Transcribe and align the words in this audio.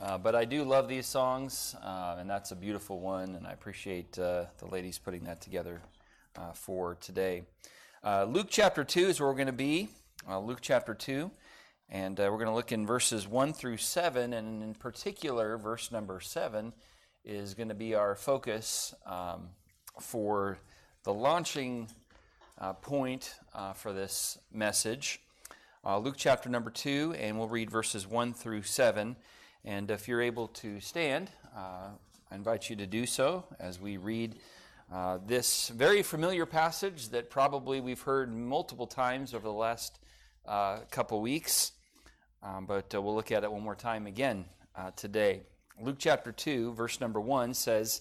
Uh, 0.00 0.16
but 0.16 0.34
I 0.34 0.46
do 0.46 0.64
love 0.64 0.88
these 0.88 1.04
songs, 1.04 1.76
uh, 1.84 2.16
and 2.18 2.30
that's 2.30 2.52
a 2.52 2.56
beautiful 2.56 3.00
one, 3.00 3.34
and 3.34 3.46
I 3.46 3.52
appreciate 3.52 4.18
uh, 4.18 4.46
the 4.56 4.66
ladies 4.66 4.96
putting 4.98 5.24
that 5.24 5.42
together 5.42 5.82
uh, 6.38 6.52
for 6.52 6.94
today. 7.02 7.42
Uh, 8.02 8.24
Luke 8.24 8.46
chapter 8.48 8.82
2 8.82 9.08
is 9.08 9.20
where 9.20 9.28
we're 9.28 9.34
going 9.34 9.46
to 9.46 9.52
be. 9.52 9.90
Luke 10.26 10.60
chapter 10.62 10.94
2. 10.94 11.30
And 11.90 12.18
we're 12.18 12.30
going 12.30 12.46
to 12.46 12.54
look 12.54 12.72
in 12.72 12.86
verses 12.86 13.28
1 13.28 13.52
through 13.52 13.76
7, 13.76 14.32
and 14.32 14.62
in 14.62 14.74
particular, 14.74 15.58
verse 15.58 15.92
number 15.92 16.18
7 16.18 16.72
is 17.22 17.52
going 17.52 17.68
to 17.68 17.74
be 17.74 17.94
our 17.94 18.14
focus 18.14 18.94
um, 19.04 19.50
for 20.00 20.56
the 21.04 21.12
launching 21.12 21.88
point 22.80 23.34
for 23.74 23.92
this 23.92 24.38
message. 24.50 25.20
Luke 25.84 26.14
chapter 26.16 26.48
number 26.48 26.70
2, 26.70 27.16
and 27.18 27.38
we'll 27.38 27.48
read 27.48 27.70
verses 27.70 28.06
1 28.06 28.32
through 28.32 28.62
7. 28.62 29.16
And 29.64 29.90
if 29.90 30.08
you're 30.08 30.22
able 30.22 30.48
to 30.48 30.80
stand, 30.80 31.30
uh, 31.54 31.88
I 32.30 32.34
invite 32.34 32.70
you 32.70 32.76
to 32.76 32.86
do 32.86 33.04
so 33.04 33.44
as 33.58 33.78
we 33.78 33.98
read 33.98 34.36
uh, 34.90 35.18
this 35.26 35.68
very 35.68 36.02
familiar 36.02 36.46
passage 36.46 37.10
that 37.10 37.28
probably 37.28 37.80
we've 37.80 38.00
heard 38.00 38.34
multiple 38.34 38.86
times 38.86 39.34
over 39.34 39.46
the 39.46 39.52
last 39.52 39.98
uh, 40.46 40.78
couple 40.90 41.20
weeks. 41.20 41.72
Um, 42.42 42.64
but 42.64 42.94
uh, 42.94 43.02
we'll 43.02 43.14
look 43.14 43.30
at 43.30 43.44
it 43.44 43.52
one 43.52 43.62
more 43.62 43.74
time 43.74 44.06
again 44.06 44.46
uh, 44.74 44.92
today. 44.96 45.42
Luke 45.78 45.96
chapter 45.98 46.32
2, 46.32 46.72
verse 46.72 46.98
number 46.98 47.20
1 47.20 47.52
says, 47.52 48.00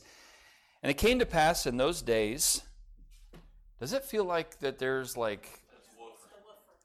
And 0.81 0.89
it 0.89 0.97
came 0.97 1.19
to 1.19 1.25
pass 1.25 1.65
in 1.65 1.75
those 1.75 2.01
days. 2.01 2.61
Does 3.81 3.91
it 3.91 4.05
feel 4.05 4.23
like 4.23 4.59
that 4.59 4.79
there's 4.79 5.17
like. 5.17 5.59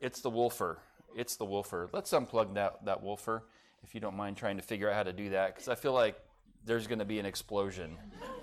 It's 0.00 0.20
the 0.20 0.30
woofer. 0.30 0.78
It's 1.14 1.36
the 1.36 1.44
woofer. 1.44 1.88
Let's 1.92 2.10
unplug 2.10 2.54
that, 2.54 2.84
that 2.84 3.02
woofer 3.04 3.44
if 3.84 3.94
you 3.94 4.00
don't 4.00 4.16
mind 4.16 4.36
trying 4.36 4.56
to 4.56 4.62
figure 4.62 4.90
out 4.90 4.96
how 4.96 5.02
to 5.02 5.12
do 5.12 5.30
that, 5.30 5.54
because 5.54 5.68
I 5.68 5.74
feel 5.74 5.92
like 5.92 6.16
there's 6.64 6.86
going 6.86 6.98
to 6.98 7.04
be 7.04 7.18
an 7.18 7.26
explosion. 7.26 7.96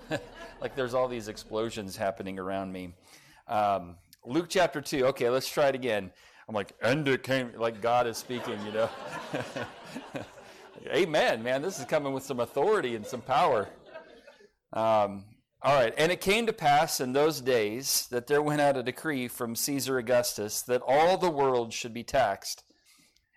like 0.60 0.76
there's 0.76 0.94
all 0.94 1.08
these 1.08 1.28
explosions 1.28 1.96
happening 1.96 2.38
around 2.38 2.72
me. 2.72 2.94
Um, 3.48 3.96
Luke 4.24 4.46
chapter 4.48 4.80
2. 4.80 5.06
Okay, 5.06 5.28
let's 5.28 5.48
try 5.48 5.68
it 5.68 5.74
again. 5.74 6.10
I'm 6.48 6.54
like, 6.54 6.72
and 6.80 7.06
it 7.08 7.22
came, 7.22 7.52
like 7.56 7.80
God 7.80 8.06
is 8.06 8.16
speaking, 8.16 8.58
you 8.64 8.72
know. 8.72 8.90
Amen, 10.88 11.42
man. 11.42 11.62
This 11.62 11.78
is 11.78 11.84
coming 11.84 12.12
with 12.12 12.22
some 12.22 12.40
authority 12.40 12.96
and 12.96 13.06
some 13.06 13.20
power. 13.20 13.68
Um, 14.72 15.24
all 15.62 15.74
right. 15.74 15.94
And 15.96 16.10
it 16.10 16.20
came 16.20 16.46
to 16.46 16.52
pass 16.52 17.00
in 17.00 17.12
those 17.12 17.40
days 17.40 18.08
that 18.10 18.26
there 18.26 18.42
went 18.42 18.60
out 18.60 18.76
a 18.76 18.82
decree 18.82 19.28
from 19.28 19.54
Caesar 19.54 19.98
Augustus 19.98 20.62
that 20.62 20.82
all 20.86 21.16
the 21.16 21.30
world 21.30 21.72
should 21.72 21.94
be 21.94 22.02
taxed. 22.02 22.64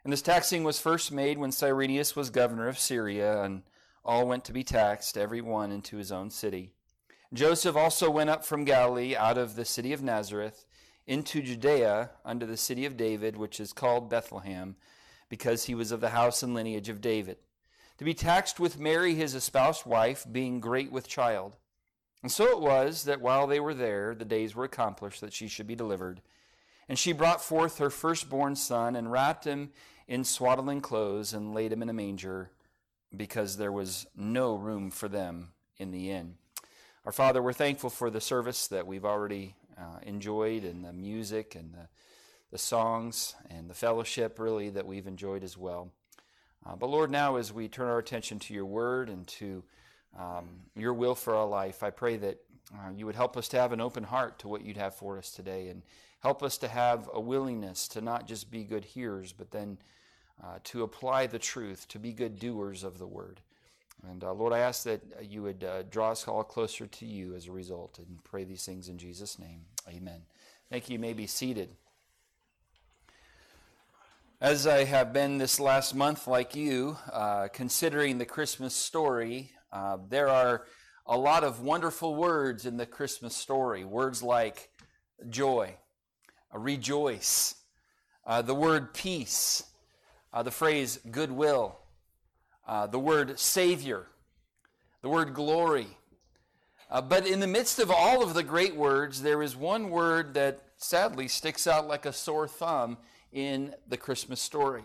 And 0.06 0.14
this 0.14 0.22
taxing 0.22 0.64
was 0.64 0.80
first 0.80 1.12
made 1.12 1.40
when 1.40 1.52
Cyrenius 1.52 2.16
was 2.16 2.30
governor 2.30 2.68
of 2.68 2.78
Syria, 2.78 3.42
and 3.42 3.64
all 4.06 4.28
went 4.28 4.46
to 4.46 4.54
be 4.54 4.64
taxed, 4.64 5.18
every 5.18 5.42
one 5.42 5.72
into 5.72 5.98
his 5.98 6.12
own 6.12 6.30
city. 6.30 6.74
Joseph 7.34 7.76
also 7.76 8.12
went 8.12 8.30
up 8.30 8.46
from 8.46 8.66
Galilee 8.66 9.16
out 9.16 9.40
of 9.40 9.56
the 9.56 9.66
city 9.66 9.94
of 9.94 10.04
Nazareth 10.04 10.68
into 11.08 11.42
Judea 11.42 12.12
unto 12.24 12.46
the 12.46 12.56
city 12.56 12.86
of 12.86 12.98
David, 12.98 13.36
which 13.36 13.60
is 13.60 13.74
called 13.74 14.08
Bethlehem, 14.08 14.76
because 15.28 15.64
he 15.66 15.74
was 15.74 15.92
of 15.92 16.02
the 16.02 16.10
house 16.10 16.44
and 16.44 16.54
lineage 16.54 16.88
of 16.88 17.02
David, 17.02 17.38
to 17.98 18.06
be 18.06 18.14
taxed 18.14 18.60
with 18.60 18.80
Mary 18.80 19.16
his 19.16 19.34
espoused 19.34 19.88
wife, 19.88 20.24
being 20.32 20.60
great 20.60 20.92
with 20.92 21.08
child. 21.08 21.58
And 22.22 22.32
so 22.32 22.46
it 22.52 22.62
was 22.62 23.06
that 23.06 23.22
while 23.22 23.48
they 23.48 23.60
were 23.60 23.74
there, 23.74 24.14
the 24.14 24.24
days 24.24 24.56
were 24.56 24.66
accomplished 24.66 25.22
that 25.22 25.34
she 25.34 25.48
should 25.48 25.66
be 25.66 25.76
delivered. 25.76 26.22
And 26.88 27.00
she 27.00 27.12
brought 27.12 27.44
forth 27.44 27.80
her 27.80 27.90
firstborn 27.90 28.56
son 28.56 28.96
and 28.96 29.12
wrapped 29.12 29.46
him 29.46 29.72
in 30.08 30.24
swaddling 30.24 30.82
clothes 30.82 31.34
and 31.34 31.54
laid 31.54 31.72
him 31.72 31.82
in 31.82 31.90
a 31.90 31.94
manger 31.94 32.52
because 33.16 33.58
there 33.58 33.72
was 33.72 34.06
no 34.16 34.56
room 34.56 34.92
for 34.92 35.08
them 35.08 35.50
in 35.78 35.92
the 35.92 36.12
inn. 36.12 36.36
Our 37.06 37.12
Father, 37.12 37.42
we're 37.42 37.54
thankful 37.54 37.90
for 37.90 38.10
the 38.10 38.22
service 38.22 38.68
that 38.68 38.88
we've 38.88 39.06
already 39.06 39.56
uh, 39.78 40.00
enjoyed 40.04 40.64
and 40.64 40.84
the 40.84 40.94
music 40.94 41.56
and 41.56 41.74
the, 41.74 41.88
the 42.52 42.58
songs 42.58 43.36
and 43.50 43.70
the 43.70 43.74
fellowship, 43.74 44.40
really, 44.40 44.70
that 44.70 44.86
we've 44.86 45.08
enjoyed 45.08 45.44
as 45.44 45.58
well. 45.58 45.92
Uh, 46.66 46.76
but 46.76 46.90
Lord, 46.90 47.12
now 47.12 47.36
as 47.36 47.54
we 47.54 47.68
turn 47.68 47.88
our 47.88 48.00
attention 48.00 48.40
to 48.40 48.54
your 48.54 48.66
word 48.66 49.10
and 49.10 49.28
to 49.28 49.64
um, 50.18 50.50
your 50.76 50.94
will 50.94 51.16
for 51.16 51.36
our 51.36 51.46
life, 51.46 51.84
I 51.84 51.92
pray 51.92 52.18
that 52.18 52.40
uh, 52.74 52.90
you 52.96 53.06
would 53.06 53.16
help 53.16 53.38
us 53.38 53.48
to 53.50 53.60
have 53.60 53.72
an 53.72 53.82
open 53.82 54.04
heart 54.04 54.40
to 54.40 54.48
what 54.48 54.64
you'd 54.64 54.78
have 54.78 54.96
for 54.96 55.18
us 55.18 55.30
today 55.30 55.68
and 55.68 55.84
help 56.26 56.42
us 56.42 56.58
to 56.58 56.68
have 56.68 57.08
a 57.14 57.20
willingness 57.20 57.88
to 57.88 58.02
not 58.02 58.28
just 58.28 58.50
be 58.50 58.64
good 58.64 58.84
hearers, 58.84 59.32
but 59.32 59.52
then 59.52 59.78
uh, 60.44 60.58
to 60.64 60.82
apply 60.82 61.28
the 61.28 61.38
truth, 61.38 61.88
to 61.88 62.00
be 62.00 62.12
good 62.12 62.40
doers 62.40 62.84
of 62.84 62.98
the 62.98 63.06
word. 63.06 63.42
And 64.10 64.24
uh, 64.24 64.34
Lord, 64.34 64.52
I 64.52 64.58
ask 64.58 64.82
that 64.86 65.02
you 65.22 65.44
would 65.44 65.64
uh, 65.64 65.84
draw 65.84 66.10
us 66.10 66.28
all 66.28 66.44
closer 66.44 66.88
to 66.88 67.06
you 67.06 67.36
as 67.36 67.46
a 67.46 67.52
result, 67.52 68.00
and 68.00 68.24
pray 68.24 68.44
these 68.44 68.66
things 68.66 68.90
in 68.90 68.98
Jesus' 68.98 69.38
name. 69.38 69.66
Amen. 69.88 70.24
Thank 70.72 70.90
you. 70.90 70.94
You 70.94 71.00
may 71.00 71.14
be 71.14 71.28
seated. 71.28 71.70
As 74.42 74.66
I 74.66 74.84
have 74.84 75.14
been 75.14 75.38
this 75.38 75.60
last 75.60 75.94
month, 75.94 76.26
like 76.26 76.56
you, 76.56 76.98
uh, 77.14 77.50
considering 77.54 78.18
the 78.18 78.26
Christmas 78.26 78.74
story, 78.74 79.52
uh, 79.72 80.00
there 80.10 80.30
are 80.30 80.66
a 81.06 81.20
lot 81.20 81.44
of 81.44 81.62
wonderful 81.62 82.16
words 82.16 82.66
in 82.66 82.78
the 82.78 82.88
Christmas 82.88 83.36
story. 83.36 83.86
Words 83.86 84.24
like 84.24 84.72
joy, 85.30 85.76
rejoice, 86.58 87.56
uh, 88.26 88.42
the 88.42 88.56
word 88.56 88.94
peace, 88.94 89.64
uh, 90.34 90.44
the 90.44 90.52
phrase 90.52 91.00
goodwill, 91.12 91.78
uh, 92.68 92.88
the 92.88 93.00
word 93.00 93.40
savior, 93.40 94.08
the 95.02 95.10
word 95.10 95.34
glory. 95.34 95.88
Uh, 96.90 97.02
but 97.02 97.28
in 97.28 97.40
the 97.40 97.48
midst 97.48 97.80
of 97.80 97.92
all 97.92 98.24
of 98.24 98.34
the 98.34 98.44
great 98.44 98.76
words, 98.76 99.22
there 99.22 99.42
is 99.42 99.56
one 99.56 99.90
word 99.90 100.34
that 100.34 100.62
sadly 100.78 101.28
sticks 101.28 101.68
out 101.68 101.88
like 101.88 102.06
a 102.06 102.14
sore 102.14 102.48
thumb 102.48 102.98
in 103.32 103.74
the 103.88 103.98
Christmas 103.98 104.42
story. 104.42 104.84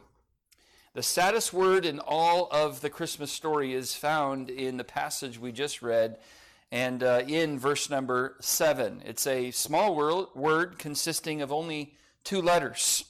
The 0.92 1.02
saddest 1.02 1.52
word 1.52 1.86
in 1.86 2.00
all 2.00 2.48
of 2.50 2.80
the 2.80 2.90
Christmas 2.90 3.30
story 3.30 3.74
is 3.74 3.94
found 3.94 4.50
in 4.50 4.76
the 4.76 4.84
passage 4.84 5.38
we 5.38 5.52
just 5.52 5.82
read 5.82 6.18
and 6.72 7.02
uh, 7.02 7.22
in 7.26 7.58
verse 7.58 7.90
number 7.90 8.36
7. 8.40 9.02
It's 9.04 9.26
a 9.26 9.50
small 9.50 9.94
word 10.34 10.78
consisting 10.78 11.42
of 11.42 11.52
only 11.52 11.94
two 12.24 12.40
letters. 12.40 13.04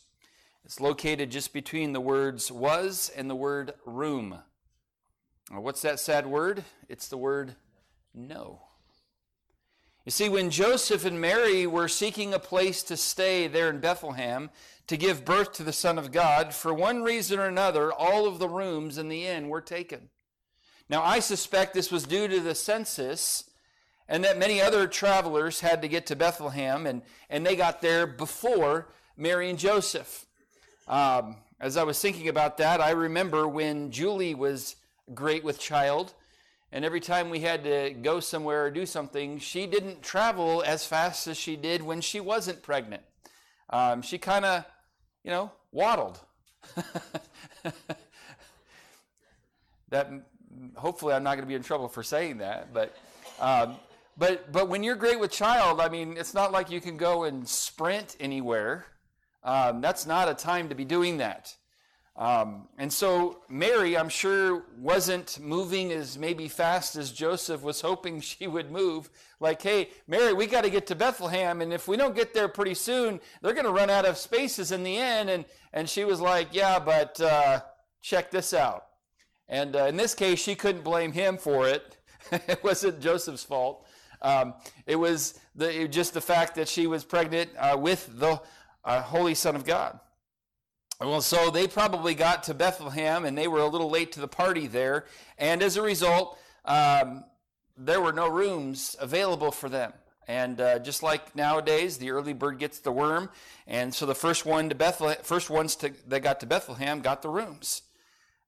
It's 0.65 0.81
located 0.81 1.31
just 1.31 1.53
between 1.53 1.93
the 1.93 2.01
words 2.01 2.51
was 2.51 3.11
and 3.17 3.29
the 3.29 3.35
word 3.35 3.75
room. 3.85 4.39
What's 5.51 5.83
that 5.83 5.99
sad 5.99 6.27
word? 6.27 6.65
It's 6.89 7.09
the 7.09 7.17
word 7.17 7.57
no. 8.15 8.63
You 10.05 10.13
see, 10.13 10.29
when 10.29 10.51
Joseph 10.51 11.05
and 11.05 11.21
Mary 11.21 11.67
were 11.67 11.89
seeking 11.89 12.33
a 12.33 12.39
place 12.39 12.83
to 12.85 12.97
stay 12.97 13.49
there 13.49 13.69
in 13.69 13.81
Bethlehem 13.81 14.51
to 14.87 14.97
give 14.97 15.25
birth 15.25 15.53
to 15.55 15.63
the 15.63 15.73
Son 15.73 15.99
of 15.99 16.13
God, 16.13 16.55
for 16.55 16.73
one 16.73 17.03
reason 17.03 17.39
or 17.39 17.47
another, 17.47 17.93
all 17.93 18.27
of 18.27 18.39
the 18.39 18.49
rooms 18.49 18.97
in 18.97 19.09
the 19.09 19.27
inn 19.27 19.49
were 19.49 19.61
taken. 19.61 20.09
Now, 20.89 21.03
I 21.03 21.19
suspect 21.21 21.75
this 21.75 21.93
was 21.93 22.05
due 22.05 22.27
to 22.29 22.41
the 22.41 22.55
census 22.55 23.50
and 24.11 24.23
that 24.25 24.37
many 24.39 24.61
other 24.61 24.87
travelers 24.89 25.61
had 25.61 25.81
to 25.83 25.89
get 25.89 26.07
to 26.07 26.17
Bethlehem, 26.17 26.85
and, 26.85 27.03
and 27.31 27.47
they 27.47 27.55
got 27.55 27.81
there 27.81 28.09
before 28.09 28.89
Mary 29.17 29.49
and 29.49 29.59
Joseph. 29.59 30.27
Um, 30.89 31.37
as 31.61 31.77
I 31.77 31.85
was 31.85 32.01
thinking 32.03 32.27
about 32.29 32.57
that, 32.57 32.81
I 32.81 32.91
remember 32.91 33.47
when 33.47 33.93
Julie 33.93 34.35
was 34.35 34.75
great 35.15 35.45
with 35.45 35.61
child, 35.61 36.13
and 36.73 36.85
every 36.85 36.99
time 36.99 37.31
we 37.31 37.39
had 37.39 37.63
to 37.63 37.95
go 38.03 38.19
somewhere 38.19 38.67
or 38.67 38.71
do 38.73 38.85
something, 38.85 39.39
she 39.39 39.69
didn't 39.69 40.03
travel 40.03 40.65
as 40.67 40.85
fast 40.85 41.29
as 41.29 41.37
she 41.37 41.55
did 41.55 41.81
when 41.81 42.01
she 42.01 42.19
wasn't 42.19 42.65
pregnant. 42.65 43.05
Um, 43.71 44.03
she 44.03 44.19
kind 44.19 44.45
of, 44.45 44.65
you 45.23 45.31
know, 45.31 45.53
waddled. 45.71 46.19
that 49.91 50.11
hopefully 50.75 51.15
I'm 51.15 51.23
not 51.23 51.37
going 51.37 51.45
to 51.45 51.49
be 51.49 51.55
in 51.55 51.63
trouble 51.63 51.87
for 51.87 52.03
saying 52.03 52.39
that, 52.39 52.75
but. 52.75 52.93
Um, 53.39 53.77
but 54.21 54.53
but 54.53 54.69
when 54.69 54.83
you're 54.83 54.97
great 54.97 55.19
with 55.19 55.31
child, 55.31 55.81
I 55.81 55.89
mean, 55.89 56.19
it's 56.19 56.35
not 56.35 56.53
like 56.53 56.71
you 56.71 56.79
can 56.79 56.99
go 56.99 57.25
and 57.25 57.49
sprint 57.49 58.17
anywhere. 58.21 58.85
Um, 59.43 59.81
that's 59.81 60.05
not 60.05 60.29
a 60.29 60.35
time 60.35 60.69
to 60.69 60.75
be 60.75 60.85
doing 60.85 61.17
that. 61.17 61.57
Um, 62.17 62.69
and 62.77 62.93
so 62.93 63.39
Mary, 63.49 63.97
I'm 63.97 64.11
sure, 64.11 64.65
wasn't 64.77 65.41
moving 65.41 65.91
as 65.91 66.19
maybe 66.19 66.49
fast 66.49 66.97
as 66.97 67.13
Joseph 67.13 67.63
was 67.63 67.81
hoping 67.81 68.21
she 68.33 68.47
would 68.47 68.71
move. 68.71 69.09
Like, 69.41 69.63
hey, 69.63 69.89
Mary, 70.07 70.35
we 70.35 70.47
got 70.47 70.65
to 70.65 70.71
get 70.71 70.87
to 70.89 70.95
Bethlehem, 70.95 71.63
and 71.63 71.73
if 71.73 71.89
we 71.89 71.97
don't 71.97 72.15
get 72.15 72.35
there 72.35 72.49
pretty 72.49 72.75
soon, 72.75 73.21
they're 73.41 73.55
going 73.55 73.65
to 73.65 73.73
run 73.73 73.89
out 73.89 74.05
of 74.05 74.19
spaces 74.19 74.71
in 74.71 74.83
the 74.83 74.99
inn. 74.99 75.31
And 75.31 75.47
and 75.73 75.89
she 75.89 76.05
was 76.05 76.21
like, 76.21 76.49
yeah, 76.53 76.79
but 76.79 77.19
uh, 77.23 77.63
check 78.03 78.31
this 78.31 78.53
out. 78.53 78.85
And 79.49 79.75
uh, 79.75 79.87
in 79.87 79.97
this 79.97 80.15
case, 80.15 80.43
she 80.43 80.55
couldn't 80.55 80.85
blame 80.85 81.13
him 81.13 81.39
for 81.39 81.67
it. 81.67 81.97
it 82.33 82.63
wasn't 82.63 83.01
Joseph's 83.01 83.45
fault. 83.45 83.87
Um, 84.23 84.55
it 84.87 84.97
was 84.97 85.39
the, 85.55 85.89
just 85.89 86.15
the 86.15 86.21
fact 86.21 86.55
that 86.57 86.69
she 86.69 86.87
was 86.87 87.05
pregnant 87.05 87.51
uh, 87.59 87.77
with 87.79 88.19
the 88.19 88.41
uh, 88.85 89.03
Holy 89.03 89.35
Son 89.35 89.57
of 89.57 89.65
God. 89.65 89.99
Well, 91.01 91.23
so 91.23 91.51
they 91.51 91.67
probably 91.67 92.15
got 92.15 92.43
to 92.45 92.55
Bethlehem 92.55 93.25
and 93.25 93.37
they 93.37 93.49
were 93.49 93.61
a 93.61 93.67
little 93.67 93.89
late 93.89 94.13
to 94.13 94.21
the 94.21 94.29
party 94.29 94.67
there. 94.67 95.07
And 95.39 95.63
as 95.63 95.77
a 95.77 95.83
result, 95.83 96.39
um, 96.67 97.25
there 97.77 98.01
were 98.01 98.13
no 98.13 98.29
rooms 98.29 98.95
available 99.01 99.51
for 99.51 99.71
them. 99.71 99.95
And 100.29 100.61
uh, 100.61 100.79
just 100.79 101.03
like 101.03 101.35
nowadays, 101.35 101.97
the 101.97 102.11
early 102.11 102.35
bird 102.35 102.59
gets 102.59 102.79
the 102.79 102.93
worm, 102.93 103.31
and 103.67 103.93
so 103.93 104.07
the 104.07 104.15
first 104.15 104.47
one 104.47 104.69
to 104.69 104.77
Bethlehem, 104.77 105.19
first 105.25 105.51
ones 105.51 105.75
to, 105.77 105.93
that 106.07 106.23
got 106.23 106.39
to 106.39 106.47
Bethlehem 106.47 107.01
got 107.01 107.23
the 107.23 107.29
rooms. 107.29 107.83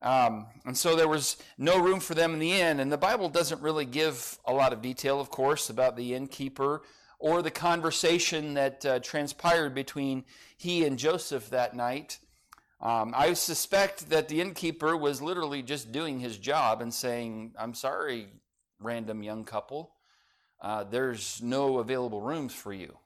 Um, 0.02 0.46
and 0.66 0.76
so 0.76 0.96
there 0.96 1.08
was 1.08 1.36
no 1.56 1.78
room 1.78 2.00
for 2.00 2.14
them 2.14 2.34
in 2.34 2.40
the 2.40 2.52
inn. 2.52 2.80
And 2.80 2.90
the 2.90 2.98
Bible 2.98 3.28
doesn't 3.28 3.62
really 3.62 3.84
give 3.84 4.38
a 4.44 4.52
lot 4.52 4.72
of 4.72 4.82
detail, 4.82 5.20
of 5.20 5.30
course, 5.30 5.70
about 5.70 5.96
the 5.96 6.14
innkeeper 6.14 6.82
or 7.20 7.40
the 7.40 7.52
conversation 7.52 8.54
that 8.54 8.84
uh, 8.84 8.98
transpired 8.98 9.74
between 9.74 10.24
he 10.56 10.84
and 10.84 10.98
Joseph 10.98 11.50
that 11.50 11.76
night. 11.76 12.18
Um, 12.80 13.14
I 13.16 13.34
suspect 13.34 14.10
that 14.10 14.28
the 14.28 14.40
innkeeper 14.40 14.96
was 14.96 15.22
literally 15.22 15.62
just 15.62 15.92
doing 15.92 16.18
his 16.18 16.36
job 16.36 16.82
and 16.82 16.92
saying, 16.92 17.52
I'm 17.56 17.74
sorry, 17.74 18.26
random 18.80 19.22
young 19.22 19.44
couple, 19.44 19.92
uh, 20.60 20.82
there's 20.82 21.40
no 21.40 21.78
available 21.78 22.20
rooms 22.20 22.52
for 22.52 22.72
you. 22.72 22.96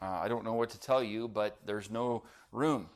Uh, 0.00 0.20
I 0.22 0.28
don't 0.28 0.44
know 0.44 0.54
what 0.54 0.70
to 0.70 0.78
tell 0.78 1.02
you, 1.02 1.26
but 1.26 1.58
there's 1.66 1.90
no 1.90 2.22
room. 2.52 2.88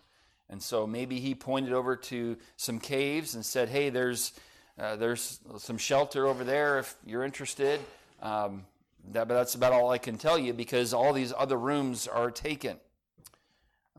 And 0.51 0.63
so 0.63 0.87
maybe 0.87 1.21
he 1.21 1.35
pointed 1.35 1.73
over 1.73 1.97
to 1.97 2.37
some 2.57 2.79
caves 2.79 3.35
and 3.35 3.45
said, 3.45 3.69
Hey, 3.69 3.91
there's, 3.91 4.33
uh, 4.79 4.97
there's 4.97 5.41
some 5.59 5.79
shelter 5.79 6.27
over 6.27 6.45
there 6.45 6.79
if 6.79 6.95
you're 7.05 7.25
interested. 7.25 7.81
Um, 8.23 8.65
that, 9.13 9.29
but 9.29 9.35
that's 9.35 9.55
about 9.55 9.73
all 9.73 9.91
I 9.91 9.99
can 9.99 10.19
tell 10.19 10.39
you 10.39 10.53
because 10.53 10.93
all 10.93 11.13
these 11.13 11.33
other 11.37 11.57
rooms 11.57 12.07
are 12.07 12.31
taken. 12.31 12.79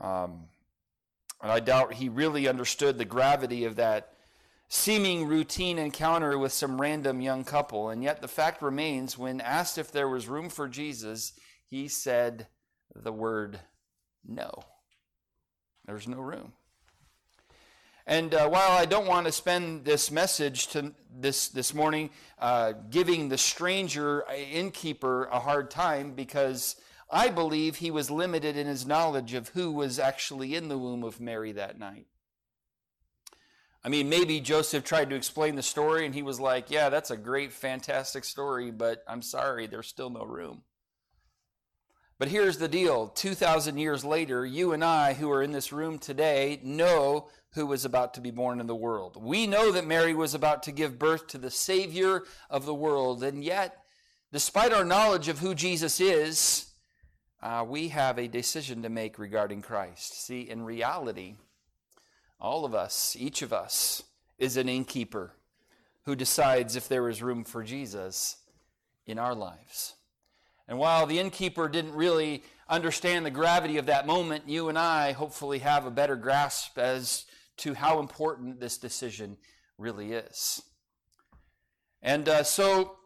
Um, 0.01 0.45
and 1.41 1.51
I 1.51 1.59
doubt 1.59 1.93
he 1.93 2.09
really 2.09 2.47
understood 2.47 2.97
the 2.97 3.05
gravity 3.05 3.65
of 3.65 3.77
that 3.77 4.13
seeming 4.67 5.27
routine 5.27 5.79
encounter 5.79 6.37
with 6.37 6.53
some 6.53 6.79
random 6.79 7.21
young 7.21 7.43
couple. 7.43 7.89
And 7.89 8.03
yet 8.03 8.21
the 8.21 8.27
fact 8.27 8.61
remains 8.61 9.17
when 9.17 9.41
asked 9.41 9.77
if 9.77 9.91
there 9.91 10.07
was 10.07 10.27
room 10.27 10.49
for 10.49 10.67
Jesus, 10.67 11.33
he 11.65 11.87
said 11.87 12.47
the 12.95 13.11
word 13.11 13.59
no. 14.27 14.63
There's 15.89 16.07
no 16.07 16.19
room. 16.19 16.53
And 18.05 18.35
uh, 18.35 18.47
while 18.47 18.77
I 18.77 18.85
don't 18.85 19.07
want 19.07 19.25
to 19.25 19.31
spend 19.31 19.85
this 19.85 20.11
message 20.11 20.67
to 20.67 20.93
this 21.19 21.47
this 21.47 21.73
morning 21.73 22.11
uh, 22.37 22.73
giving 22.91 23.27
the 23.27 23.39
stranger 23.39 24.23
uh, 24.29 24.35
innkeeper 24.35 25.23
a 25.31 25.39
hard 25.39 25.71
time 25.71 26.13
because 26.13 26.75
I 27.09 27.29
believe 27.29 27.77
he 27.77 27.89
was 27.89 28.11
limited 28.11 28.55
in 28.55 28.67
his 28.67 28.85
knowledge 28.85 29.33
of 29.33 29.49
who 29.49 29.71
was 29.71 29.97
actually 29.97 30.53
in 30.53 30.67
the 30.67 30.77
womb 30.77 31.03
of 31.03 31.19
Mary 31.19 31.53
that 31.53 31.79
night. 31.79 32.05
I 33.83 33.89
mean, 33.89 34.09
maybe 34.09 34.39
Joseph 34.41 34.83
tried 34.83 35.09
to 35.09 35.15
explain 35.15 35.55
the 35.55 35.63
story 35.63 36.05
and 36.05 36.13
he 36.13 36.21
was 36.21 36.39
like, 36.39 36.69
Yeah, 36.69 36.89
that's 36.89 37.09
a 37.09 37.17
great, 37.17 37.51
fantastic 37.51 38.25
story, 38.25 38.69
but 38.69 39.03
I'm 39.07 39.23
sorry, 39.23 39.65
there's 39.65 39.87
still 39.87 40.11
no 40.11 40.23
room. 40.23 40.61
But 42.19 42.27
here's 42.27 42.57
the 42.57 42.67
deal 42.67 43.07
2,000 43.07 43.77
years 43.77 44.03
later, 44.03 44.45
you 44.45 44.73
and 44.73 44.83
I, 44.83 45.13
who 45.13 45.31
are 45.31 45.41
in 45.41 45.53
this 45.53 45.71
room 45.71 45.97
today, 45.97 46.59
know 46.61 47.29
who 47.53 47.65
was 47.65 47.85
about 47.85 48.13
to 48.15 48.21
be 48.21 48.29
born 48.29 48.59
in 48.59 48.67
the 48.67 48.75
world. 48.75 49.17
We 49.21 49.47
know 49.47 49.71
that 49.71 49.87
Mary 49.87 50.13
was 50.13 50.33
about 50.33 50.63
to 50.63 50.73
give 50.73 50.99
birth 50.99 51.27
to 51.27 51.37
the 51.37 51.49
Savior 51.49 52.23
of 52.49 52.65
the 52.65 52.73
world. 52.73 53.23
And 53.23 53.41
yet, 53.41 53.77
despite 54.33 54.73
our 54.73 54.83
knowledge 54.83 55.29
of 55.29 55.39
who 55.39 55.55
Jesus 55.55 56.01
is, 56.01 56.69
uh, 57.41 57.65
we 57.65 57.87
have 57.87 58.19
a 58.19 58.27
decision 58.27 58.83
to 58.83 58.89
make 58.89 59.17
regarding 59.17 59.61
Christ. 59.61 60.25
See, 60.25 60.41
in 60.41 60.63
reality, 60.63 61.35
all 62.37 62.65
of 62.65 62.75
us, 62.75 63.15
each 63.17 63.41
of 63.41 63.53
us, 63.53 64.03
is 64.37 64.57
an 64.57 64.67
innkeeper 64.67 65.35
who 66.03 66.17
decides 66.17 66.75
if 66.75 66.89
there 66.89 67.07
is 67.07 67.23
room 67.23 67.45
for 67.45 67.63
Jesus 67.63 68.35
in 69.05 69.17
our 69.17 69.33
lives. 69.33 69.95
And 70.69 70.77
while 70.77 71.07
the 71.07 71.17
innkeeper 71.17 71.67
didn't 71.67 71.95
really 71.95 72.43
understand 72.69 73.25
the 73.25 73.31
gravity 73.31 73.77
of 73.77 73.87
that 73.87 74.05
moment, 74.05 74.47
you 74.47 74.69
and 74.69 74.77
I 74.77 75.13
hopefully 75.13 75.59
have 75.59 75.87
a 75.87 75.91
better 75.91 76.15
grasp 76.15 76.77
as 76.77 77.25
to 77.57 77.73
how 77.73 77.99
important 77.99 78.59
this 78.59 78.77
decision 78.77 79.37
really 79.79 80.13
is. 80.13 80.61
And 82.03 82.29
uh, 82.29 82.43
so, 82.43 82.97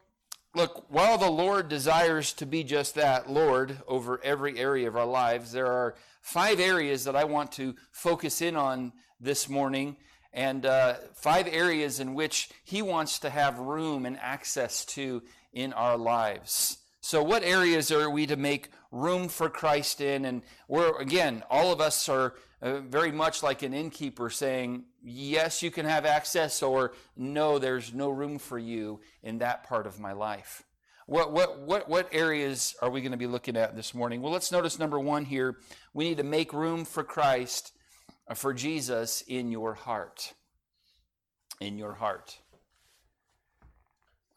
look, 0.54 0.88
while 0.90 1.18
the 1.18 1.32
Lord 1.32 1.70
desires 1.70 2.34
to 2.34 2.46
be 2.46 2.66
just 2.66 2.96
that, 2.96 3.30
Lord, 3.32 3.78
over 3.88 4.20
every 4.26 4.60
area 4.60 4.90
of 4.90 4.98
our 4.98 5.06
lives, 5.06 5.54
there 5.54 5.68
are 5.68 5.96
five 6.22 6.60
areas 6.60 7.06
that 7.06 7.16
I 7.16 7.24
want 7.24 7.54
to 7.54 7.76
focus 7.94 8.42
in 8.42 8.58
on 8.58 8.92
this 9.22 9.48
morning, 9.48 9.96
and 10.34 10.66
uh, 10.66 10.96
five 11.16 11.48
areas 11.48 12.02
in 12.02 12.14
which 12.14 12.50
He 12.66 12.82
wants 12.82 13.20
to 13.20 13.30
have 13.30 13.58
room 13.58 14.06
and 14.06 14.20
access 14.20 14.84
to 14.88 15.24
in 15.54 15.72
our 15.72 15.98
lives. 15.98 16.80
So, 17.06 17.22
what 17.22 17.44
areas 17.44 17.92
are 17.92 18.10
we 18.10 18.26
to 18.28 18.38
make 18.38 18.70
room 18.90 19.28
for 19.28 19.50
Christ 19.50 20.00
in? 20.00 20.24
And 20.24 20.42
we're, 20.70 20.98
again, 21.00 21.44
all 21.50 21.74
of 21.74 21.82
us 21.82 22.08
are 22.08 22.36
uh, 22.62 22.80
very 22.80 23.12
much 23.12 23.44
like 23.44 23.62
an 23.62 23.74
innkeeper 23.74 24.30
saying, 24.30 24.86
yes, 25.04 25.62
you 25.62 25.70
can 25.70 25.86
have 25.86 26.06
access, 26.06 26.64
or 26.64 26.94
no, 27.18 27.60
there's 27.60 27.94
no 27.94 28.10
room 28.10 28.40
for 28.40 28.58
you 28.58 29.02
in 29.22 29.40
that 29.40 29.68
part 29.68 29.86
of 29.86 30.00
my 30.00 30.14
life. 30.14 30.64
What, 31.06 31.34
what, 31.34 31.60
what, 31.60 31.90
what 31.90 32.08
areas 32.14 32.74
are 32.82 32.90
we 32.90 33.02
going 33.02 33.12
to 33.12 33.18
be 33.18 33.28
looking 33.28 33.58
at 33.58 33.76
this 33.76 33.94
morning? 33.94 34.22
Well, 34.22 34.32
let's 34.32 34.54
notice 34.54 34.80
number 34.80 34.98
one 34.98 35.26
here. 35.26 35.58
We 35.94 36.06
need 36.06 36.18
to 36.18 36.24
make 36.24 36.54
room 36.54 36.86
for 36.86 37.04
Christ, 37.04 37.74
uh, 38.30 38.34
for 38.34 38.54
Jesus 38.54 39.24
in 39.28 39.52
your 39.52 39.74
heart. 39.74 40.34
In 41.60 41.78
your 41.78 41.96
heart. 41.96 42.40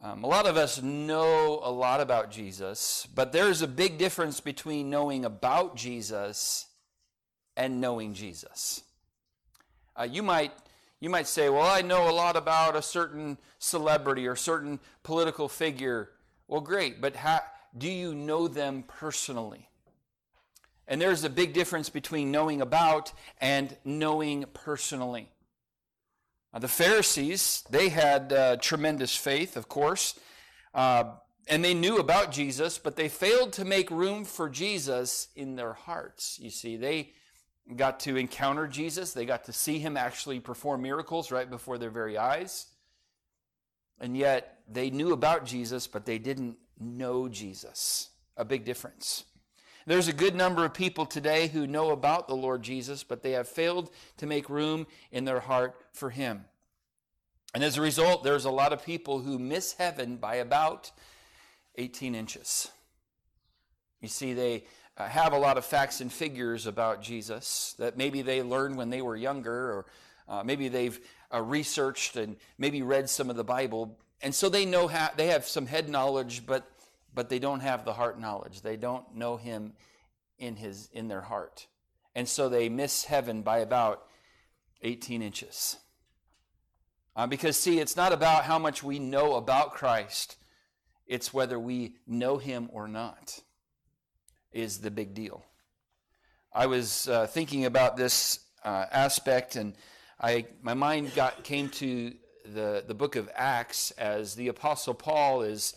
Um, 0.03 0.25
a 0.25 0.27
lot 0.27 0.47
of 0.47 0.57
us 0.57 0.83
know 0.83 1.61
a 1.63 1.71
lot 1.71 2.01
about 2.01 2.31
Jesus, 2.31 3.09
but 3.15 3.33
there's 3.33 3.63
a 3.63 3.67
big 3.67 3.97
difference 3.97 4.41
between 4.41 4.91
knowing 4.91 5.25
about 5.25 5.75
Jesus 5.75 6.67
and 7.57 7.81
knowing 7.81 8.13
Jesus. 8.13 8.83
Uh, 9.99 10.07
you 10.09 10.23
might 10.23 10.53
you 11.01 11.09
might 11.09 11.27
say, 11.27 11.49
"Well, 11.49 11.67
I 11.67 11.81
know 11.81 12.11
a 12.11 12.13
lot 12.13 12.37
about 12.37 12.77
a 12.77 12.83
certain 12.83 13.39
celebrity 13.59 14.27
or 14.27 14.37
certain 14.37 14.81
political 15.03 15.49
figure." 15.49 16.11
Well, 16.47 16.61
great, 16.61 17.01
but 17.01 17.17
how, 17.17 17.41
do 17.77 17.91
you 17.91 18.15
know 18.15 18.49
them 18.49 18.85
personally? 18.87 19.69
And 20.87 21.01
there's 21.01 21.25
a 21.25 21.31
big 21.31 21.53
difference 21.53 21.89
between 21.89 22.31
knowing 22.31 22.61
about 22.61 23.13
and 23.41 23.77
knowing 23.85 24.45
personally. 24.53 25.31
Uh, 26.57 26.59
the 26.59 26.69
Pharisees, 26.69 27.65
they 27.69 27.91
had 27.91 28.33
uh, 28.33 28.57
tremendous 28.57 29.15
faith, 29.15 29.59
of 29.59 29.69
course, 29.69 30.19
uh, 30.73 31.05
and 31.49 31.63
they 31.63 31.75
knew 31.75 31.99
about 31.99 32.33
Jesus, 32.33 32.79
but 32.79 32.97
they 32.97 33.11
failed 33.11 33.53
to 33.53 33.65
make 33.67 33.91
room 33.91 34.25
for 34.25 34.49
Jesus 34.49 35.29
in 35.37 35.55
their 35.55 35.75
hearts. 35.75 36.39
You 36.41 36.49
see, 36.49 36.79
they 36.79 37.13
got 37.77 38.01
to 38.01 38.17
encounter 38.17 38.67
Jesus, 38.67 39.13
they 39.13 39.27
got 39.27 39.45
to 39.45 39.53
see 39.53 39.79
him 39.79 39.99
actually 39.99 40.41
perform 40.41 40.81
miracles 40.81 41.31
right 41.31 41.51
before 41.51 41.77
their 41.77 41.91
very 41.91 42.17
eyes. 42.17 42.69
And 44.01 44.17
yet, 44.17 44.61
they 44.67 44.89
knew 44.89 45.13
about 45.13 45.45
Jesus, 45.45 45.87
but 45.87 46.07
they 46.07 46.17
didn't 46.17 46.57
know 46.81 47.29
Jesus. 47.29 48.09
A 48.39 48.47
big 48.47 48.65
difference. 48.65 49.25
There's 49.89 50.09
a 50.09 50.13
good 50.13 50.35
number 50.35 50.65
of 50.65 50.75
people 50.75 51.07
today 51.07 51.47
who 51.47 51.65
know 51.65 51.91
about 51.91 52.27
the 52.27 52.35
Lord 52.35 52.63
Jesus, 52.63 53.05
but 53.05 53.23
they 53.23 53.33
have 53.33 53.47
failed 53.47 53.91
to 54.17 54.27
make 54.27 54.51
room 54.51 54.89
in 55.13 55.25
their 55.25 55.39
heart 55.39 55.77
for 55.93 56.11
him. 56.11 56.45
And 57.55 57.63
as 57.63 57.79
a 57.79 57.81
result, 57.81 58.25
there's 58.25 58.45
a 58.45 58.51
lot 58.51 58.73
of 58.73 58.85
people 58.85 59.21
who 59.21 59.39
miss 59.39 59.75
heaven 59.75 60.17
by 60.17 60.37
about 60.37 60.91
18 61.77 62.17
inches. 62.17 62.69
You 64.01 64.09
see, 64.09 64.33
they 64.33 64.65
uh, 64.97 65.07
have 65.07 65.33
a 65.33 65.39
lot 65.39 65.57
of 65.57 65.65
facts 65.65 66.01
and 66.01 66.13
figures 66.13 66.67
about 66.67 67.01
Jesus 67.01 67.77
that 67.79 67.97
maybe 67.97 68.23
they 68.23 68.43
learned 68.43 68.77
when 68.77 68.91
they 68.91 69.03
were 69.03 69.17
younger, 69.17 69.71
or 69.71 69.87
uh, 70.29 70.43
maybe 70.43 70.67
they've 70.67 70.99
uh, 71.33 71.41
researched 71.41 72.17
and 72.17 72.35
maybe 72.59 72.83
read 72.83 73.09
some 73.09 73.31
of 73.31 73.37
the 73.37 73.45
Bible. 73.45 73.97
And 74.21 74.35
so 74.35 74.49
they 74.49 74.67
know 74.67 74.89
how, 74.89 75.11
they 75.17 75.29
have 75.29 75.47
some 75.47 75.67
head 75.67 75.89
knowledge, 75.89 76.45
but, 76.45 76.69
but 77.17 77.29
they 77.29 77.41
don't 77.41 77.61
have 77.61 77.85
the 77.85 77.95
heart 77.95 78.21
knowledge. 78.21 78.61
They 78.61 78.77
don't 78.77 79.17
know 79.17 79.37
Him 79.37 79.73
in, 80.39 80.57
his, 80.57 80.89
in 80.93 81.09
their 81.09 81.23
heart. 81.23 81.67
And 82.15 82.29
so 82.29 82.49
they 82.49 82.69
miss 82.69 83.05
heaven 83.05 83.43
by 83.43 83.59
about 83.59 84.07
18 84.83 85.23
inches. 85.23 85.77
Uh, 87.15 87.27
because, 87.27 87.57
see, 87.57 87.81
it's 87.81 87.97
not 87.97 88.13
about 88.13 88.45
how 88.45 88.59
much 88.59 88.83
we 88.83 88.99
know 88.99 89.35
about 89.35 89.73
Christ, 89.73 90.37
it's 91.07 91.33
whether 91.33 91.59
we 91.59 91.95
know 92.07 92.37
him 92.37 92.69
or 92.73 92.89
not, 92.89 93.41
is 94.53 94.79
the 94.79 94.91
big 94.91 95.15
deal. 95.15 95.45
I 96.53 96.67
was 96.67 97.09
uh, 97.09 97.27
thinking 97.27 97.65
about 97.65 97.97
this 97.97 98.41
uh, 98.65 98.87
aspect, 98.91 99.57
and 99.57 99.75
I, 100.21 100.47
my 100.63 100.75
mind 100.75 101.15
got, 101.15 101.43
came 101.43 101.69
to 101.71 102.13
the, 102.45 102.85
the 102.87 102.95
book 102.95 103.17
of 103.17 103.31
Acts 103.35 103.93
as 103.93 104.35
the 104.35 104.49
Apostle 104.49 104.95
Paul 104.95 105.43
is 105.43 105.75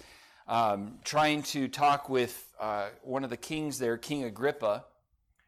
um, 0.50 0.96
trying 1.04 1.44
to 1.44 1.68
talk 1.68 2.10
with 2.10 2.50
uh, 2.60 2.88
one 3.04 3.24
of 3.24 3.30
the 3.30 3.38
kings 3.38 3.78
there, 3.78 3.98
King 3.98 4.24
Agrippa. 4.24 4.84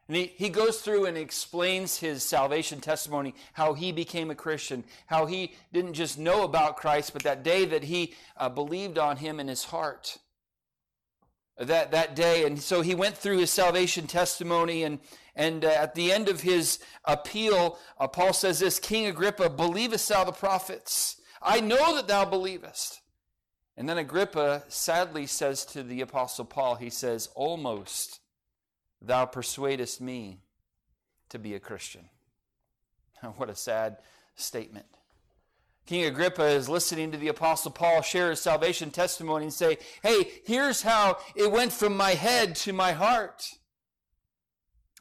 And 0.07 0.15
he, 0.15 0.25
he 0.35 0.49
goes 0.49 0.79
through 0.81 1.05
and 1.05 1.17
explains 1.17 1.97
his 1.97 2.23
salvation 2.23 2.79
testimony, 2.79 3.33
how 3.53 3.73
he 3.73 3.91
became 3.91 4.29
a 4.29 4.35
Christian, 4.35 4.83
how 5.07 5.25
he 5.25 5.53
didn't 5.73 5.93
just 5.93 6.19
know 6.19 6.43
about 6.43 6.77
Christ, 6.77 7.13
but 7.13 7.23
that 7.23 7.43
day 7.43 7.65
that 7.65 7.83
he 7.83 8.13
uh, 8.37 8.47
believed 8.49 8.97
on 8.97 9.17
him 9.17 9.39
in 9.39 9.47
his 9.47 9.65
heart. 9.65 10.17
That, 11.57 11.91
that 11.91 12.15
day. 12.15 12.45
And 12.45 12.59
so 12.59 12.81
he 12.81 12.95
went 12.95 13.17
through 13.17 13.37
his 13.37 13.51
salvation 13.51 14.07
testimony. 14.07 14.83
And, 14.83 14.99
and 15.35 15.65
uh, 15.65 15.69
at 15.69 15.95
the 15.95 16.11
end 16.11 16.29
of 16.29 16.41
his 16.41 16.79
appeal, 17.05 17.77
uh, 17.99 18.07
Paul 18.07 18.33
says 18.33 18.59
this 18.59 18.79
King 18.79 19.07
Agrippa, 19.07 19.49
believest 19.49 20.09
thou 20.09 20.23
the 20.23 20.31
prophets? 20.31 21.17
I 21.41 21.59
know 21.59 21.95
that 21.95 22.07
thou 22.07 22.25
believest. 22.25 23.00
And 23.77 23.87
then 23.87 23.97
Agrippa 23.97 24.63
sadly 24.67 25.25
says 25.25 25.65
to 25.65 25.83
the 25.83 26.01
Apostle 26.01 26.45
Paul, 26.45 26.75
he 26.75 26.89
says, 26.89 27.29
Almost 27.35 28.19
thou 29.01 29.25
persuadest 29.25 30.01
me 30.01 30.39
to 31.29 31.39
be 31.39 31.55
a 31.55 31.59
Christian. 31.59 32.09
What 33.37 33.49
a 33.49 33.55
sad 33.55 33.97
statement. 34.35 34.87
King 35.85 36.05
Agrippa 36.05 36.45
is 36.45 36.69
listening 36.69 37.11
to 37.11 37.17
the 37.17 37.27
Apostle 37.27 37.71
Paul 37.71 38.01
share 38.01 38.29
his 38.29 38.39
salvation 38.39 38.91
testimony 38.91 39.45
and 39.45 39.53
say, 39.53 39.77
Hey, 40.03 40.31
here's 40.45 40.81
how 40.81 41.17
it 41.35 41.51
went 41.51 41.73
from 41.73 41.97
my 41.97 42.11
head 42.11 42.55
to 42.57 42.73
my 42.73 42.91
heart. 42.93 43.45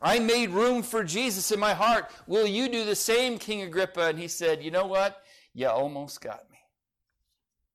I 0.03 0.19
made 0.19 0.51
room 0.51 0.83
for 0.83 1.05
Jesus 1.05 1.53
in 1.53 1.61
my 1.61 1.75
heart. 1.75 2.11
Will 2.27 2.47
you 2.47 2.69
do 2.69 2.85
the 2.85 2.97
same, 2.97 3.39
King 3.39 3.63
Agrippa? 3.63 4.09
And 4.09 4.19
he 4.19 4.29
said, 4.29 4.63
You 4.63 4.71
know 4.71 4.87
what? 4.87 5.23
You 5.53 5.69
almost 5.69 6.21
got 6.21 6.50
me, 6.50 6.50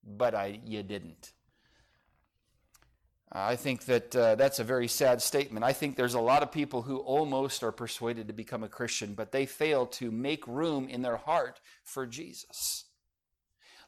but 0.06 0.36
I, 0.36 0.60
you 0.66 0.84
didn't. 0.84 1.34
I 3.32 3.56
think 3.56 3.86
that 3.86 4.16
uh, 4.16 4.36
that's 4.36 4.60
a 4.60 4.64
very 4.64 4.88
sad 4.88 5.22
statement. 5.22 5.66
I 5.66 5.74
think 5.74 5.96
there's 5.96 6.14
a 6.14 6.20
lot 6.22 6.42
of 6.42 6.52
people 6.52 6.84
who 6.84 7.00
almost 7.00 7.64
are 7.64 7.72
persuaded 7.72 8.28
to 8.28 8.34
become 8.34 8.64
a 8.64 8.70
Christian, 8.70 9.14
but 9.14 9.32
they 9.32 9.46
fail 9.46 9.86
to 9.88 10.10
make 10.10 10.48
room 10.48 10.88
in 10.88 11.02
their 11.02 11.18
heart 11.18 11.60
for 11.84 12.06
Jesus. 12.06 12.86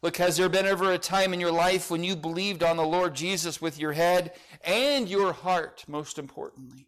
Look, 0.01 0.17
has 0.17 0.37
there 0.37 0.49
been 0.49 0.65
ever 0.65 0.91
a 0.91 0.97
time 0.97 1.33
in 1.33 1.39
your 1.39 1.51
life 1.51 1.89
when 1.89 2.03
you 2.03 2.15
believed 2.15 2.61
on 2.61 2.77
the 2.77 2.85
Lord 2.85 3.15
Jesus 3.15 3.61
with 3.61 3.79
your 3.79 3.93
head 3.93 4.33
and 4.63 5.07
your 5.07 5.33
heart, 5.33 5.85
most 5.87 6.19
importantly? 6.19 6.87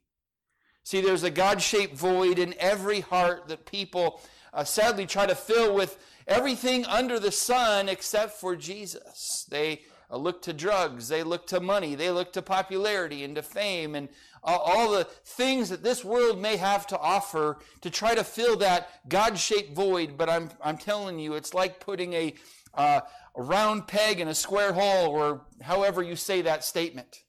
See, 0.83 1.01
there's 1.01 1.23
a 1.23 1.31
God 1.31 1.61
shaped 1.61 1.95
void 1.95 2.39
in 2.39 2.55
every 2.59 2.99
heart 2.99 3.47
that 3.47 3.65
people 3.65 4.21
uh, 4.53 4.63
sadly 4.63 5.05
try 5.05 5.25
to 5.25 5.35
fill 5.35 5.73
with 5.73 5.97
everything 6.29 6.85
under 6.85 7.19
the 7.19 7.31
sun 7.31 7.89
except 7.89 8.39
for 8.39 8.55
Jesus. 8.55 9.45
They 9.49 9.81
uh, 10.11 10.17
look 10.17 10.41
to 10.43 10.53
drugs, 10.53 11.07
they 11.07 11.23
look 11.23 11.47
to 11.47 11.59
money, 11.59 11.95
they 11.95 12.11
look 12.11 12.31
to 12.33 12.41
popularity 12.41 13.23
and 13.23 13.35
to 13.35 13.41
fame 13.41 13.95
and 13.95 14.07
all 14.43 14.91
the 14.91 15.03
things 15.25 15.69
that 15.69 15.83
this 15.83 16.05
world 16.05 16.41
may 16.41 16.55
have 16.55 16.87
to 16.87 16.97
offer 16.97 17.57
to 17.81 17.89
try 17.89 18.15
to 18.15 18.23
fill 18.23 18.55
that 18.57 18.89
God 19.09 19.37
shaped 19.37 19.75
void. 19.75 20.17
But 20.17 20.29
I'm, 20.29 20.49
I'm 20.63 20.77
telling 20.77 21.19
you, 21.19 21.33
it's 21.33 21.53
like 21.53 21.79
putting 21.79 22.13
a, 22.13 22.33
uh, 22.73 23.01
a 23.35 23.41
round 23.41 23.87
peg 23.87 24.19
in 24.19 24.29
a 24.29 24.35
square 24.35 24.71
hole, 24.71 25.09
or 25.09 25.41
however 25.61 26.01
you 26.01 26.15
say 26.15 26.41
that 26.43 26.63
statement. 26.63 27.23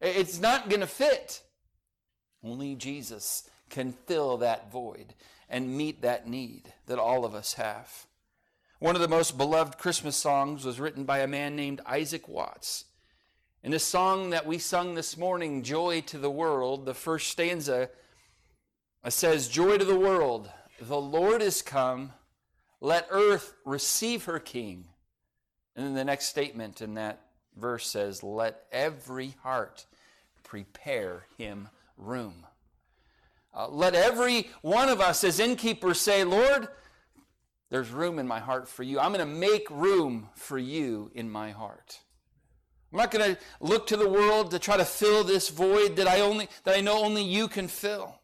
It's 0.00 0.38
not 0.38 0.68
going 0.68 0.80
to 0.80 0.86
fit. 0.86 1.42
Only 2.42 2.74
Jesus 2.76 3.48
can 3.68 3.92
fill 3.92 4.36
that 4.38 4.70
void 4.70 5.14
and 5.48 5.76
meet 5.76 6.02
that 6.02 6.28
need 6.28 6.72
that 6.86 6.98
all 6.98 7.24
of 7.24 7.34
us 7.34 7.54
have. 7.54 8.06
One 8.80 8.96
of 8.96 9.00
the 9.00 9.08
most 9.08 9.38
beloved 9.38 9.78
Christmas 9.78 10.16
songs 10.16 10.64
was 10.64 10.80
written 10.80 11.04
by 11.04 11.20
a 11.20 11.28
man 11.28 11.54
named 11.54 11.80
Isaac 11.86 12.26
Watts. 12.26 12.86
In 13.62 13.70
the 13.70 13.78
song 13.78 14.30
that 14.30 14.46
we 14.46 14.58
sung 14.58 14.94
this 14.94 15.16
morning, 15.16 15.62
Joy 15.62 16.00
to 16.02 16.18
the 16.18 16.30
World, 16.30 16.84
the 16.84 16.92
first 16.92 17.30
stanza 17.30 17.88
says, 19.08 19.48
Joy 19.48 19.78
to 19.78 19.84
the 19.84 19.98
world, 19.98 20.50
the 20.80 21.00
Lord 21.00 21.40
is 21.40 21.62
come, 21.62 22.12
let 22.80 23.06
earth 23.10 23.54
receive 23.64 24.24
her 24.24 24.40
King. 24.40 24.86
And 25.76 25.86
then 25.86 25.94
the 25.94 26.04
next 26.04 26.26
statement 26.26 26.80
in 26.80 26.94
that 26.94 27.20
verse 27.56 27.86
says, 27.86 28.24
Let 28.24 28.64
every 28.72 29.36
heart 29.42 29.86
prepare 30.42 31.26
him 31.38 31.68
room. 31.96 32.44
Uh, 33.54 33.68
let 33.68 33.94
every 33.94 34.50
one 34.62 34.88
of 34.88 35.00
us 35.00 35.22
as 35.22 35.38
innkeepers 35.38 36.00
say, 36.00 36.24
Lord, 36.24 36.68
there's 37.74 37.90
room 37.90 38.20
in 38.20 38.28
my 38.28 38.38
heart 38.38 38.68
for 38.68 38.84
you. 38.84 39.00
I'm 39.00 39.12
going 39.12 39.18
to 39.18 39.34
make 39.34 39.68
room 39.68 40.28
for 40.36 40.56
you 40.56 41.10
in 41.12 41.28
my 41.28 41.50
heart. 41.50 41.98
I'm 42.92 42.98
not 42.98 43.10
going 43.10 43.34
to 43.34 43.40
look 43.58 43.88
to 43.88 43.96
the 43.96 44.08
world 44.08 44.52
to 44.52 44.60
try 44.60 44.76
to 44.76 44.84
fill 44.84 45.24
this 45.24 45.48
void 45.48 45.96
that 45.96 46.06
I 46.06 46.20
only 46.20 46.48
that 46.62 46.76
I 46.76 46.80
know 46.80 47.04
only 47.04 47.24
you 47.24 47.48
can 47.48 47.66
fill. 47.66 48.20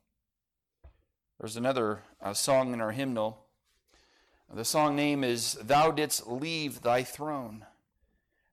There's 1.40 1.56
another 1.56 2.04
uh, 2.22 2.32
song 2.32 2.72
in 2.72 2.80
our 2.80 2.92
hymnal. 2.92 3.44
The 4.54 4.64
song 4.64 4.94
name 4.94 5.24
is 5.24 5.54
Thou 5.54 5.90
Didst 5.90 6.28
Leave 6.28 6.82
Thy 6.82 7.02
Throne. 7.02 7.66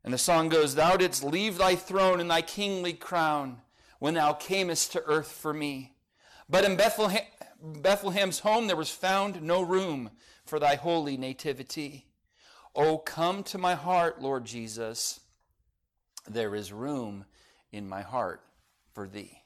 And 0.04 0.12
the 0.12 0.18
song 0.18 0.50
goes, 0.50 0.74
Thou 0.74 0.98
didst 0.98 1.24
leave 1.24 1.60
thy 1.60 1.76
throne 1.76 2.20
and 2.20 2.32
thy 2.32 2.42
kingly 2.42 2.94
crown 2.94 3.62
when 4.00 4.16
thou 4.16 4.34
camest 4.34 4.94
to 4.94 5.04
earth 5.06 5.32
for 5.32 5.54
me. 5.54 5.94
But 6.50 6.66
in 6.66 6.76
Bethlehem, 6.76 7.22
Bethlehem's 7.62 8.40
home 8.40 8.68
there 8.68 8.76
was 8.76 8.92
found 8.92 9.42
no 9.42 9.62
room 9.62 10.12
for 10.46 10.60
thy 10.60 10.76
holy 10.76 11.18
nativity. 11.18 12.06
Oh, 12.76 12.98
come 12.98 13.44
to 13.44 13.58
my 13.58 13.76
heart, 13.76 14.22
Lord 14.22 14.46
Jesus. 14.46 15.20
There 16.28 16.56
is 16.56 16.72
room 16.72 17.26
in 17.72 17.88
my 17.88 18.02
heart 18.02 18.42
for 18.94 19.08
thee. 19.08 19.42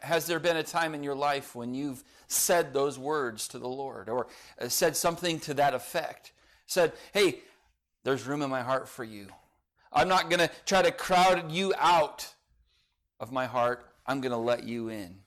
Has 0.00 0.26
there 0.26 0.38
been 0.38 0.56
a 0.56 0.62
time 0.62 0.94
in 0.94 1.02
your 1.02 1.14
life 1.14 1.54
when 1.54 1.74
you've 1.74 2.04
said 2.28 2.72
those 2.72 2.98
words 2.98 3.48
to 3.48 3.58
the 3.58 3.68
Lord 3.68 4.08
or 4.08 4.28
uh, 4.60 4.68
said 4.68 4.96
something 4.96 5.40
to 5.40 5.54
that 5.54 5.74
effect? 5.74 6.32
Said, 6.66 6.92
hey, 7.12 7.40
there's 8.04 8.26
room 8.26 8.42
in 8.42 8.50
my 8.50 8.62
heart 8.62 8.88
for 8.88 9.04
you. 9.04 9.26
I'm 9.92 10.08
not 10.08 10.30
going 10.30 10.40
to 10.40 10.50
try 10.64 10.82
to 10.82 10.90
crowd 10.90 11.50
you 11.50 11.74
out 11.78 12.34
of 13.20 13.32
my 13.32 13.46
heart. 13.46 13.84
I'm 14.06 14.20
going 14.20 14.32
to 14.32 14.38
let 14.38 14.64
you 14.64 14.88
in. 14.88 15.23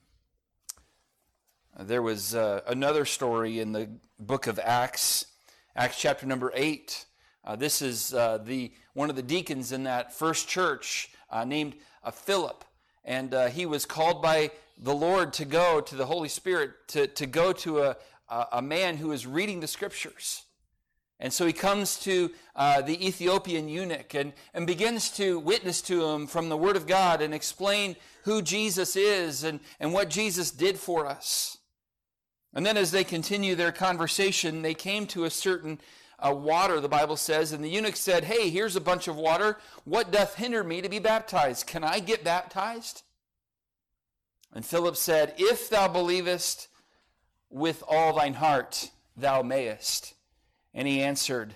There 1.80 2.02
was 2.02 2.34
uh, 2.34 2.62
another 2.66 3.04
story 3.04 3.60
in 3.60 3.70
the 3.70 3.88
book 4.18 4.48
of 4.48 4.58
Acts, 4.58 5.26
Acts 5.76 6.00
chapter 6.00 6.26
number 6.26 6.50
8. 6.52 7.06
Uh, 7.44 7.54
this 7.54 7.82
is 7.82 8.12
uh, 8.12 8.38
the 8.38 8.72
one 8.94 9.10
of 9.10 9.14
the 9.14 9.22
deacons 9.22 9.70
in 9.70 9.84
that 9.84 10.12
first 10.12 10.48
church 10.48 11.10
uh, 11.30 11.44
named 11.44 11.74
uh, 12.02 12.10
Philip. 12.10 12.64
And 13.04 13.32
uh, 13.32 13.46
he 13.46 13.64
was 13.64 13.86
called 13.86 14.20
by 14.20 14.50
the 14.76 14.92
Lord 14.92 15.32
to 15.34 15.44
go 15.44 15.80
to 15.80 15.94
the 15.94 16.06
Holy 16.06 16.28
Spirit 16.28 16.72
to, 16.88 17.06
to 17.06 17.26
go 17.26 17.52
to 17.52 17.78
a, 17.82 17.96
a 18.28 18.60
man 18.60 18.96
who 18.96 19.12
is 19.12 19.24
reading 19.24 19.60
the 19.60 19.68
scriptures. 19.68 20.42
And 21.20 21.32
so 21.32 21.46
he 21.46 21.52
comes 21.52 22.00
to 22.00 22.32
uh, 22.56 22.82
the 22.82 23.06
Ethiopian 23.06 23.68
eunuch 23.68 24.14
and, 24.14 24.32
and 24.52 24.66
begins 24.66 25.10
to 25.12 25.38
witness 25.38 25.80
to 25.82 26.04
him 26.06 26.26
from 26.26 26.48
the 26.48 26.56
Word 26.56 26.74
of 26.74 26.88
God 26.88 27.22
and 27.22 27.32
explain 27.32 27.94
who 28.24 28.42
Jesus 28.42 28.96
is 28.96 29.44
and, 29.44 29.60
and 29.78 29.92
what 29.92 30.10
Jesus 30.10 30.50
did 30.50 30.76
for 30.76 31.06
us. 31.06 31.57
And 32.54 32.64
then 32.64 32.76
as 32.76 32.90
they 32.90 33.04
continue 33.04 33.54
their 33.54 33.72
conversation, 33.72 34.62
they 34.62 34.74
came 34.74 35.06
to 35.08 35.24
a 35.24 35.30
certain 35.30 35.80
uh, 36.18 36.34
water, 36.34 36.80
the 36.80 36.88
Bible 36.88 37.16
says, 37.16 37.52
and 37.52 37.62
the 37.62 37.68
eunuch 37.68 37.96
said, 37.96 38.24
Hey, 38.24 38.50
here's 38.50 38.76
a 38.76 38.80
bunch 38.80 39.06
of 39.06 39.16
water. 39.16 39.58
What 39.84 40.10
doth 40.10 40.34
hinder 40.34 40.64
me 40.64 40.80
to 40.80 40.88
be 40.88 40.98
baptized? 40.98 41.66
Can 41.66 41.84
I 41.84 42.00
get 42.00 42.24
baptized? 42.24 43.02
And 44.52 44.64
Philip 44.64 44.96
said, 44.96 45.34
If 45.38 45.70
thou 45.70 45.88
believest 45.88 46.68
with 47.50 47.82
all 47.86 48.14
thine 48.14 48.34
heart, 48.34 48.90
thou 49.16 49.42
mayest. 49.42 50.14
And 50.74 50.88
he 50.88 51.02
answered, 51.02 51.54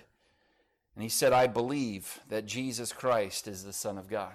and 0.95 1.03
he 1.03 1.09
said, 1.09 1.33
I 1.33 1.47
believe 1.47 2.19
that 2.29 2.45
Jesus 2.45 2.91
Christ 2.91 3.47
is 3.47 3.63
the 3.63 3.73
Son 3.73 3.97
of 3.97 4.09
God. 4.09 4.33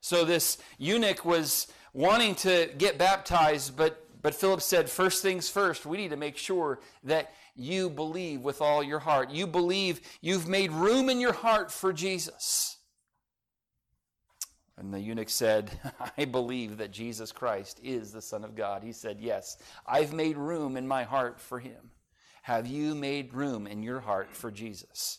So 0.00 0.24
this 0.24 0.58
eunuch 0.78 1.24
was 1.24 1.66
wanting 1.92 2.34
to 2.36 2.70
get 2.78 2.98
baptized, 2.98 3.76
but 3.76 4.06
but 4.22 4.34
Philip 4.34 4.60
said, 4.60 4.90
first 4.90 5.22
things 5.22 5.48
first, 5.48 5.86
we 5.86 5.96
need 5.96 6.10
to 6.10 6.16
make 6.16 6.36
sure 6.36 6.80
that 7.04 7.32
you 7.54 7.88
believe 7.88 8.42
with 8.42 8.60
all 8.60 8.82
your 8.82 8.98
heart. 8.98 9.30
You 9.30 9.46
believe 9.46 10.00
you've 10.20 10.48
made 10.48 10.72
room 10.72 11.08
in 11.08 11.20
your 11.20 11.32
heart 11.32 11.70
for 11.70 11.92
Jesus. 11.92 12.76
And 14.76 14.92
the 14.92 15.00
eunuch 15.00 15.28
said, 15.28 15.70
I 16.18 16.24
believe 16.24 16.78
that 16.78 16.90
Jesus 16.90 17.32
Christ 17.32 17.80
is 17.82 18.12
the 18.12 18.22
Son 18.22 18.44
of 18.44 18.54
God. 18.54 18.82
He 18.82 18.92
said, 18.92 19.18
Yes, 19.20 19.58
I've 19.86 20.12
made 20.12 20.38
room 20.38 20.76
in 20.76 20.88
my 20.88 21.04
heart 21.04 21.38
for 21.38 21.58
him. 21.58 21.90
Have 22.42 22.66
you 22.66 22.94
made 22.94 23.34
room 23.34 23.66
in 23.66 23.82
your 23.82 24.00
heart 24.00 24.34
for 24.34 24.50
Jesus? 24.50 25.18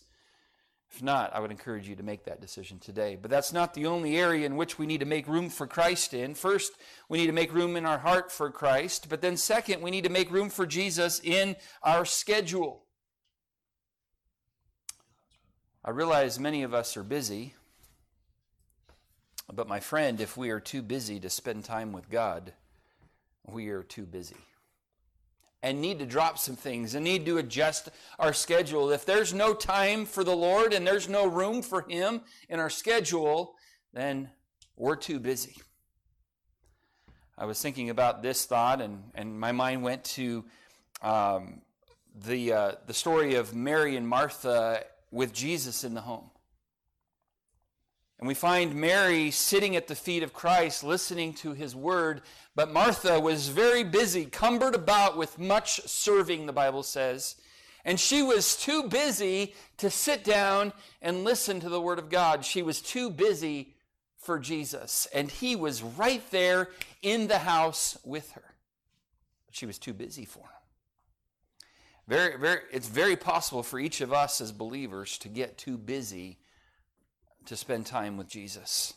If 0.93 1.01
not, 1.01 1.33
I 1.33 1.39
would 1.39 1.51
encourage 1.51 1.87
you 1.87 1.95
to 1.95 2.03
make 2.03 2.25
that 2.25 2.41
decision 2.41 2.77
today. 2.77 3.17
But 3.19 3.31
that's 3.31 3.53
not 3.53 3.73
the 3.73 3.85
only 3.85 4.17
area 4.17 4.45
in 4.45 4.57
which 4.57 4.77
we 4.77 4.85
need 4.85 4.99
to 4.99 5.05
make 5.05 5.25
room 5.25 5.49
for 5.49 5.65
Christ 5.65 6.13
in. 6.13 6.35
First, 6.35 6.73
we 7.07 7.17
need 7.17 7.27
to 7.27 7.33
make 7.33 7.53
room 7.53 7.77
in 7.77 7.85
our 7.85 7.99
heart 7.99 8.29
for 8.29 8.51
Christ. 8.51 9.07
But 9.07 9.21
then, 9.21 9.37
second, 9.37 9.81
we 9.81 9.89
need 9.89 10.03
to 10.03 10.09
make 10.09 10.29
room 10.29 10.49
for 10.49 10.65
Jesus 10.65 11.21
in 11.23 11.55
our 11.81 12.03
schedule. 12.03 12.83
I 15.83 15.91
realize 15.91 16.39
many 16.39 16.61
of 16.63 16.73
us 16.73 16.97
are 16.97 17.03
busy. 17.03 17.55
But, 19.51 19.69
my 19.69 19.79
friend, 19.79 20.19
if 20.19 20.35
we 20.35 20.49
are 20.49 20.59
too 20.59 20.81
busy 20.81 21.21
to 21.21 21.29
spend 21.29 21.63
time 21.63 21.93
with 21.93 22.09
God, 22.09 22.53
we 23.47 23.69
are 23.69 23.81
too 23.81 24.05
busy 24.05 24.37
and 25.63 25.79
need 25.79 25.99
to 25.99 26.05
drop 26.05 26.37
some 26.37 26.55
things 26.55 26.95
and 26.95 27.03
need 27.03 27.25
to 27.25 27.37
adjust 27.37 27.89
our 28.17 28.33
schedule. 28.33 28.91
If 28.91 29.05
there's 29.05 29.33
no 29.33 29.53
time 29.53 30.05
for 30.05 30.23
the 30.23 30.35
Lord 30.35 30.73
and 30.73 30.85
there's 30.85 31.07
no 31.07 31.27
room 31.27 31.61
for 31.61 31.81
Him 31.87 32.21
in 32.49 32.59
our 32.59 32.69
schedule, 32.69 33.55
then 33.93 34.29
we're 34.75 34.95
too 34.95 35.19
busy. 35.19 35.55
I 37.37 37.45
was 37.45 37.61
thinking 37.61 37.89
about 37.89 38.21
this 38.21 38.45
thought, 38.45 38.81
and, 38.81 39.03
and 39.15 39.39
my 39.39 39.51
mind 39.51 39.83
went 39.83 40.03
to 40.05 40.45
um, 41.01 41.61
the, 42.25 42.53
uh, 42.53 42.71
the 42.87 42.93
story 42.93 43.35
of 43.35 43.55
Mary 43.55 43.95
and 43.95 44.07
Martha 44.07 44.83
with 45.11 45.33
Jesus 45.33 45.83
in 45.83 45.93
the 45.93 46.01
home. 46.01 46.29
And 48.21 48.27
we 48.27 48.35
find 48.35 48.75
Mary 48.75 49.31
sitting 49.31 49.75
at 49.75 49.87
the 49.87 49.95
feet 49.95 50.21
of 50.21 50.31
Christ, 50.31 50.83
listening 50.83 51.33
to 51.35 51.53
his 51.53 51.75
word. 51.75 52.21
But 52.55 52.71
Martha 52.71 53.19
was 53.19 53.47
very 53.47 53.83
busy, 53.83 54.25
cumbered 54.25 54.75
about 54.75 55.17
with 55.17 55.39
much 55.39 55.81
serving, 55.87 56.45
the 56.45 56.53
Bible 56.53 56.83
says. 56.83 57.35
And 57.83 57.99
she 57.99 58.21
was 58.21 58.55
too 58.55 58.83
busy 58.83 59.55
to 59.77 59.89
sit 59.89 60.23
down 60.23 60.71
and 61.01 61.23
listen 61.23 61.59
to 61.61 61.69
the 61.69 61.81
word 61.81 61.97
of 61.97 62.11
God. 62.11 62.45
She 62.45 62.61
was 62.61 62.79
too 62.79 63.09
busy 63.09 63.73
for 64.19 64.37
Jesus. 64.37 65.07
And 65.15 65.31
he 65.31 65.55
was 65.55 65.81
right 65.81 66.21
there 66.29 66.69
in 67.01 67.27
the 67.27 67.39
house 67.39 67.97
with 68.05 68.33
her. 68.33 68.53
But 69.47 69.55
she 69.55 69.65
was 69.65 69.79
too 69.79 69.93
busy 69.93 70.25
for 70.25 70.43
him. 70.43 70.47
Very, 72.07 72.37
very, 72.37 72.59
it's 72.71 72.87
very 72.87 73.15
possible 73.15 73.63
for 73.63 73.79
each 73.79 73.99
of 73.99 74.13
us 74.13 74.41
as 74.41 74.51
believers 74.51 75.17
to 75.19 75.27
get 75.27 75.57
too 75.57 75.79
busy 75.79 76.37
to 77.45 77.55
spend 77.55 77.85
time 77.85 78.17
with 78.17 78.27
Jesus. 78.27 78.93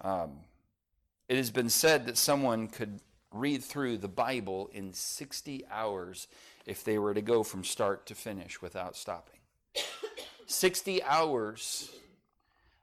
Um, 0.00 0.40
it 1.28 1.36
has 1.36 1.50
been 1.50 1.68
said 1.68 2.06
that 2.06 2.16
someone 2.16 2.68
could 2.68 3.00
read 3.32 3.62
through 3.62 3.98
the 3.98 4.08
Bible 4.08 4.70
in 4.72 4.92
60 4.92 5.64
hours 5.70 6.28
if 6.66 6.84
they 6.84 6.98
were 6.98 7.14
to 7.14 7.22
go 7.22 7.42
from 7.42 7.64
start 7.64 8.06
to 8.06 8.14
finish 8.14 8.62
without 8.62 8.96
stopping. 8.96 9.40
60 10.46 11.02
hours. 11.02 11.90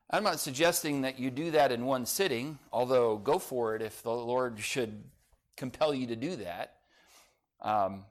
I'm 0.10 0.24
not 0.24 0.40
suggesting 0.40 1.02
that 1.02 1.20
you 1.20 1.32
do 1.32 1.52
that 1.52 1.72
in 1.72 1.86
one 1.86 2.06
sitting, 2.06 2.60
although 2.72 3.18
go 3.18 3.40
for 3.40 3.76
it 3.76 3.82
if 3.82 4.04
the 4.04 4.12
Lord 4.12 4.60
should 4.60 5.04
compel 5.58 5.94
you 5.94 6.08
to 6.08 6.16
do 6.16 6.36
that. 6.38 6.76
Um, 7.62 8.06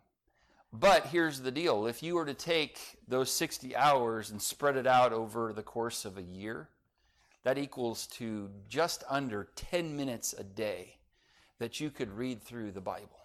but 0.81 1.07
here's 1.07 1.41
the 1.41 1.53
deal 1.53 1.87
if 1.87 2.03
you 2.03 2.17
were 2.17 2.27
to 2.27 2.35
take 2.35 2.81
those 3.07 3.31
60 3.31 3.77
hours 3.77 4.31
and 4.31 4.43
spread 4.43 4.77
it 4.77 4.87
out 4.89 5.13
over 5.13 5.53
the 5.53 5.63
course 5.63 6.05
of 6.05 6.19
a 6.19 6.23
year, 6.23 6.69
that 7.45 7.59
equals 7.59 8.09
to 8.09 8.51
just 8.69 9.05
under 9.09 9.49
10 9.55 9.97
minutes 9.97 10.35
a 10.37 10.43
day 10.43 10.97
that 11.61 11.79
you 11.79 11.91
could 11.91 12.11
read 12.11 12.43
through 12.43 12.73
the 12.73 12.81
Bible. 12.81 13.21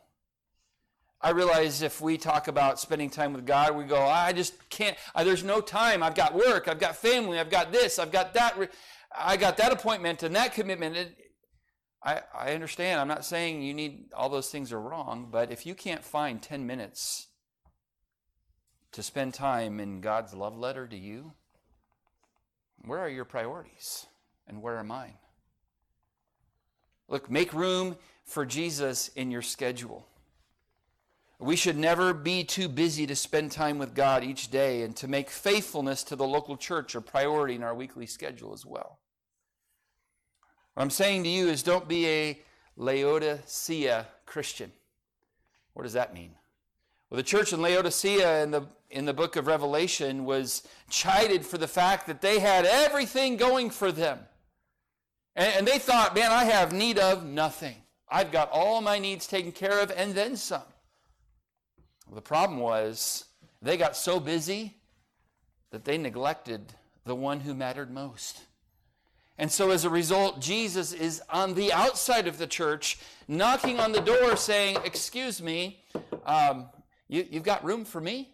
I 1.22 1.32
realize 1.32 1.82
if 1.82 2.00
we 2.00 2.18
talk 2.18 2.48
about 2.48 2.80
spending 2.80 3.10
time 3.10 3.34
with 3.34 3.48
God, 3.48 3.76
we 3.76 3.84
go, 3.84 4.00
I 4.00 4.32
just 4.32 4.70
can't, 4.70 4.96
I, 5.16 5.24
there's 5.24 5.44
no 5.44 5.60
time. 5.60 6.04
I've 6.04 6.16
got 6.16 6.36
work, 6.36 6.68
I've 6.68 6.80
got 6.80 6.96
family, 6.96 7.40
I've 7.40 7.50
got 7.50 7.72
this, 7.72 7.98
I've 7.98 8.12
got 8.12 8.36
that, 8.36 8.58
I 9.18 9.38
got 9.38 9.58
that 9.58 9.74
appointment 9.74 10.22
and 10.22 10.36
that 10.36 10.54
commitment. 10.54 10.96
It, 10.96 11.18
I, 12.04 12.22
I 12.34 12.54
understand. 12.54 13.02
I'm 13.02 13.08
not 13.08 13.26
saying 13.26 13.64
you 13.64 13.74
need 13.74 14.12
all 14.14 14.30
those 14.30 14.50
things 14.50 14.72
are 14.72 14.80
wrong, 14.80 15.30
but 15.32 15.52
if 15.52 15.66
you 15.66 15.74
can't 15.74 16.04
find 16.04 16.42
10 16.42 16.66
minutes 16.66 17.29
to 18.92 19.04
spend 19.04 19.34
time 19.34 19.80
in 19.80 20.02
God's 20.02 20.34
love 20.34 20.58
letter 20.58 20.88
to 20.88 20.98
you? 20.98 21.34
Where 22.86 23.00
are 23.00 23.10
your 23.10 23.26
priorities 23.26 24.06
and 24.48 24.62
where 24.62 24.78
are 24.78 24.84
mine? 24.84 25.18
Look, 27.08 27.30
make 27.30 27.54
room 27.54 27.98
for 28.24 28.46
Jesus 28.46 29.10
in 29.10 29.32
your 29.32 29.42
schedule. 29.42 30.08
We 31.40 31.56
should 31.56 31.78
never 31.78 32.14
be 32.14 32.44
too 32.44 32.68
busy 32.68 33.08
to 33.08 33.16
spend 33.16 33.52
time 33.52 33.78
with 33.78 33.96
God 33.96 34.24
each 34.24 34.52
day 34.52 34.84
and 34.84 34.96
to 34.98 35.08
make 35.08 35.30
faithfulness 35.30 36.04
to 36.04 36.16
the 36.16 36.28
local 36.28 36.58
church 36.58 36.96
a 36.96 37.02
priority 37.02 37.56
in 37.56 37.64
our 37.64 37.74
weekly 37.74 38.06
schedule 38.06 38.54
as 38.54 38.66
well. 38.66 39.00
What 40.74 40.84
I'm 40.84 40.90
saying 40.90 41.24
to 41.24 41.30
you 41.30 41.48
is 41.48 41.64
don't 41.64 41.88
be 41.88 42.08
a 42.08 42.42
Laodicea 42.76 44.08
Christian. 44.26 44.72
What 45.74 45.84
does 45.84 45.94
that 45.94 46.14
mean? 46.14 46.36
Well, 47.10 47.18
the 47.18 47.24
church 47.24 47.54
in 47.54 47.62
Laodicea 47.62 48.44
in 48.44 48.52
the, 48.52 48.68
in 48.92 49.06
the 49.06 49.14
book 49.14 49.36
of 49.36 49.48
Revelation 49.48 50.26
was 50.26 50.64
chided 50.90 51.46
for 51.46 51.58
the 51.58 51.68
fact 51.68 52.06
that 52.08 52.22
they 52.22 52.40
had 52.40 52.66
everything 52.66 53.36
going 53.36 53.72
for 53.72 53.92
them. 53.92 54.20
And, 55.36 55.54
and 55.58 55.68
they 55.68 55.80
thought, 55.80 56.14
man, 56.14 56.32
I 56.32 56.46
have 56.46 56.72
need 56.72 57.00
of 57.00 57.26
nothing. 57.26 57.76
I've 58.08 58.32
got 58.32 58.52
all 58.52 58.82
my 58.82 59.00
needs 59.00 59.26
taken 59.26 59.52
care 59.52 59.80
of 59.80 59.92
and 59.96 60.14
then 60.14 60.36
some. 60.36 60.62
Well, 62.08 62.16
the 62.16 62.22
problem 62.22 62.60
was 62.60 63.26
they 63.62 63.78
got 63.78 63.96
so 63.96 64.20
busy 64.20 64.76
that 65.72 65.86
they 65.86 65.98
neglected 65.98 66.74
the 67.06 67.16
one 67.16 67.40
who 67.40 67.54
mattered 67.54 67.92
most. 67.92 68.42
And 69.38 69.52
so, 69.52 69.72
as 69.72 69.86
a 69.86 69.90
result, 69.90 70.42
Jesus 70.42 70.92
is 70.92 71.22
on 71.30 71.54
the 71.54 71.72
outside 71.72 72.28
of 72.28 72.38
the 72.38 72.48
church, 72.48 73.00
knocking 73.28 73.80
on 73.80 73.94
the 73.94 74.02
door, 74.02 74.36
saying, 74.36 74.78
Excuse 74.84 75.42
me, 75.42 75.82
um, 76.26 76.66
you, 77.10 77.28
you've 77.30 77.44
got 77.44 77.66
room 77.66 77.84
for 77.84 78.00
me? 78.00 78.30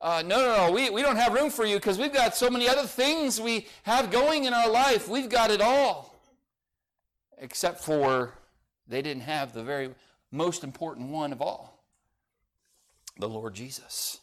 Uh, 0.00 0.22
no, 0.24 0.38
no, 0.38 0.66
no, 0.66 0.72
we, 0.72 0.90
we 0.90 1.02
don't 1.02 1.16
have 1.16 1.32
room 1.32 1.50
for 1.50 1.64
you 1.64 1.76
because 1.76 1.98
we've 1.98 2.12
got 2.12 2.34
so 2.34 2.48
many 2.48 2.68
other 2.68 2.86
things 2.86 3.40
we 3.40 3.66
have 3.82 4.10
going 4.10 4.44
in 4.44 4.54
our 4.54 4.68
life. 4.68 5.06
We've 5.06 5.28
got 5.28 5.50
it 5.50 5.60
all. 5.60 6.16
Except 7.38 7.80
for 7.80 8.32
they 8.88 9.02
didn't 9.02 9.22
have 9.22 9.52
the 9.52 9.62
very 9.62 9.90
most 10.30 10.64
important 10.64 11.08
one 11.08 11.32
of 11.32 11.40
all 11.42 11.84
the 13.18 13.28
Lord 13.28 13.54
Jesus. 13.54 14.18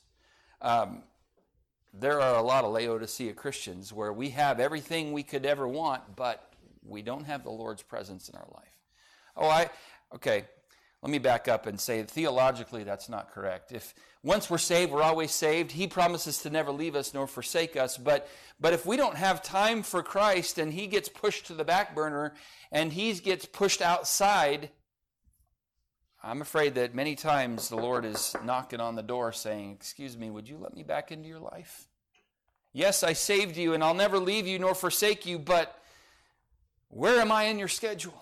Um, 0.61 1.03
there 1.93 2.19
are 2.19 2.35
a 2.35 2.41
lot 2.41 2.65
of 2.65 2.71
Laodicea 2.71 3.33
Christians 3.33 3.93
where 3.93 4.11
we 4.11 4.29
have 4.29 4.59
everything 4.59 5.13
we 5.13 5.23
could 5.23 5.45
ever 5.45 5.67
want, 5.67 6.15
but 6.15 6.51
we 6.85 7.01
don't 7.01 7.25
have 7.25 7.43
the 7.43 7.51
Lord's 7.51 7.83
presence 7.83 8.29
in 8.29 8.35
our 8.35 8.47
life. 8.53 8.77
Oh, 9.35 9.47
I, 9.47 9.69
okay, 10.13 10.45
let 11.01 11.11
me 11.11 11.19
back 11.19 11.47
up 11.47 11.65
and 11.65 11.79
say 11.79 12.03
theologically 12.03 12.83
that's 12.83 13.07
not 13.07 13.31
correct. 13.31 13.71
If 13.71 13.93
once 14.21 14.49
we're 14.49 14.57
saved, 14.57 14.91
we're 14.91 15.01
always 15.01 15.31
saved. 15.31 15.71
He 15.71 15.87
promises 15.87 16.39
to 16.39 16.49
never 16.49 16.71
leave 16.71 16.95
us 16.95 17.13
nor 17.13 17.25
forsake 17.25 17.77
us. 17.77 17.97
But 17.97 18.27
but 18.59 18.73
if 18.73 18.85
we 18.85 18.97
don't 18.97 19.15
have 19.15 19.41
time 19.41 19.81
for 19.81 20.03
Christ 20.03 20.57
and 20.57 20.73
he 20.73 20.87
gets 20.87 21.07
pushed 21.07 21.47
to 21.47 21.53
the 21.53 21.63
back 21.63 21.95
burner 21.95 22.33
and 22.71 22.91
he 22.91 23.13
gets 23.13 23.45
pushed 23.45 23.81
outside, 23.81 24.71
I'm 26.21 26.41
afraid 26.41 26.75
that 26.75 26.93
many 26.93 27.15
times 27.15 27.69
the 27.69 27.77
Lord 27.77 28.03
is 28.03 28.35
knocking 28.43 28.81
on 28.81 28.95
the 28.95 29.03
door 29.03 29.31
saying, 29.31 29.71
Excuse 29.71 30.17
me, 30.17 30.29
would 30.29 30.49
you 30.49 30.57
let 30.57 30.73
me 30.73 30.83
back 30.83 31.13
into 31.13 31.29
your 31.29 31.39
life? 31.39 31.87
Yes, 32.73 33.03
I 33.03 33.13
saved 33.13 33.55
you 33.55 33.73
and 33.73 33.81
I'll 33.81 33.93
never 33.93 34.19
leave 34.19 34.45
you 34.45 34.59
nor 34.59 34.75
forsake 34.75 35.25
you, 35.25 35.39
but 35.39 35.81
where 36.89 37.21
am 37.21 37.31
I 37.31 37.43
in 37.43 37.57
your 37.57 37.69
schedule? 37.69 38.21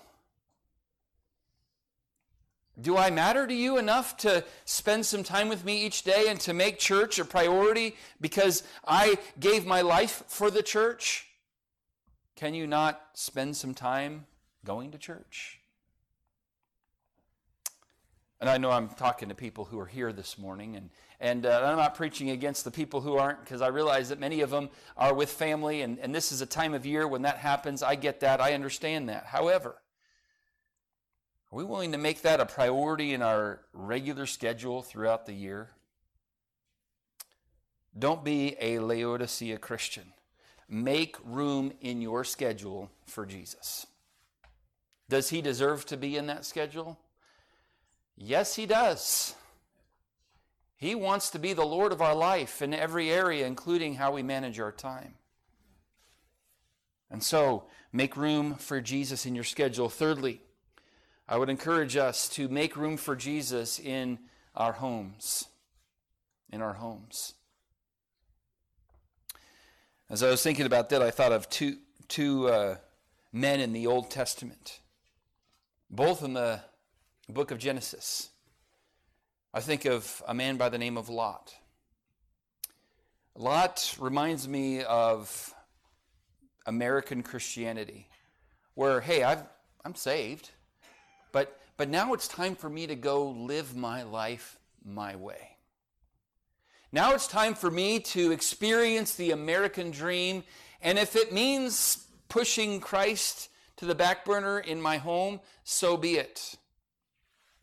Do 2.80 2.96
I 2.96 3.10
matter 3.10 3.48
to 3.48 3.54
you 3.54 3.78
enough 3.78 4.18
to 4.18 4.44
spend 4.66 5.06
some 5.06 5.24
time 5.24 5.50
with 5.50 5.66
me 5.66 5.84
each 5.84 6.04
day 6.04 6.26
and 6.28 6.40
to 6.42 6.54
make 6.54 6.78
church 6.78 7.18
a 7.18 7.26
priority 7.26 7.96
because 8.22 8.62
I 8.88 9.18
gave 9.40 9.66
my 9.66 9.82
life 9.82 10.24
for 10.28 10.52
the 10.52 10.62
church? 10.62 11.28
Can 12.36 12.54
you 12.54 12.68
not 12.68 13.02
spend 13.14 13.58
some 13.58 13.74
time 13.74 14.28
going 14.64 14.92
to 14.92 15.00
church? 15.00 15.60
And 18.40 18.48
I 18.48 18.60
know 18.60 18.70
I'm 18.70 18.90
talking 18.90 19.30
to 19.30 19.36
people 19.36 19.66
who 19.66 19.80
are 19.80 19.88
here 19.88 20.14
this 20.14 20.38
morning, 20.38 20.76
and, 20.76 20.92
and 21.20 21.48
uh, 21.48 21.64
I'm 21.66 21.78
not 21.78 21.96
preaching 21.96 22.30
against 22.30 22.64
the 22.64 22.70
people 22.70 23.02
who 23.02 23.18
aren't, 23.18 23.40
because 23.40 23.64
I 23.64 23.70
realize 23.70 24.10
that 24.10 24.20
many 24.20 24.42
of 24.42 24.52
them 24.52 24.70
are 24.96 25.16
with 25.16 25.32
family, 25.32 25.82
and, 25.82 25.98
and 25.98 26.14
this 26.14 26.32
is 26.32 26.42
a 26.42 26.46
time 26.46 26.76
of 26.76 26.86
year 26.86 27.08
when 27.08 27.24
that 27.24 27.38
happens. 27.38 27.82
I 27.82 27.96
get 27.96 28.20
that, 28.20 28.40
I 28.40 28.54
understand 28.54 29.10
that. 29.10 29.26
However, 29.26 29.78
are 31.52 31.58
we 31.58 31.64
willing 31.64 31.94
to 31.94 31.98
make 31.98 32.22
that 32.24 32.40
a 32.40 32.46
priority 32.46 33.14
in 33.14 33.22
our 33.22 33.62
regular 33.74 34.26
schedule 34.26 34.82
throughout 34.82 35.26
the 35.26 35.34
year? 35.34 35.70
Don't 37.98 38.24
be 38.24 38.56
a 38.60 38.80
Laodicea 38.80 39.58
Christian. 39.58 40.14
Make 40.70 41.16
room 41.24 41.72
in 41.80 42.02
your 42.02 42.24
schedule 42.26 42.92
for 43.06 43.26
Jesus. 43.26 43.88
Does 45.10 45.30
he 45.30 45.42
deserve 45.42 45.86
to 45.86 45.98
be 45.98 46.18
in 46.18 46.28
that 46.28 46.46
schedule? 46.46 47.00
Yes, 48.18 48.56
he 48.56 48.66
does. 48.66 49.34
He 50.76 50.96
wants 50.96 51.30
to 51.30 51.40
be 51.40 51.54
the 51.54 51.66
Lord 51.66 51.94
of 51.94 52.02
our 52.02 52.14
life 52.14 52.62
in 52.62 52.74
every 52.74 53.10
area, 53.10 53.48
including 53.48 53.96
how 53.96 54.12
we 54.12 54.22
manage 54.22 54.60
our 54.60 54.72
time. 54.72 55.14
And 57.10 57.24
so, 57.24 57.64
make 57.94 58.18
room 58.18 58.56
for 58.56 58.82
Jesus 58.82 59.26
in 59.26 59.34
your 59.34 59.46
schedule. 59.46 59.88
Thirdly, 59.88 60.42
I 61.30 61.38
would 61.38 61.50
encourage 61.50 61.98
us 61.98 62.30
to 62.30 62.48
make 62.48 62.78
room 62.78 62.96
for 62.96 63.16
Jesus 63.16 63.80
in 63.80 64.20
our 64.56 64.74
homes. 64.74 65.46
In 66.52 66.62
our 66.62 66.74
homes. 66.74 67.34
As 70.10 70.24
I 70.24 70.30
was 70.30 70.42
thinking 70.42 70.66
about 70.66 70.90
that, 70.90 71.02
I 71.02 71.12
thought 71.12 71.34
of 71.34 71.50
two, 71.50 71.78
two 72.08 72.48
uh, 72.48 72.78
men 73.34 73.60
in 73.60 73.74
the 73.74 73.88
Old 73.88 74.10
Testament. 74.10 74.80
Both 75.90 76.24
in 76.24 76.34
the 76.34 76.62
book 77.28 77.52
of 77.52 77.58
Genesis, 77.58 78.30
I 79.54 79.60
think 79.60 79.84
of 79.84 80.24
a 80.28 80.34
man 80.34 80.56
by 80.56 80.70
the 80.70 80.78
name 80.78 80.98
of 80.98 81.10
Lot. 81.10 81.54
Lot 83.36 83.96
reminds 84.00 84.48
me 84.48 84.82
of 84.84 85.54
American 86.66 87.22
Christianity, 87.22 88.08
where, 88.76 89.02
hey, 89.02 89.24
I've, 89.24 89.44
I'm 89.84 89.96
saved, 89.96 90.52
but, 91.32 91.60
but 91.78 91.90
now 91.90 92.14
it's 92.14 92.28
time 92.28 92.56
for 92.56 92.70
me 92.70 92.88
to 92.88 92.96
go 92.96 93.30
live 93.30 93.76
my 93.76 94.04
life 94.04 94.58
my 94.84 95.16
way. 95.16 95.58
Now 96.92 97.14
it's 97.14 97.28
time 97.28 97.54
for 97.54 97.70
me 97.70 98.00
to 98.00 98.32
experience 98.32 99.16
the 99.16 99.32
American 99.32 99.92
dream, 99.92 100.44
and 100.82 100.98
if 100.98 101.16
it 101.16 101.34
means 101.34 102.08
pushing 102.30 102.80
Christ 102.80 103.50
to 103.78 103.86
the 103.86 103.96
back 103.96 104.26
burner 104.26 104.60
in 104.60 104.82
my 104.82 104.98
home, 104.98 105.40
so 105.64 105.98
be 105.98 106.16
it. 106.16 106.56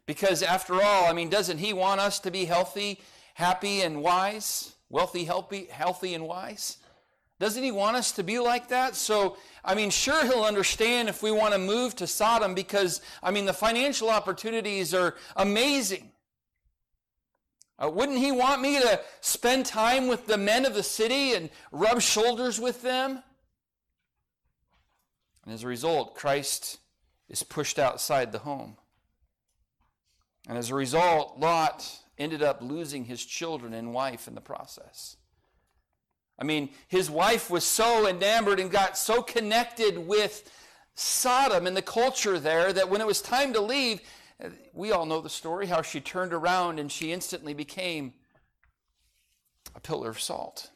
Because 0.06 0.42
after 0.42 0.74
all, 0.74 1.06
I 1.06 1.12
mean, 1.12 1.30
doesn't 1.30 1.58
He 1.58 1.72
want 1.72 2.00
us 2.00 2.20
to 2.20 2.30
be 2.30 2.44
healthy, 2.44 3.00
happy, 3.34 3.80
and 3.80 4.02
wise? 4.02 4.74
wealthy, 4.94 5.24
healthy, 5.24 5.66
healthy 5.70 6.14
and 6.14 6.24
wise? 6.24 6.78
Doesn't 7.40 7.62
he 7.62 7.72
want 7.72 7.96
us 7.96 8.12
to 8.12 8.22
be 8.22 8.38
like 8.38 8.68
that? 8.68 8.94
So, 8.94 9.36
I 9.64 9.74
mean, 9.74 9.90
sure, 9.90 10.24
he'll 10.24 10.44
understand 10.44 11.08
if 11.08 11.22
we 11.22 11.32
want 11.32 11.52
to 11.52 11.58
move 11.58 11.96
to 11.96 12.06
Sodom 12.06 12.54
because, 12.54 13.00
I 13.22 13.30
mean, 13.30 13.44
the 13.44 13.52
financial 13.52 14.08
opportunities 14.08 14.94
are 14.94 15.16
amazing. 15.36 16.12
Uh, 17.82 17.90
wouldn't 17.90 18.18
he 18.18 18.30
want 18.30 18.62
me 18.62 18.78
to 18.78 19.00
spend 19.20 19.66
time 19.66 20.06
with 20.06 20.26
the 20.26 20.38
men 20.38 20.64
of 20.64 20.74
the 20.74 20.82
city 20.82 21.34
and 21.34 21.50
rub 21.72 22.00
shoulders 22.00 22.60
with 22.60 22.82
them? 22.82 23.22
And 25.44 25.52
as 25.52 25.64
a 25.64 25.68
result, 25.68 26.14
Christ 26.14 26.78
is 27.28 27.42
pushed 27.42 27.78
outside 27.78 28.30
the 28.30 28.38
home. 28.38 28.76
And 30.48 30.56
as 30.56 30.70
a 30.70 30.74
result, 30.74 31.38
Lot 31.38 32.00
ended 32.16 32.42
up 32.42 32.62
losing 32.62 33.04
his 33.04 33.24
children 33.24 33.74
and 33.74 33.92
wife 33.92 34.28
in 34.28 34.36
the 34.36 34.40
process. 34.40 35.16
I 36.38 36.44
mean, 36.44 36.70
his 36.88 37.10
wife 37.10 37.48
was 37.50 37.64
so 37.64 38.08
enamored 38.08 38.58
and 38.58 38.70
got 38.70 38.98
so 38.98 39.22
connected 39.22 39.98
with 39.98 40.50
Sodom 40.94 41.66
and 41.66 41.76
the 41.76 41.82
culture 41.82 42.38
there 42.38 42.72
that 42.72 42.88
when 42.88 43.00
it 43.00 43.06
was 43.06 43.20
time 43.20 43.52
to 43.52 43.60
leave, 43.60 44.00
we 44.72 44.92
all 44.92 45.06
know 45.06 45.20
the 45.20 45.30
story 45.30 45.66
how 45.66 45.82
she 45.82 46.00
turned 46.00 46.32
around 46.32 46.78
and 46.78 46.90
she 46.90 47.12
instantly 47.12 47.54
became 47.54 48.14
a 49.74 49.80
pillar 49.80 50.10
of 50.10 50.20
salt. 50.20 50.70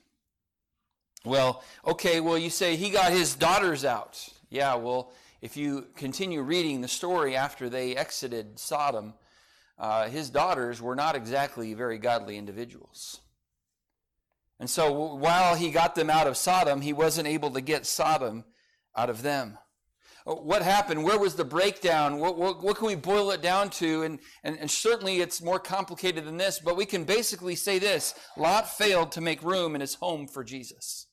Well, 1.24 1.62
okay, 1.86 2.20
well, 2.20 2.38
you 2.38 2.50
say 2.50 2.76
he 2.76 2.90
got 2.90 3.12
his 3.12 3.34
daughters 3.34 3.84
out. 3.84 4.28
Yeah, 4.50 4.76
well, 4.76 5.12
if 5.42 5.56
you 5.56 5.86
continue 5.96 6.42
reading 6.42 6.80
the 6.80 6.88
story 6.88 7.36
after 7.36 7.68
they 7.68 7.96
exited 7.96 8.58
Sodom, 8.58 9.14
uh, 9.78 10.08
his 10.08 10.30
daughters 10.30 10.80
were 10.80 10.96
not 10.96 11.14
exactly 11.14 11.74
very 11.74 11.98
godly 11.98 12.36
individuals. 12.36 13.20
And 14.60 14.68
so 14.68 15.14
while 15.14 15.54
he 15.54 15.70
got 15.70 15.94
them 15.94 16.10
out 16.10 16.26
of 16.26 16.36
Sodom, 16.36 16.80
he 16.80 16.92
wasn't 16.92 17.28
able 17.28 17.50
to 17.50 17.60
get 17.60 17.86
Sodom 17.86 18.44
out 18.96 19.08
of 19.08 19.22
them. 19.22 19.58
Uh, 20.26 20.34
what 20.34 20.62
happened? 20.62 21.04
Where 21.04 21.18
was 21.18 21.36
the 21.36 21.44
breakdown? 21.44 22.18
What, 22.18 22.36
what, 22.36 22.62
what 22.62 22.76
can 22.76 22.88
we 22.88 22.96
boil 22.96 23.30
it 23.30 23.40
down 23.40 23.70
to? 23.70 24.02
And, 24.02 24.18
and, 24.42 24.58
and 24.58 24.70
certainly 24.70 25.20
it's 25.20 25.40
more 25.40 25.60
complicated 25.60 26.24
than 26.24 26.36
this, 26.36 26.58
but 26.58 26.76
we 26.76 26.86
can 26.86 27.04
basically 27.04 27.54
say 27.54 27.78
this 27.78 28.14
Lot 28.36 28.68
failed 28.68 29.12
to 29.12 29.20
make 29.20 29.42
room 29.42 29.74
in 29.74 29.80
his 29.80 29.94
home 29.94 30.26
for 30.26 30.42
Jesus 30.42 31.08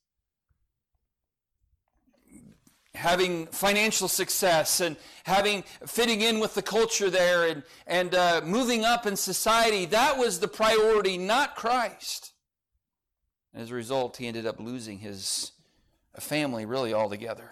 having 2.95 3.45
financial 3.47 4.07
success 4.07 4.79
and 4.79 4.95
having 5.25 5.63
fitting 5.85 6.21
in 6.21 6.39
with 6.39 6.55
the 6.55 6.61
culture 6.61 7.09
there 7.09 7.47
and, 7.47 7.63
and 7.87 8.15
uh, 8.15 8.41
moving 8.43 8.83
up 8.83 9.05
in 9.05 9.15
society 9.15 9.85
that 9.85 10.17
was 10.17 10.39
the 10.39 10.47
priority 10.47 11.17
not 11.17 11.55
christ 11.55 12.31
and 13.55 13.63
as 13.63 13.71
a 13.71 13.75
result 13.75 14.17
he 14.17 14.27
ended 14.27 14.45
up 14.45 14.59
losing 14.59 14.99
his 14.99 15.53
family 16.19 16.65
really 16.65 16.93
altogether. 16.93 17.51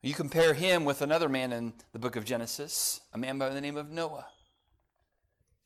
You 0.00 0.14
compare 0.14 0.54
him 0.54 0.84
with 0.84 1.02
another 1.02 1.28
man 1.28 1.52
in 1.52 1.72
the 1.92 1.98
book 1.98 2.16
of 2.16 2.24
genesis 2.24 3.00
a 3.12 3.18
man 3.18 3.38
by 3.38 3.48
the 3.50 3.60
name 3.60 3.76
of 3.76 3.90
noah. 3.90 4.26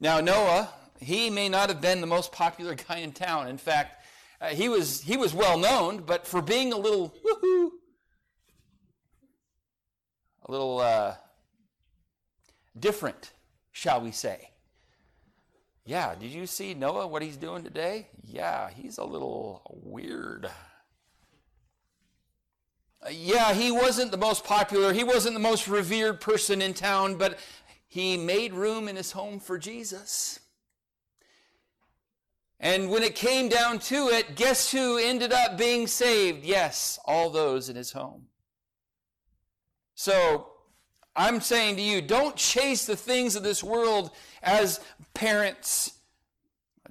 Now 0.01 0.21
noah 0.21 0.71
he 0.99 1.29
may 1.29 1.51
not 1.51 1.69
have 1.69 1.83
been 1.83 2.01
the 2.01 2.07
most 2.07 2.33
popular 2.33 2.75
guy 2.89 2.99
in 2.99 3.13
town. 3.13 3.47
In 3.47 3.59
fact 3.59 4.03
uh, 4.41 4.49
he 4.49 4.71
was 4.71 5.03
he 5.03 5.19
was 5.19 5.35
well 5.35 5.59
known 5.59 5.99
but 5.99 6.27
for 6.27 6.41
being 6.41 6.73
a 6.73 6.79
little 6.79 7.15
woohoo 7.25 7.71
a 10.47 10.51
little 10.51 10.79
uh, 10.79 11.15
different, 12.79 13.33
shall 13.73 14.01
we 14.01 14.13
say. 14.13 14.51
Yeah, 15.89 16.17
did 16.17 16.33
you 16.33 16.49
see 16.49 16.75
Noah, 16.75 17.07
what 17.07 17.23
he's 17.23 17.37
doing 17.37 17.63
today? 17.63 18.09
Yeah, 18.25 18.71
he's 18.71 18.99
a 18.99 19.05
little 19.05 19.63
weird. 19.85 20.51
Yeah, 23.09 23.55
he 23.55 23.71
wasn't 23.71 24.11
the 24.11 24.17
most 24.17 24.45
popular, 24.45 24.93
he 24.93 25.05
wasn't 25.05 25.35
the 25.35 25.41
most 25.41 25.69
revered 25.69 26.21
person 26.21 26.61
in 26.61 26.75
town, 26.75 27.15
but 27.15 27.39
he 27.87 28.17
made 28.17 28.53
room 28.53 28.89
in 28.89 28.97
his 28.97 29.13
home 29.13 29.39
for 29.39 29.59
Jesus. 29.59 30.41
And 32.59 32.91
when 32.91 33.05
it 33.05 33.15
came 33.15 33.49
down 33.49 33.79
to 33.81 34.09
it, 34.09 34.35
guess 34.35 34.73
who 34.73 34.99
ended 34.99 35.33
up 35.33 35.57
being 35.57 35.87
saved? 35.87 36.45
Yes, 36.45 36.99
all 37.05 37.31
those 37.31 37.69
in 37.69 37.77
his 37.77 37.93
home. 37.93 38.27
So 39.95 40.49
I'm 41.17 41.41
saying 41.41 41.77
to 41.77 41.83
you, 41.83 42.03
don't 42.03 42.37
chase 42.37 42.85
the 42.85 42.97
things 42.97 43.37
of 43.37 43.43
this 43.43 43.65
world 43.65 44.11
as 44.43 44.81
parents. 45.15 45.95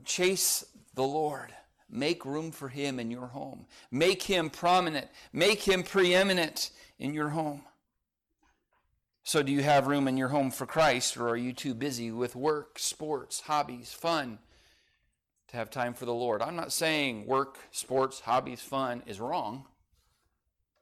Chase 0.03 0.65
the 0.95 1.03
Lord. 1.03 1.53
Make 1.89 2.25
room 2.25 2.51
for 2.51 2.67
Him 2.67 2.99
in 2.99 3.11
your 3.11 3.27
home. 3.27 3.67
Make 3.91 4.23
Him 4.23 4.49
prominent. 4.49 5.07
Make 5.31 5.61
Him 5.61 5.83
preeminent 5.83 6.71
in 6.97 7.13
your 7.13 7.29
home. 7.29 7.61
So, 9.23 9.41
do 9.41 9.51
you 9.51 9.63
have 9.63 9.87
room 9.87 10.07
in 10.07 10.17
your 10.17 10.27
home 10.27 10.51
for 10.51 10.65
Christ, 10.65 11.17
or 11.17 11.29
are 11.29 11.37
you 11.37 11.53
too 11.53 11.73
busy 11.73 12.11
with 12.11 12.35
work, 12.35 12.77
sports, 12.77 13.41
hobbies, 13.41 13.91
fun 13.91 14.37
to 15.47 15.57
have 15.57 15.71
time 15.71 15.95
for 15.95 16.05
the 16.05 16.13
Lord? 16.13 16.41
I'm 16.41 16.55
not 16.55 16.71
saying 16.71 17.25
work, 17.25 17.57
sports, 17.71 18.19
hobbies, 18.19 18.61
fun 18.61 19.01
is 19.07 19.19
wrong. 19.19 19.65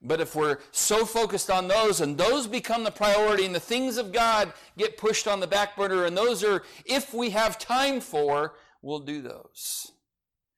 But 0.03 0.19
if 0.19 0.35
we're 0.35 0.57
so 0.71 1.05
focused 1.05 1.49
on 1.49 1.69
those 1.69 2.01
and 2.01 2.17
those 2.17 2.45
become 2.45 2.83
the 2.83 2.91
priority 2.91 3.45
and 3.45 3.55
the 3.55 3.59
things 3.59 3.97
of 3.97 4.11
God 4.11 4.51
get 4.77 4.97
pushed 4.97 5.27
on 5.27 5.39
the 5.39 5.47
back 5.47 5.77
burner 5.77 6.05
and 6.05 6.17
those 6.17 6.43
are, 6.43 6.63
if 6.85 7.13
we 7.13 7.29
have 7.29 7.57
time 7.57 8.01
for, 8.01 8.55
we'll 8.81 8.99
do 8.99 9.21
those. 9.21 9.91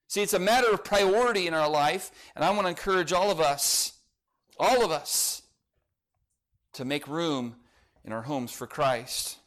See, 0.08 0.24
it's 0.24 0.34
a 0.34 0.40
matter 0.40 0.72
of 0.72 0.84
priority 0.84 1.46
in 1.46 1.54
our 1.54 1.70
life, 1.70 2.12
and 2.36 2.44
I 2.44 2.50
want 2.52 2.64
to 2.64 2.70
encourage 2.70 3.14
all 3.14 3.30
of 3.30 3.40
us, 3.40 3.94
all 4.60 4.84
of 4.84 4.90
us, 4.90 5.44
to 6.74 6.86
make 6.86 7.08
room 7.08 7.56
in 8.04 8.12
our 8.12 8.24
homes 8.24 8.52
for 8.52 8.66
Christ. 8.66 9.38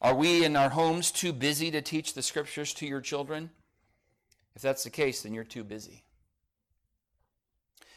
Are 0.00 0.14
we 0.14 0.44
in 0.44 0.56
our 0.56 0.70
homes 0.70 1.10
too 1.10 1.32
busy 1.32 1.70
to 1.70 1.80
teach 1.80 2.14
the 2.14 2.22
scriptures 2.22 2.72
to 2.74 2.86
your 2.86 3.00
children? 3.00 3.50
If 4.54 4.62
that's 4.62 4.84
the 4.84 4.90
case, 4.90 5.22
then 5.22 5.34
you're 5.34 5.44
too 5.44 5.64
busy. 5.64 6.04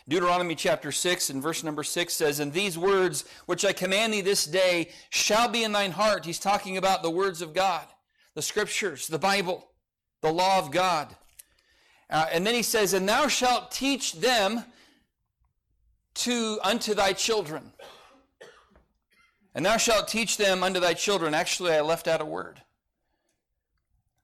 Deuteronomy 0.07 0.53
chapter 0.53 0.91
6 0.91 1.31
and 1.31 1.41
verse 1.41 1.63
number 1.63 1.83
6 1.83 2.13
says, 2.13 2.39
And 2.39 2.53
these 2.53 2.77
words 2.77 3.25
which 3.47 3.65
I 3.65 3.73
command 3.73 4.13
thee 4.13 4.21
this 4.21 4.45
day 4.45 4.91
shall 5.09 5.49
be 5.49 5.63
in 5.63 5.71
thine 5.71 5.91
heart. 5.91 6.25
He's 6.25 6.39
talking 6.39 6.77
about 6.77 7.01
the 7.01 7.09
words 7.09 7.41
of 7.41 7.53
God, 7.53 7.85
the 8.35 8.41
scriptures, 8.43 9.07
the 9.07 9.17
Bible, 9.17 9.67
the 10.21 10.31
law 10.31 10.59
of 10.59 10.71
God. 10.71 11.15
Uh, 12.07 12.27
and 12.31 12.45
then 12.45 12.53
he 12.53 12.61
says, 12.61 12.93
And 12.93 13.09
thou 13.09 13.27
shalt 13.27 13.71
teach 13.71 14.13
them 14.13 14.63
to 16.15 16.59
unto 16.63 16.93
thy 16.93 17.13
children. 17.13 17.73
And 19.55 19.65
thou 19.65 19.77
shalt 19.77 20.07
teach 20.07 20.37
them 20.37 20.61
unto 20.61 20.79
thy 20.79 20.93
children. 20.93 21.33
Actually, 21.33 21.73
I 21.73 21.81
left 21.81 22.07
out 22.07 22.21
a 22.21 22.25
word. 22.25 22.61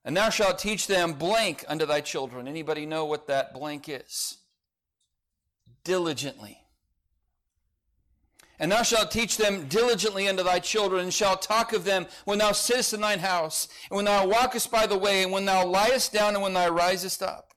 And 0.04 0.16
thou 0.16 0.30
shalt 0.30 0.58
teach 0.58 0.86
them 0.86 1.14
blank 1.14 1.64
unto 1.66 1.86
thy 1.86 2.02
children. 2.02 2.46
Anybody 2.46 2.86
know 2.86 3.04
what 3.04 3.26
that 3.26 3.52
blank 3.52 3.88
is? 3.88 4.38
Diligently. 5.84 6.58
And 8.58 8.70
thou 8.70 8.82
shalt 8.82 9.10
teach 9.10 9.36
them 9.36 9.66
diligently 9.66 10.28
unto 10.28 10.44
thy 10.44 10.60
children, 10.60 11.02
and 11.02 11.12
shalt 11.12 11.42
talk 11.42 11.72
of 11.72 11.84
them 11.84 12.06
when 12.24 12.38
thou 12.38 12.52
sittest 12.52 12.94
in 12.94 13.00
thine 13.00 13.18
house, 13.18 13.68
and 13.90 13.96
when 13.96 14.04
thou 14.04 14.26
walkest 14.26 14.70
by 14.70 14.86
the 14.86 14.96
way, 14.96 15.22
and 15.22 15.32
when 15.32 15.44
thou 15.44 15.66
liest 15.66 16.12
down, 16.12 16.34
and 16.34 16.42
when 16.42 16.52
thou 16.52 16.68
risest 16.68 17.22
up. 17.22 17.52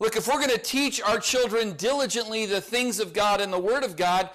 Look, 0.00 0.16
if 0.16 0.28
we're 0.28 0.34
going 0.34 0.50
to 0.50 0.58
teach 0.58 1.00
our 1.00 1.18
children 1.18 1.72
diligently 1.76 2.44
the 2.44 2.60
things 2.60 3.00
of 3.00 3.14
God 3.14 3.40
and 3.40 3.52
the 3.52 3.58
Word 3.58 3.84
of 3.84 3.96
God, 3.96 4.28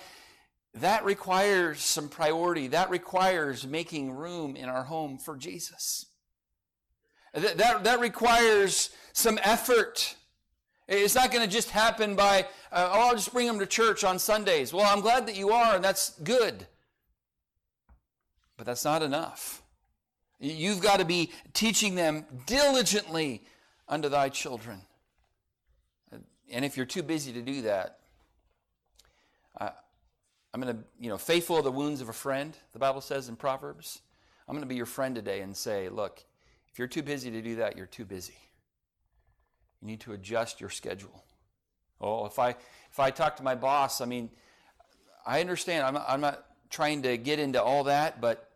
that 0.75 1.03
requires 1.03 1.81
some 1.81 2.09
priority. 2.09 2.67
That 2.67 2.89
requires 2.89 3.67
making 3.67 4.11
room 4.11 4.55
in 4.55 4.69
our 4.69 4.83
home 4.83 5.17
for 5.17 5.35
Jesus. 5.35 6.05
That, 7.33 7.57
that, 7.57 7.83
that 7.83 7.99
requires 7.99 8.91
some 9.13 9.39
effort. 9.43 10.15
It's 10.89 11.13
not 11.13 11.31
going 11.31 11.45
to 11.45 11.49
just 11.49 11.69
happen 11.69 12.15
by, 12.15 12.47
uh, 12.71 12.89
oh, 12.91 13.09
I'll 13.09 13.15
just 13.15 13.31
bring 13.31 13.45
them 13.45 13.59
to 13.59 13.67
church 13.67 14.03
on 14.03 14.17
Sundays. 14.17 14.73
Well, 14.73 14.91
I'm 14.91 15.01
glad 15.01 15.27
that 15.27 15.35
you 15.35 15.51
are, 15.51 15.75
and 15.75 15.83
that's 15.83 16.19
good. 16.21 16.65
But 18.57 18.65
that's 18.65 18.83
not 18.83 19.03
enough. 19.03 19.61
You've 20.39 20.81
got 20.81 20.97
to 20.97 21.05
be 21.05 21.31
teaching 21.53 21.93
them 21.93 22.25
diligently 22.47 23.43
unto 23.87 24.09
thy 24.09 24.29
children. 24.29 24.81
And 26.51 26.65
if 26.65 26.75
you're 26.75 26.87
too 26.87 27.03
busy 27.03 27.33
to 27.33 27.41
do 27.43 27.61
that, 27.61 27.99
uh, 29.61 29.69
I'm 30.51 30.61
going 30.61 30.75
to, 30.75 30.83
you 30.99 31.09
know, 31.09 31.19
faithful 31.19 31.57
of 31.57 31.65
the 31.65 31.71
wounds 31.71 32.01
of 32.01 32.09
a 32.09 32.13
friend, 32.13 32.57
the 32.73 32.79
Bible 32.79 33.01
says 33.01 33.29
in 33.29 33.35
Proverbs. 33.35 34.01
I'm 34.47 34.55
going 34.55 34.63
to 34.63 34.67
be 34.67 34.75
your 34.75 34.87
friend 34.87 35.13
today 35.13 35.41
and 35.41 35.55
say, 35.55 35.87
look, 35.89 36.23
if 36.71 36.79
you're 36.79 36.87
too 36.87 37.03
busy 37.03 37.29
to 37.29 37.43
do 37.43 37.57
that, 37.57 37.77
you're 37.77 37.85
too 37.85 38.05
busy. 38.05 38.37
You 39.81 39.87
need 39.87 40.01
to 40.01 40.13
adjust 40.13 40.59
your 40.59 40.69
schedule. 40.69 41.23
Oh, 42.01 42.25
if 42.25 42.39
I 42.39 42.49
if 42.91 42.99
I 42.99 43.11
talk 43.11 43.37
to 43.37 43.43
my 43.43 43.55
boss, 43.55 44.01
I 44.01 44.05
mean, 44.05 44.29
I 45.25 45.41
understand. 45.41 45.85
I'm 45.85 45.97
I'm 45.97 46.21
not 46.21 46.45
trying 46.69 47.03
to 47.03 47.17
get 47.17 47.39
into 47.39 47.61
all 47.61 47.85
that, 47.85 48.21
but 48.21 48.49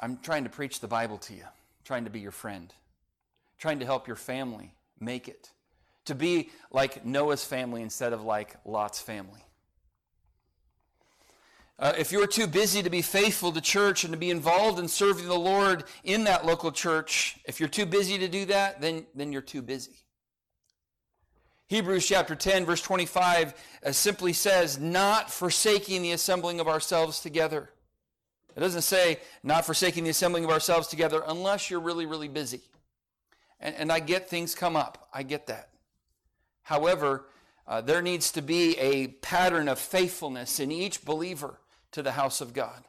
I'm 0.00 0.18
trying 0.18 0.44
to 0.44 0.50
preach 0.50 0.80
the 0.80 0.88
Bible 0.88 1.18
to 1.18 1.34
you, 1.34 1.44
trying 1.84 2.04
to 2.04 2.10
be 2.10 2.20
your 2.20 2.32
friend, 2.32 2.72
trying 3.58 3.78
to 3.80 3.86
help 3.86 4.06
your 4.06 4.16
family 4.16 4.74
make 5.00 5.28
it, 5.28 5.50
to 6.04 6.14
be 6.14 6.50
like 6.70 7.04
Noah's 7.04 7.44
family 7.44 7.82
instead 7.82 8.12
of 8.12 8.22
like 8.22 8.56
Lot's 8.64 9.00
family. 9.00 9.45
Uh, 11.78 11.92
if 11.98 12.10
you're 12.10 12.26
too 12.26 12.46
busy 12.46 12.82
to 12.82 12.88
be 12.88 13.02
faithful 13.02 13.52
to 13.52 13.60
church 13.60 14.04
and 14.04 14.12
to 14.12 14.18
be 14.18 14.30
involved 14.30 14.78
in 14.78 14.88
serving 14.88 15.26
the 15.26 15.38
Lord 15.38 15.84
in 16.04 16.24
that 16.24 16.46
local 16.46 16.72
church, 16.72 17.38
if 17.44 17.60
you're 17.60 17.68
too 17.68 17.84
busy 17.84 18.16
to 18.18 18.28
do 18.28 18.46
that, 18.46 18.80
then, 18.80 19.04
then 19.14 19.30
you're 19.30 19.42
too 19.42 19.60
busy. 19.60 19.92
Hebrews 21.68 22.06
chapter 22.06 22.34
10, 22.34 22.64
verse 22.64 22.80
25 22.80 23.52
uh, 23.84 23.92
simply 23.92 24.32
says, 24.32 24.78
not 24.78 25.30
forsaking 25.30 26.00
the 26.00 26.12
assembling 26.12 26.60
of 26.60 26.68
ourselves 26.68 27.20
together. 27.20 27.70
It 28.56 28.60
doesn't 28.60 28.82
say, 28.82 29.18
not 29.42 29.66
forsaking 29.66 30.04
the 30.04 30.10
assembling 30.10 30.44
of 30.44 30.50
ourselves 30.50 30.88
together 30.88 31.22
unless 31.26 31.68
you're 31.68 31.80
really, 31.80 32.06
really 32.06 32.28
busy. 32.28 32.62
And, 33.60 33.74
and 33.74 33.92
I 33.92 34.00
get 34.00 34.30
things 34.30 34.54
come 34.54 34.76
up. 34.76 35.08
I 35.12 35.24
get 35.24 35.48
that. 35.48 35.68
However, 36.62 37.26
uh, 37.66 37.82
there 37.82 38.00
needs 38.00 38.32
to 38.32 38.40
be 38.40 38.78
a 38.78 39.08
pattern 39.08 39.68
of 39.68 39.78
faithfulness 39.78 40.58
in 40.58 40.72
each 40.72 41.04
believer 41.04 41.58
to 41.96 42.02
the 42.02 42.12
house 42.12 42.42
of 42.42 42.52
God. 42.52 42.84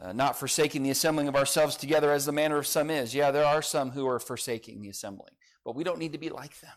Uh, 0.00 0.14
not 0.14 0.38
forsaking 0.38 0.82
the 0.82 0.88
assembling 0.88 1.28
of 1.28 1.36
ourselves 1.36 1.76
together 1.76 2.10
as 2.10 2.24
the 2.24 2.32
manner 2.32 2.56
of 2.56 2.66
some 2.66 2.88
is. 2.88 3.14
Yeah, 3.14 3.30
there 3.30 3.44
are 3.44 3.60
some 3.60 3.90
who 3.90 4.08
are 4.08 4.18
forsaking 4.18 4.80
the 4.80 4.88
assembling, 4.88 5.34
but 5.62 5.76
we 5.76 5.84
don't 5.84 5.98
need 5.98 6.12
to 6.12 6.18
be 6.18 6.30
like 6.30 6.58
them. 6.60 6.72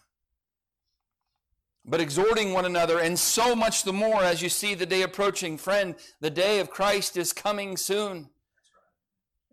But 1.85 2.01
exhorting 2.01 2.51
one 2.51 2.65
another, 2.65 2.99
and 2.99 3.17
so 3.17 3.55
much 3.55 3.83
the 3.83 3.93
more 3.93 4.21
as 4.21 4.41
you 4.41 4.49
see 4.49 4.75
the 4.75 4.85
day 4.85 5.03
approaching. 5.03 5.57
Friend, 5.57 5.95
the 6.19 6.29
day 6.29 6.59
of 6.59 6.69
Christ 6.69 7.15
is 7.15 7.31
coming 7.31 7.77
soon. 7.77 8.29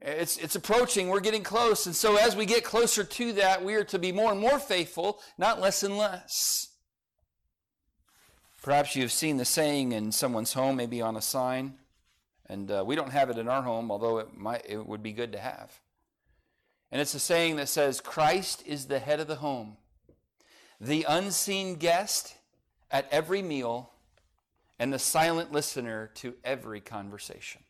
It's, 0.02 0.38
it's 0.38 0.56
approaching. 0.56 1.10
We're 1.10 1.20
getting 1.20 1.44
close. 1.44 1.86
And 1.86 1.94
so, 1.94 2.16
as 2.16 2.34
we 2.34 2.44
get 2.44 2.64
closer 2.64 3.04
to 3.04 3.32
that, 3.34 3.64
we 3.64 3.74
are 3.74 3.84
to 3.84 4.00
be 4.00 4.10
more 4.10 4.32
and 4.32 4.40
more 4.40 4.58
faithful, 4.58 5.20
not 5.38 5.60
less 5.60 5.84
and 5.84 5.96
less. 5.96 6.75
Perhaps 8.66 8.96
you've 8.96 9.12
seen 9.12 9.36
the 9.36 9.44
saying 9.44 9.92
in 9.92 10.10
someone's 10.10 10.52
home, 10.52 10.74
maybe 10.74 11.00
on 11.00 11.14
a 11.14 11.22
sign, 11.22 11.74
and 12.46 12.68
uh, 12.68 12.82
we 12.84 12.96
don't 12.96 13.12
have 13.12 13.30
it 13.30 13.38
in 13.38 13.46
our 13.46 13.62
home, 13.62 13.92
although 13.92 14.18
it, 14.18 14.36
might, 14.36 14.66
it 14.68 14.84
would 14.84 15.04
be 15.04 15.12
good 15.12 15.30
to 15.30 15.38
have. 15.38 15.78
And 16.90 17.00
it's 17.00 17.14
a 17.14 17.20
saying 17.20 17.54
that 17.56 17.68
says, 17.68 18.00
Christ 18.00 18.64
is 18.66 18.86
the 18.86 18.98
head 18.98 19.20
of 19.20 19.28
the 19.28 19.36
home, 19.36 19.76
the 20.80 21.06
unseen 21.08 21.76
guest 21.76 22.34
at 22.90 23.06
every 23.12 23.40
meal, 23.40 23.92
and 24.80 24.92
the 24.92 24.98
silent 24.98 25.52
listener 25.52 26.10
to 26.14 26.34
every 26.42 26.80
conversation. 26.80 27.62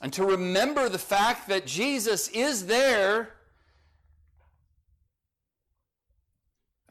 And 0.00 0.12
to 0.12 0.24
remember 0.24 0.88
the 0.88 0.96
fact 0.96 1.48
that 1.48 1.66
Jesus 1.66 2.28
is 2.28 2.66
there 2.66 3.34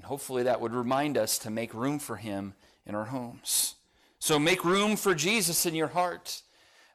hopefully 0.08 0.43
that 0.43 0.60
would 0.60 0.74
remind 0.74 1.17
us 1.17 1.38
to 1.39 1.50
make 1.50 1.74
room 1.74 2.00
for 2.00 2.15
him 2.15 2.54
in 2.86 2.96
our 2.96 3.06
homes. 3.06 3.76
So 4.20 4.39
make 4.39 4.65
room 4.65 4.96
for 4.96 5.13
Jesus 5.13 5.65
in 5.65 5.76
your 5.76 5.88
heart. 5.88 6.41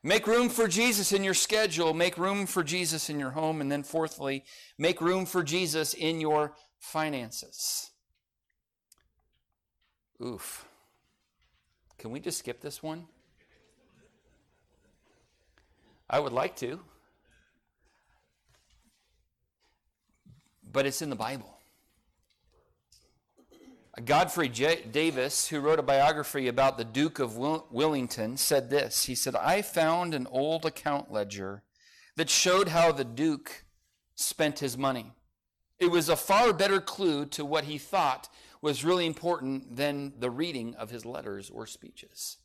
Make 0.02 0.26
room 0.26 0.48
for 0.48 0.66
Jesus 0.66 1.12
in 1.12 1.22
your 1.22 1.34
schedule. 1.34 1.94
Make 1.94 2.18
room 2.18 2.46
for 2.46 2.64
Jesus 2.64 3.08
in 3.08 3.20
your 3.20 3.30
home. 3.30 3.60
And 3.60 3.70
then, 3.70 3.84
fourthly, 3.84 4.44
make 4.76 5.00
room 5.00 5.26
for 5.26 5.44
Jesus 5.44 5.94
in 5.94 6.20
your 6.20 6.54
finances. 6.78 7.90
Oof. 10.20 10.66
Can 11.98 12.10
we 12.10 12.18
just 12.18 12.38
skip 12.38 12.60
this 12.60 12.82
one? 12.82 13.06
I 16.10 16.18
would 16.18 16.32
like 16.32 16.56
to. 16.56 16.80
But 20.72 20.86
it's 20.86 21.02
in 21.02 21.10
the 21.10 21.16
Bible. 21.16 21.58
Godfrey 24.00 24.48
J- 24.48 24.84
Davis, 24.90 25.48
who 25.48 25.60
wrote 25.60 25.78
a 25.78 25.82
biography 25.82 26.48
about 26.48 26.78
the 26.78 26.84
Duke 26.84 27.18
of 27.18 27.36
Will- 27.36 27.66
Wellington, 27.70 28.38
said 28.38 28.70
this. 28.70 29.04
He 29.04 29.14
said, 29.14 29.36
I 29.36 29.60
found 29.60 30.14
an 30.14 30.26
old 30.30 30.64
account 30.64 31.12
ledger 31.12 31.62
that 32.16 32.30
showed 32.30 32.68
how 32.68 32.90
the 32.92 33.04
Duke 33.04 33.64
spent 34.14 34.60
his 34.60 34.78
money. 34.78 35.12
It 35.78 35.90
was 35.90 36.08
a 36.08 36.16
far 36.16 36.52
better 36.52 36.80
clue 36.80 37.26
to 37.26 37.44
what 37.44 37.64
he 37.64 37.76
thought 37.76 38.28
was 38.62 38.84
really 38.84 39.04
important 39.04 39.76
than 39.76 40.14
the 40.18 40.30
reading 40.30 40.74
of 40.76 40.90
his 40.90 41.04
letters 41.04 41.50
or 41.50 41.66
speeches. 41.66 42.38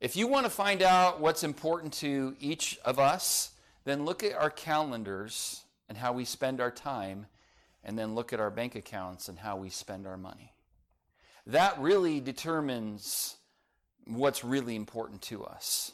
If 0.00 0.16
you 0.16 0.26
want 0.26 0.46
to 0.46 0.50
find 0.50 0.82
out 0.82 1.20
what's 1.20 1.44
important 1.44 1.92
to 1.94 2.34
each 2.40 2.78
of 2.84 2.98
us, 2.98 3.52
then 3.84 4.04
look 4.04 4.24
at 4.24 4.34
our 4.34 4.50
calendars 4.50 5.62
and 5.88 5.98
how 5.98 6.12
we 6.12 6.24
spend 6.24 6.60
our 6.60 6.70
time 6.70 7.26
and 7.88 7.98
then 7.98 8.14
look 8.14 8.34
at 8.34 8.38
our 8.38 8.50
bank 8.50 8.74
accounts 8.74 9.30
and 9.30 9.38
how 9.38 9.56
we 9.56 9.70
spend 9.70 10.06
our 10.06 10.18
money. 10.18 10.52
That 11.46 11.80
really 11.80 12.20
determines 12.20 13.36
what's 14.06 14.44
really 14.44 14.76
important 14.76 15.22
to 15.22 15.42
us. 15.42 15.92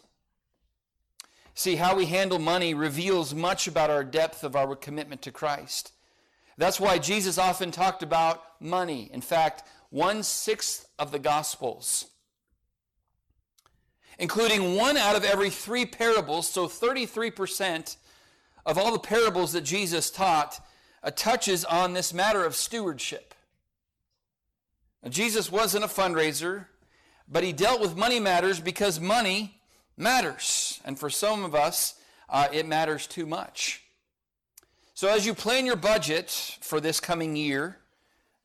See, 1.55 1.77
how 1.77 1.95
we 1.95 2.07
handle 2.07 2.41
money 2.41 2.75
reveals 2.75 3.33
much 3.33 3.69
about 3.69 3.91
our 3.91 4.03
depth 4.03 4.43
of 4.43 4.57
our 4.57 4.75
commitment 4.75 5.23
to 5.23 5.31
Christ. 5.31 5.93
That's 6.59 6.81
why 6.81 6.99
Jesus 6.99 7.39
often 7.39 7.71
talked 7.71 8.03
about 8.03 8.43
money. 8.61 9.09
In 9.13 9.21
fact, 9.21 9.63
one 9.91 10.25
sixth 10.25 10.89
of 10.99 11.13
the 11.13 11.21
Gospels, 11.21 12.07
including 14.19 14.75
one 14.75 14.97
out 14.97 15.15
of 15.15 15.23
every 15.23 15.51
three 15.51 15.87
parables, 15.87 16.49
so 16.49 16.67
33% 16.67 17.97
of 18.67 18.79
all 18.79 18.93
the 18.93 18.99
parables 18.99 19.53
that 19.53 19.61
Jesus 19.61 20.11
taught, 20.11 20.61
touches 21.11 21.65
on 21.65 21.93
this 21.93 22.15
matter 22.15 22.45
of 22.45 22.55
stewardship. 22.55 23.35
Now, 25.03 25.11
Jesus 25.11 25.53
wasn't 25.53 25.85
a 25.85 25.89
fundraiser, 25.89 26.67
but 27.29 27.45
he 27.45 27.53
dealt 27.53 27.81
with 27.81 27.97
money 27.97 28.21
matters 28.21 28.61
because 28.61 29.01
money 29.01 29.61
matters. 29.97 30.81
And 30.85 30.99
for 30.99 31.11
some 31.11 31.45
of 31.45 31.55
us, 31.55 31.95
uh, 32.29 32.49
it 32.53 32.67
matters 32.67 33.07
too 33.07 33.27
much. 33.27 33.83
So 34.95 35.09
as 35.09 35.27
you 35.27 35.35
plan 35.35 35.67
your 35.67 35.77
budget 35.77 36.31
for 36.61 36.81
this 36.81 37.01
coming 37.01 37.37
year, 37.37 37.79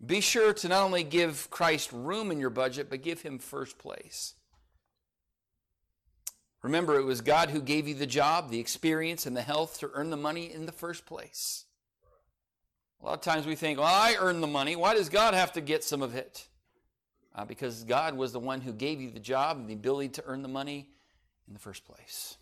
be 0.06 0.22
sure 0.22 0.54
to 0.54 0.68
not 0.68 0.84
only 0.84 1.04
give 1.04 1.50
Christ 1.50 1.92
room 1.92 2.32
in 2.32 2.40
your 2.40 2.50
budget, 2.50 2.90
but 2.90 3.04
give 3.04 3.22
him 3.22 3.38
first 3.38 3.78
place. 3.78 4.34
Remember, 6.62 7.00
it 7.00 7.06
was 7.06 7.22
God 7.22 7.52
who 7.52 7.62
gave 7.62 7.88
you 7.88 7.94
the 7.94 8.06
job, 8.06 8.50
the 8.50 8.60
experience, 8.60 9.26
and 9.26 9.36
the 9.36 9.42
health 9.42 9.80
to 9.80 9.92
earn 9.94 10.10
the 10.10 10.18
money 10.18 10.52
in 10.52 10.66
the 10.66 10.72
first 10.72 11.06
place. 11.06 11.66
A 13.02 13.06
lot 13.06 13.14
of 13.14 13.22
times 13.22 13.46
we 13.46 13.56
think, 13.56 13.80
well, 13.80 13.88
I 13.88 14.16
earned 14.20 14.44
the 14.44 14.48
money. 14.48 14.76
Why 14.76 14.94
does 14.94 15.10
God 15.10 15.34
have 15.34 15.54
to 15.54 15.62
get 15.62 15.84
some 15.84 16.02
of 16.02 16.16
it? 16.16 16.48
Uh, 17.34 17.46
because 17.46 17.84
God 17.84 18.16
was 18.16 18.34
the 18.34 18.40
one 18.40 18.60
who 18.60 18.74
gave 18.74 19.00
you 19.00 19.10
the 19.10 19.20
job 19.20 19.58
and 19.58 19.70
the 19.70 19.74
ability 19.74 20.10
to 20.10 20.24
earn 20.26 20.42
the 20.42 20.50
money 20.50 20.90
in 21.48 21.54
the 21.54 21.60
first 21.60 21.86
place. 21.86 22.38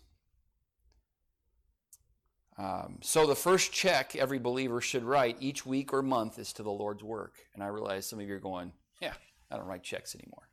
Um, 2.58 2.98
so 3.02 3.24
the 3.24 3.36
first 3.36 3.72
check 3.72 4.16
every 4.16 4.40
believer 4.40 4.80
should 4.80 5.04
write 5.04 5.36
each 5.38 5.64
week 5.64 5.92
or 5.92 6.02
month 6.02 6.40
is 6.40 6.52
to 6.54 6.64
the 6.64 6.70
Lord's 6.70 7.04
work. 7.04 7.34
And 7.54 7.62
I 7.62 7.68
realize 7.68 8.06
some 8.06 8.18
of 8.18 8.26
you 8.26 8.34
are 8.34 8.40
going, 8.40 8.72
yeah, 9.00 9.12
I 9.50 9.56
don't 9.56 9.66
write 9.66 9.84
checks 9.84 10.16
anymore. 10.16 10.48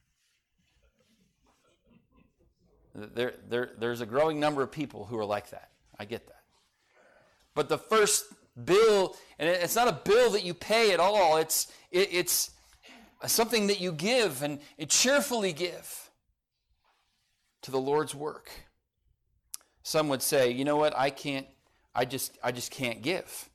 There, 2.94 3.34
there, 3.50 3.72
there's 3.78 4.02
a 4.02 4.06
growing 4.06 4.40
number 4.40 4.62
of 4.62 4.72
people 4.72 5.06
who 5.06 5.18
are 5.18 5.26
like 5.26 5.50
that. 5.50 5.72
I 5.98 6.06
get 6.06 6.28
that. 6.28 6.44
But 7.56 7.70
the 7.70 7.78
first 7.78 8.26
bill, 8.64 9.16
and 9.40 9.50
it's 9.50 9.76
not 9.76 9.88
a 9.88 10.00
bill 10.04 10.32
that 10.32 10.44
you 10.44 10.54
pay 10.54 10.94
at 10.94 11.00
all. 11.00 11.38
It's 11.38 11.72
it, 11.92 12.10
it's 12.12 12.52
something 13.28 13.68
that 13.68 13.82
you 13.82 13.92
give 13.92 14.44
and, 14.44 14.60
cheerfully 14.90 15.54
give 15.54 16.10
to 17.62 17.72
the 17.72 17.80
Lord's 17.80 18.14
work. 18.14 18.50
Some 19.84 20.10
would 20.10 20.22
say, 20.22 20.52
you 20.52 20.66
know 20.66 20.78
what, 20.78 20.98
I 20.98 21.10
can't, 21.10 21.48
I 21.94 22.06
just, 22.06 22.38
I 22.44 22.52
just 22.52 22.72
can't 22.72 23.02
give. 23.02 23.50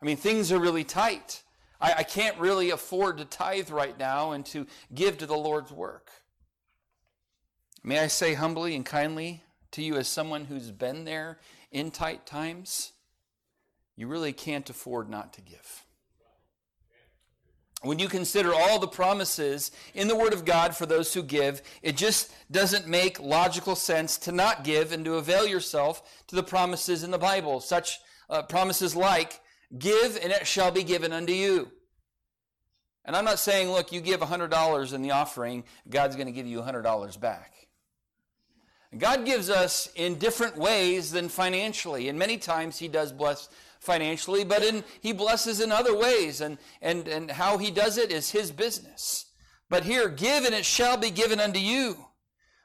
I 0.00 0.04
mean, 0.04 0.16
things 0.16 0.52
are 0.52 0.58
really 0.58 0.84
tight. 0.84 1.42
I, 1.80 1.94
I 1.98 2.02
can't 2.02 2.38
really 2.38 2.70
afford 2.70 3.18
to 3.18 3.24
tithe 3.24 3.70
right 3.70 3.98
now 3.98 4.32
and 4.32 4.44
to 4.46 4.66
give 4.94 5.18
to 5.18 5.26
the 5.26 5.36
Lord's 5.36 5.72
work. 5.72 6.10
May 7.82 7.98
I 8.00 8.08
say 8.08 8.34
humbly 8.34 8.74
and 8.74 8.84
kindly 8.84 9.42
to 9.72 9.82
you, 9.82 9.96
as 9.96 10.08
someone 10.08 10.44
who's 10.44 10.70
been 10.70 11.04
there 11.04 11.38
in 11.70 11.90
tight 11.90 12.26
times, 12.26 12.92
you 13.96 14.06
really 14.06 14.32
can't 14.32 14.68
afford 14.68 15.08
not 15.08 15.32
to 15.34 15.40
give. 15.40 15.84
When 17.82 17.98
you 17.98 18.08
consider 18.08 18.54
all 18.54 18.78
the 18.78 18.88
promises 18.88 19.70
in 19.94 20.08
the 20.08 20.16
Word 20.16 20.32
of 20.32 20.44
God 20.44 20.76
for 20.76 20.86
those 20.86 21.12
who 21.12 21.22
give, 21.22 21.62
it 21.82 21.96
just 21.96 22.32
doesn't 22.50 22.88
make 22.88 23.20
logical 23.20 23.76
sense 23.76 24.16
to 24.18 24.32
not 24.32 24.64
give 24.64 24.92
and 24.92 25.04
to 25.04 25.16
avail 25.16 25.46
yourself 25.46 26.24
to 26.28 26.36
the 26.36 26.42
promises 26.42 27.02
in 27.02 27.10
the 27.10 27.18
Bible. 27.18 27.60
Such 27.60 27.98
uh, 28.30 28.42
promises 28.42 28.96
like, 28.96 29.40
Give 29.76 30.16
and 30.22 30.32
it 30.32 30.46
shall 30.46 30.70
be 30.70 30.84
given 30.84 31.12
unto 31.12 31.32
you. 31.32 31.70
And 33.04 33.14
I'm 33.14 33.24
not 33.24 33.38
saying, 33.38 33.70
look, 33.70 33.92
you 33.92 34.00
give 34.00 34.20
$100 34.20 34.92
in 34.92 35.02
the 35.02 35.12
offering, 35.12 35.64
God's 35.88 36.16
going 36.16 36.26
to 36.26 36.32
give 36.32 36.46
you 36.46 36.60
$100 36.60 37.20
back. 37.20 37.65
God 38.98 39.24
gives 39.24 39.50
us 39.50 39.88
in 39.94 40.18
different 40.18 40.56
ways 40.56 41.10
than 41.10 41.28
financially. 41.28 42.08
And 42.08 42.18
many 42.18 42.38
times 42.38 42.78
He 42.78 42.88
does 42.88 43.12
bless 43.12 43.48
financially, 43.80 44.44
but 44.44 44.62
in, 44.62 44.84
He 45.00 45.12
blesses 45.12 45.60
in 45.60 45.72
other 45.72 45.96
ways. 45.96 46.40
And, 46.40 46.58
and, 46.82 47.06
and 47.08 47.30
how 47.30 47.58
He 47.58 47.70
does 47.70 47.98
it 47.98 48.10
is 48.10 48.30
His 48.30 48.50
business. 48.50 49.26
But 49.68 49.84
here, 49.84 50.08
give 50.08 50.44
and 50.44 50.54
it 50.54 50.64
shall 50.64 50.96
be 50.96 51.10
given 51.10 51.40
unto 51.40 51.58
you. 51.58 52.06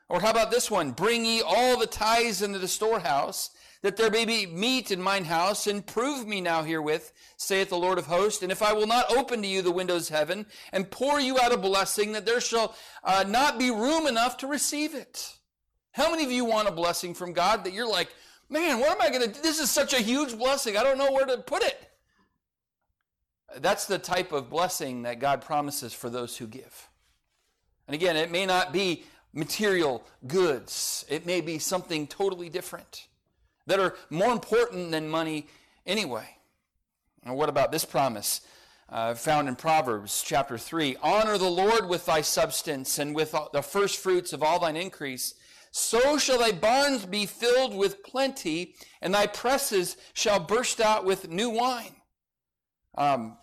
Or 0.09 0.19
how 0.19 0.31
about 0.31 0.51
this 0.51 0.69
one? 0.69 0.91
Bring 0.91 1.25
ye 1.25 1.41
all 1.41 1.79
the 1.79 1.87
tithes 1.87 2.41
into 2.41 2.59
the 2.59 2.67
storehouse, 2.67 3.49
that 3.81 3.97
there 3.97 4.11
may 4.11 4.25
be 4.25 4.45
meat 4.45 4.91
in 4.91 5.01
mine 5.01 5.25
house, 5.25 5.67
and 5.67 5.85
prove 5.85 6.27
me 6.27 6.41
now 6.41 6.63
herewith, 6.63 7.11
saith 7.37 7.69
the 7.69 7.77
Lord 7.77 7.97
of 7.97 8.05
hosts. 8.05 8.43
And 8.43 8.51
if 8.51 8.61
I 8.61 8.73
will 8.73 8.87
not 8.87 9.15
open 9.15 9.41
to 9.41 9.47
you 9.47 9.61
the 9.61 9.71
windows 9.71 10.09
of 10.09 10.17
heaven, 10.17 10.45
and 10.71 10.91
pour 10.91 11.19
you 11.19 11.39
out 11.39 11.53
a 11.53 11.57
blessing, 11.57 12.11
that 12.11 12.25
there 12.25 12.41
shall 12.41 12.75
uh, 13.03 13.23
not 13.27 13.57
be 13.57 13.71
room 13.71 14.05
enough 14.05 14.37
to 14.37 14.47
receive 14.47 14.93
it. 14.93 15.37
How 15.91 16.09
many 16.09 16.23
of 16.23 16.31
you 16.31 16.45
want 16.45 16.67
a 16.67 16.71
blessing 16.71 17.13
from 17.13 17.33
God 17.33 17.63
that 17.63 17.73
you're 17.73 17.89
like, 17.89 18.09
man, 18.49 18.79
what 18.79 18.91
am 18.91 19.01
I 19.01 19.09
going 19.09 19.21
to 19.21 19.27
do? 19.27 19.41
This 19.41 19.59
is 19.59 19.69
such 19.69 19.93
a 19.93 20.01
huge 20.01 20.37
blessing. 20.37 20.77
I 20.77 20.83
don't 20.83 20.97
know 20.97 21.11
where 21.11 21.25
to 21.25 21.37
put 21.37 21.63
it. 21.63 21.89
That's 23.57 23.85
the 23.85 23.99
type 23.99 24.31
of 24.31 24.49
blessing 24.49 25.01
that 25.03 25.19
God 25.19 25.41
promises 25.41 25.93
for 25.93 26.09
those 26.09 26.37
who 26.37 26.47
give. 26.47 26.89
And 27.87 27.95
again, 27.95 28.15
it 28.15 28.31
may 28.31 28.45
not 28.45 28.71
be 28.71 29.03
material 29.33 30.03
goods, 30.27 31.05
it 31.09 31.25
may 31.25 31.41
be 31.41 31.57
something 31.57 32.05
totally 32.07 32.49
different 32.49 33.07
that 33.67 33.79
are 33.79 33.95
more 34.09 34.31
important 34.31 34.91
than 34.91 35.07
money 35.07 35.47
anyway. 35.85 36.27
And 37.23 37.35
what 37.35 37.49
about 37.49 37.71
this 37.71 37.85
promise? 37.85 38.41
Uh, 38.89 39.13
found 39.13 39.47
in 39.47 39.55
Proverbs 39.55 40.21
chapter 40.25 40.57
3 40.57 40.97
Honor 41.01 41.37
the 41.37 41.49
Lord 41.49 41.87
with 41.87 42.05
thy 42.05 42.19
substance 42.19 42.99
and 42.99 43.15
with 43.15 43.33
the 43.53 43.61
first 43.61 43.99
fruits 43.99 44.33
of 44.33 44.43
all 44.43 44.59
thine 44.59 44.75
increase 44.75 45.35
so 45.71 46.17
shall 46.17 46.37
thy 46.37 46.51
barns 46.51 47.05
be 47.05 47.25
filled 47.25 47.73
with 47.73 48.03
plenty, 48.03 48.75
and 49.01 49.13
thy 49.13 49.25
presses 49.25 49.95
shall 50.13 50.39
burst 50.39 50.81
out 50.81 51.05
with 51.05 51.29
new 51.29 51.49
wine. 51.49 51.95
Um, 52.97 53.37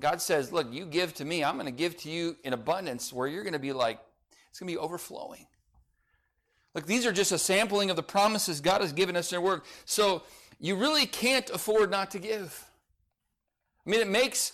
God 0.00 0.20
says, 0.20 0.52
Look, 0.52 0.72
you 0.72 0.86
give 0.86 1.14
to 1.14 1.24
me, 1.24 1.44
I'm 1.44 1.54
going 1.54 1.66
to 1.66 1.72
give 1.72 1.96
to 1.98 2.10
you 2.10 2.36
in 2.42 2.52
abundance 2.52 3.12
where 3.12 3.28
you're 3.28 3.44
going 3.44 3.52
to 3.52 3.60
be 3.60 3.72
like, 3.72 4.00
it's 4.48 4.58
going 4.58 4.68
to 4.68 4.74
be 4.74 4.78
overflowing. 4.78 5.46
Look, 6.74 6.86
these 6.86 7.06
are 7.06 7.12
just 7.12 7.30
a 7.30 7.38
sampling 7.38 7.90
of 7.90 7.96
the 7.96 8.02
promises 8.02 8.60
God 8.60 8.80
has 8.80 8.92
given 8.92 9.16
us 9.16 9.30
in 9.30 9.36
their 9.36 9.40
word. 9.40 9.62
So 9.84 10.22
you 10.58 10.76
really 10.76 11.06
can't 11.06 11.48
afford 11.50 11.90
not 11.90 12.10
to 12.12 12.18
give. 12.18 12.64
I 13.86 13.90
mean, 13.90 14.00
it 14.00 14.08
makes 14.08 14.52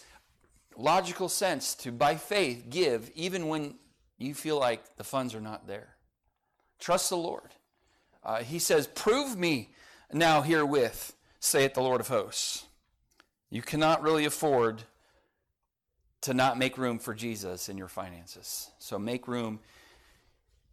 logical 0.76 1.28
sense 1.28 1.74
to, 1.76 1.92
by 1.92 2.16
faith, 2.16 2.66
give 2.68 3.10
even 3.14 3.48
when 3.48 3.76
you 4.18 4.34
feel 4.34 4.58
like 4.58 4.96
the 4.96 5.04
funds 5.04 5.34
are 5.34 5.40
not 5.40 5.66
there. 5.66 5.95
Trust 6.78 7.10
the 7.10 7.16
Lord. 7.16 7.50
Uh, 8.24 8.42
he 8.42 8.58
says, 8.58 8.86
Prove 8.88 9.36
me 9.36 9.70
now 10.12 10.42
herewith, 10.42 11.14
saith 11.40 11.74
the 11.74 11.82
Lord 11.82 12.00
of 12.00 12.08
hosts. 12.08 12.64
You 13.50 13.62
cannot 13.62 14.02
really 14.02 14.24
afford 14.24 14.82
to 16.22 16.34
not 16.34 16.58
make 16.58 16.76
room 16.76 16.98
for 16.98 17.14
Jesus 17.14 17.68
in 17.68 17.78
your 17.78 17.88
finances. 17.88 18.70
So 18.78 18.98
make 18.98 19.28
room 19.28 19.60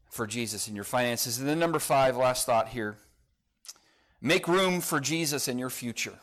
for 0.09 0.25
Jesus 0.25 0.67
in 0.67 0.75
your 0.75 0.83
finances. 0.83 1.39
And 1.39 1.47
then, 1.47 1.59
number 1.59 1.79
five, 1.79 2.17
last 2.17 2.45
thought 2.45 2.69
here 2.69 2.97
make 4.21 4.47
room 4.47 4.81
for 4.81 4.99
Jesus 4.99 5.47
in 5.47 5.59
your 5.59 5.69
future. 5.69 6.19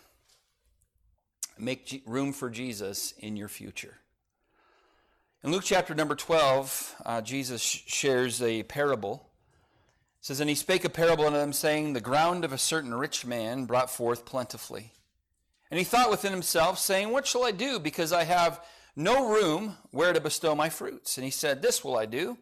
Make 1.59 1.87
G- 1.87 2.03
room 2.07 2.33
for 2.33 2.51
Jesus 2.51 3.13
in 3.19 3.37
your 3.37 3.49
future. 3.49 3.99
In 5.45 5.53
Luke 5.53 5.63
chapter 5.65 5.95
number 5.95 6.15
12, 6.15 6.97
uh, 7.05 7.21
Jesus 7.21 7.61
sh- 7.63 7.83
shares 7.87 8.43
a 8.43 8.63
parable 8.65 9.30
it 10.21 10.27
says, 10.27 10.41
And 10.41 10.51
he 10.51 10.55
spake 10.55 10.85
a 10.85 10.91
parable 10.91 11.27
unto 11.27 11.39
them, 11.39 11.53
saying, 11.55 11.95
The 11.95 12.01
ground 12.01 12.45
of 12.45 12.53
a 12.53 12.59
certain 12.59 12.95
rich 12.95 13.25
man 13.25 13.65
brought 13.65 13.91
forth 13.91 14.27
plentifully. 14.27 14.93
And 15.71 15.79
he 15.79 15.85
thought 15.85 16.11
within 16.11 16.33
himself, 16.33 16.79
saying, 16.79 17.11
What 17.11 17.27
shall 17.27 17.45
I 17.45 17.53
do? 17.53 17.79
Because 17.79 18.13
I 18.13 18.25
have 18.25 18.63
no 18.95 19.33
room 19.33 19.77
where 19.93 20.13
to 20.13 20.21
bestow 20.21 20.55
my 20.55 20.69
fruits. 20.69 21.17
And 21.17 21.25
he 21.25 21.31
said, 21.31 21.63
This 21.63 21.83
will 21.83 21.97
I 21.97 22.05
do. 22.05 22.37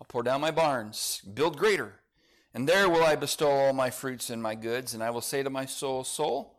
I'll 0.00 0.06
pour 0.06 0.22
down 0.22 0.40
my 0.40 0.50
barns, 0.52 1.20
build 1.34 1.56
greater, 1.56 1.94
and 2.54 2.68
there 2.68 2.88
will 2.88 3.02
I 3.02 3.16
bestow 3.16 3.50
all 3.50 3.72
my 3.72 3.90
fruits 3.90 4.30
and 4.30 4.42
my 4.42 4.54
goods. 4.54 4.94
And 4.94 5.02
I 5.02 5.10
will 5.10 5.20
say 5.20 5.42
to 5.42 5.50
my 5.50 5.66
soul, 5.66 6.04
Soul, 6.04 6.58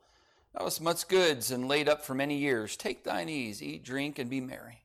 thou 0.54 0.66
hast 0.66 0.82
much 0.82 1.08
goods 1.08 1.50
and 1.50 1.68
laid 1.68 1.88
up 1.88 2.04
for 2.04 2.14
many 2.14 2.36
years. 2.38 2.76
Take 2.76 3.04
thine 3.04 3.30
ease, 3.30 3.64
eat, 3.64 3.86
drink, 3.86 4.20
and 4.20 4.30
be 4.30 4.42
merry. 4.42 4.84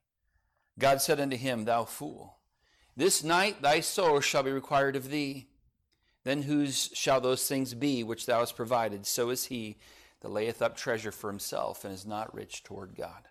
God 0.78 1.00
said 1.02 1.18
unto 1.18 1.36
him, 1.36 1.64
Thou 1.64 1.84
fool, 1.84 2.36
this 2.96 3.24
night 3.24 3.62
thy 3.62 3.80
soul 3.80 4.20
shall 4.20 4.42
be 4.42 4.52
required 4.52 4.96
of 4.96 5.10
thee. 5.10 5.48
Then 6.24 6.42
whose 6.42 6.90
shall 6.92 7.20
those 7.20 7.46
things 7.48 7.74
be 7.74 8.04
which 8.04 8.26
thou 8.26 8.40
hast 8.40 8.56
provided? 8.56 9.06
So 9.06 9.30
is 9.30 9.46
he 9.46 9.76
that 10.22 10.30
layeth 10.30 10.62
up 10.62 10.76
treasure 10.76 11.12
for 11.12 11.28
himself 11.28 11.84
and 11.84 11.92
is 11.92 12.06
not 12.06 12.32
rich 12.32 12.62
toward 12.62 12.96
God. 12.96 13.28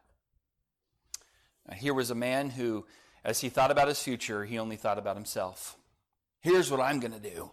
Now, 1.68 1.76
here 1.76 1.94
was 1.94 2.12
a 2.12 2.16
man 2.16 2.52
who, 2.52 2.86
as 3.24 3.40
he 3.40 3.50
thought 3.50 3.72
about 3.72 3.88
his 3.88 4.02
future, 4.02 4.46
he 4.46 4.60
only 4.60 4.76
thought 4.76 4.98
about 4.98 5.16
himself. 5.16 5.78
Here's 6.42 6.70
what 6.70 6.82
I'm 6.82 7.00
going 7.00 7.14
to 7.14 7.20
do 7.20 7.52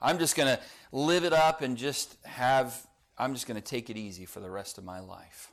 I'm 0.00 0.18
just 0.18 0.36
going 0.36 0.56
to 0.56 0.62
live 0.92 1.24
it 1.24 1.32
up 1.32 1.62
and 1.62 1.76
just 1.76 2.16
have, 2.24 2.86
I'm 3.18 3.34
just 3.34 3.46
going 3.46 3.60
to 3.60 3.66
take 3.66 3.90
it 3.90 3.96
easy 3.96 4.24
for 4.24 4.40
the 4.40 4.50
rest 4.50 4.78
of 4.78 4.84
my 4.84 5.00
life. 5.00 5.50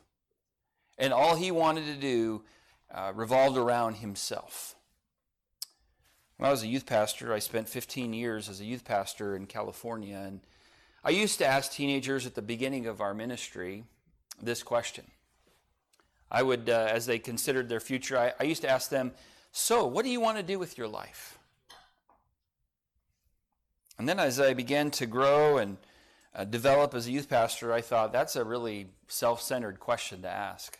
And 0.96 1.12
all 1.12 1.36
he 1.36 1.50
wanted 1.50 1.86
to 1.86 2.00
do 2.00 2.44
uh, 2.92 3.12
revolved 3.14 3.56
around 3.56 3.94
himself. 3.94 4.74
When 6.38 6.46
I 6.46 6.52
was 6.52 6.62
a 6.62 6.68
youth 6.68 6.86
pastor, 6.86 7.32
I 7.32 7.40
spent 7.40 7.68
15 7.68 8.14
years 8.14 8.48
as 8.48 8.60
a 8.60 8.64
youth 8.64 8.84
pastor 8.84 9.34
in 9.34 9.46
California, 9.46 10.16
and 10.16 10.40
I 11.04 11.10
used 11.10 11.38
to 11.38 11.46
ask 11.46 11.72
teenagers 11.72 12.26
at 12.26 12.36
the 12.36 12.42
beginning 12.42 12.86
of 12.86 13.00
our 13.00 13.12
ministry 13.12 13.82
this 14.40 14.62
question. 14.62 15.04
I 16.30 16.44
would, 16.44 16.70
uh, 16.70 16.90
as 16.90 17.06
they 17.06 17.18
considered 17.18 17.68
their 17.68 17.80
future, 17.80 18.16
I, 18.16 18.34
I 18.38 18.44
used 18.44 18.62
to 18.62 18.68
ask 18.68 18.88
them, 18.88 19.12
So, 19.50 19.84
what 19.84 20.04
do 20.04 20.10
you 20.10 20.20
want 20.20 20.36
to 20.36 20.44
do 20.44 20.60
with 20.60 20.78
your 20.78 20.86
life? 20.86 21.38
And 23.98 24.08
then 24.08 24.20
as 24.20 24.38
I 24.38 24.54
began 24.54 24.92
to 24.92 25.06
grow 25.06 25.58
and 25.58 25.76
uh, 26.36 26.44
develop 26.44 26.94
as 26.94 27.08
a 27.08 27.10
youth 27.10 27.28
pastor, 27.28 27.72
I 27.72 27.80
thought 27.80 28.12
that's 28.12 28.36
a 28.36 28.44
really 28.44 28.90
self 29.08 29.42
centered 29.42 29.80
question 29.80 30.22
to 30.22 30.30
ask. 30.30 30.78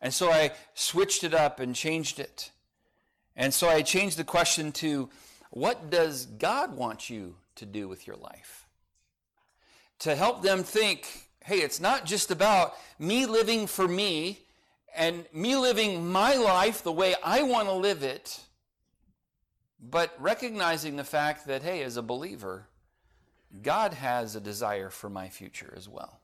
And 0.00 0.14
so 0.14 0.30
I 0.30 0.52
switched 0.72 1.22
it 1.22 1.34
up 1.34 1.60
and 1.60 1.74
changed 1.74 2.18
it. 2.18 2.50
And 3.38 3.54
so 3.54 3.68
I 3.68 3.82
changed 3.82 4.18
the 4.18 4.24
question 4.24 4.72
to 4.72 5.08
what 5.50 5.90
does 5.90 6.26
God 6.26 6.76
want 6.76 7.08
you 7.08 7.36
to 7.54 7.64
do 7.64 7.88
with 7.88 8.06
your 8.06 8.16
life? 8.16 8.66
To 10.00 10.16
help 10.16 10.42
them 10.42 10.64
think, 10.64 11.28
hey, 11.44 11.58
it's 11.58 11.80
not 11.80 12.04
just 12.04 12.32
about 12.32 12.74
me 12.98 13.26
living 13.26 13.68
for 13.68 13.86
me 13.86 14.40
and 14.94 15.24
me 15.32 15.56
living 15.56 16.10
my 16.10 16.34
life 16.34 16.82
the 16.82 16.92
way 16.92 17.14
I 17.24 17.42
want 17.44 17.68
to 17.68 17.74
live 17.74 18.02
it, 18.02 18.40
but 19.80 20.12
recognizing 20.18 20.96
the 20.96 21.04
fact 21.04 21.46
that, 21.46 21.62
hey, 21.62 21.84
as 21.84 21.96
a 21.96 22.02
believer, 22.02 22.66
God 23.62 23.94
has 23.94 24.34
a 24.34 24.40
desire 24.40 24.90
for 24.90 25.08
my 25.08 25.28
future 25.28 25.72
as 25.76 25.88
well. 25.88 26.20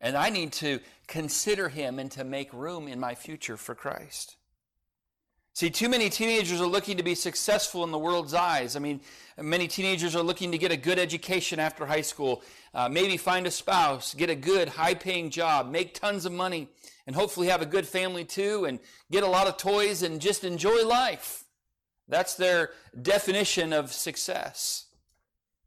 And 0.00 0.16
I 0.16 0.30
need 0.30 0.52
to 0.54 0.78
consider 1.08 1.68
Him 1.68 1.98
and 1.98 2.10
to 2.12 2.22
make 2.22 2.52
room 2.52 2.86
in 2.86 3.00
my 3.00 3.16
future 3.16 3.56
for 3.56 3.74
Christ. 3.74 4.36
See, 5.54 5.68
too 5.68 5.90
many 5.90 6.08
teenagers 6.08 6.62
are 6.62 6.66
looking 6.66 6.96
to 6.96 7.02
be 7.02 7.14
successful 7.14 7.84
in 7.84 7.90
the 7.90 7.98
world's 7.98 8.32
eyes. 8.32 8.74
I 8.74 8.78
mean, 8.78 9.00
many 9.38 9.68
teenagers 9.68 10.16
are 10.16 10.22
looking 10.22 10.50
to 10.52 10.58
get 10.58 10.72
a 10.72 10.78
good 10.78 10.98
education 10.98 11.60
after 11.60 11.84
high 11.84 12.00
school, 12.00 12.42
uh, 12.72 12.88
maybe 12.88 13.18
find 13.18 13.46
a 13.46 13.50
spouse, 13.50 14.14
get 14.14 14.30
a 14.30 14.34
good, 14.34 14.70
high 14.70 14.94
paying 14.94 15.28
job, 15.28 15.70
make 15.70 15.92
tons 15.92 16.24
of 16.24 16.32
money, 16.32 16.68
and 17.06 17.14
hopefully 17.14 17.48
have 17.48 17.60
a 17.60 17.66
good 17.66 17.86
family 17.86 18.24
too, 18.24 18.64
and 18.64 18.78
get 19.10 19.24
a 19.24 19.28
lot 19.28 19.46
of 19.46 19.58
toys 19.58 20.02
and 20.02 20.22
just 20.22 20.42
enjoy 20.42 20.86
life. 20.86 21.44
That's 22.08 22.34
their 22.34 22.70
definition 23.00 23.74
of 23.74 23.92
success. 23.92 24.86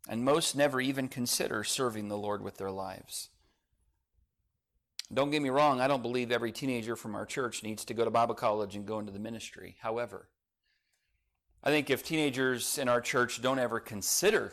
And 0.10 0.26
most 0.26 0.56
never 0.56 0.82
even 0.82 1.08
consider 1.08 1.64
serving 1.64 2.08
the 2.08 2.18
Lord 2.18 2.42
with 2.42 2.58
their 2.58 2.72
lives. 2.72 3.30
Don't 5.16 5.32
get 5.32 5.42
me 5.42 5.50
wrong, 5.50 5.80
I 5.80 5.88
don't 5.88 6.02
believe 6.02 6.30
every 6.30 6.52
teenager 6.52 6.98
from 6.98 7.16
our 7.16 7.26
church 7.26 7.64
needs 7.64 7.86
to 7.86 7.94
go 7.94 8.04
to 8.04 8.12
Bible 8.12 8.36
college 8.36 8.76
and 8.76 8.86
go 8.86 9.00
into 9.00 9.14
the 9.14 9.20
ministry. 9.20 9.78
However, 9.80 10.28
I 11.64 11.70
think 11.70 11.90
if 11.90 12.04
teenagers 12.04 12.78
in 12.78 12.90
our 12.90 13.00
church 13.00 13.42
don't 13.42 13.58
ever 13.58 13.80
consider 13.80 14.52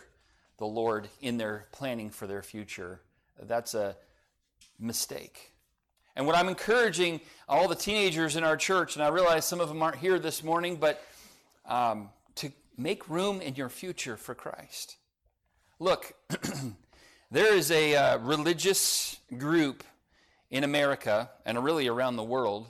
the 0.58 0.66
Lord 0.66 1.08
in 1.20 1.36
their 1.36 1.66
planning 1.72 2.10
for 2.10 2.28
their 2.28 2.42
future, 2.42 3.00
that's 3.42 3.74
a 3.74 3.96
mistake. 4.78 5.50
And 6.14 6.26
what 6.28 6.36
I'm 6.36 6.48
encouraging 6.48 7.20
all 7.48 7.66
the 7.66 7.74
teenagers 7.74 8.36
in 8.36 8.44
our 8.44 8.56
church, 8.56 8.94
and 8.94 9.04
I 9.04 9.08
realize 9.08 9.44
some 9.44 9.60
of 9.60 9.68
them 9.68 9.82
aren't 9.82 9.96
here 9.96 10.20
this 10.20 10.44
morning, 10.44 10.76
but 10.76 11.02
um, 11.66 12.08
to 12.36 12.52
make 12.78 13.10
room 13.10 13.40
in 13.40 13.56
your 13.56 13.68
future 13.68 14.16
for 14.16 14.34
Christ. 14.34 14.96
Look, 15.80 16.14
there 17.32 17.52
is 17.52 17.72
a 17.72 17.96
uh, 17.96 18.18
religious 18.18 19.18
group 19.36 19.82
in 20.52 20.64
America 20.64 21.30
and 21.46 21.64
really 21.64 21.88
around 21.88 22.16
the 22.16 22.22
world 22.22 22.66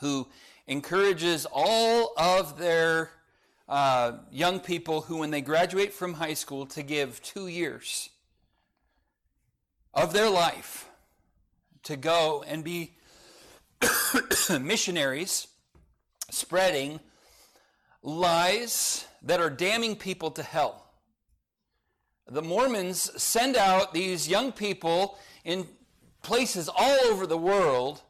who 0.00 0.26
encourages 0.68 1.46
all 1.52 2.14
of 2.16 2.56
their 2.56 3.10
uh, 3.68 4.12
young 4.30 4.60
people 4.60 5.02
who, 5.02 5.18
when 5.18 5.32
they 5.32 5.40
graduate 5.40 5.92
from 5.92 6.14
high 6.14 6.32
school, 6.34 6.64
to 6.64 6.82
give 6.82 7.20
two 7.22 7.48
years 7.48 8.08
of 9.92 10.12
their 10.12 10.30
life 10.30 10.88
to 11.82 11.96
go 11.96 12.44
and 12.46 12.62
be 12.62 12.94
missionaries 14.60 15.48
spreading 16.30 17.00
lies 18.02 19.06
that 19.22 19.40
are 19.40 19.50
damning 19.50 19.96
people 19.96 20.30
to 20.30 20.42
hell. 20.42 20.86
The 22.28 22.42
Mormons 22.42 23.10
send 23.20 23.56
out 23.56 23.92
these 23.92 24.28
young 24.28 24.52
people 24.52 25.18
in 25.44 25.66
places 26.24 26.68
all 26.68 26.98
over 27.06 27.26
the 27.26 27.38
world, 27.38 28.02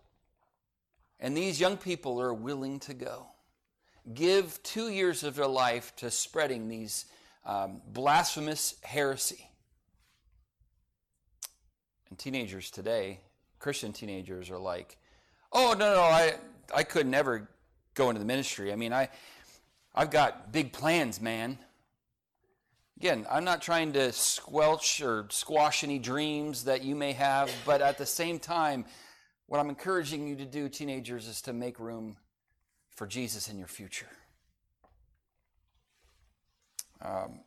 and 1.21 1.37
these 1.37 1.61
young 1.61 1.77
people 1.77 2.21
are 2.21 2.33
willing 2.33 2.81
to 2.81 2.95
go. 2.95 3.27
Give 4.15 4.59
two 4.63 4.89
years 4.89 5.23
of 5.25 5.37
their 5.37 5.47
life 5.47 5.95
to 5.97 6.11
spreading 6.11 6.69
these 6.69 7.05
um, 7.45 7.83
blasphemous 7.87 8.77
heresy. 8.83 9.49
And 12.09 12.19
teenagers 12.19 12.71
today, 12.71 13.21
Christian 13.59 13.93
teenagers, 13.93 14.51
are 14.51 14.59
like, 14.59 14.97
oh, 15.53 15.75
no, 15.79 15.95
no, 15.95 16.01
I, 16.01 16.35
I 16.75 16.83
could 16.85 17.07
never 17.07 17.49
go 17.95 18.11
into 18.11 18.19
the 18.19 18.27
ministry. 18.27 18.73
I 18.73 18.77
mean, 18.77 18.93
I, 18.93 19.09
I've 19.95 20.11
got 20.11 20.53
big 20.53 20.73
plans, 20.73 21.21
man. 21.21 21.59
Again, 22.97 23.27
I'm 23.31 23.45
not 23.45 23.61
trying 23.61 23.93
to 23.95 24.13
squelch 24.13 25.01
or 25.03 25.27
squash 25.31 25.83
any 25.83 25.99
dreams 25.99 26.65
that 26.65 26.85
you 26.85 26.95
may 26.95 27.13
have, 27.13 27.51
but 27.67 27.83
at 27.83 27.99
the 27.99 28.07
same 28.07 28.39
time, 28.39 28.85
what 29.47 29.59
I'm 29.59 29.69
encouraging 29.69 30.29
you 30.29 30.37
to 30.37 30.45
do, 30.45 30.69
teenagers, 30.69 31.27
is 31.27 31.43
to 31.43 31.53
make 31.53 31.79
room 31.81 32.17
for 32.95 33.07
Jesus 33.07 33.49
in 33.49 33.59
your 33.59 33.67
future. 33.67 34.09
Um, 37.03 37.41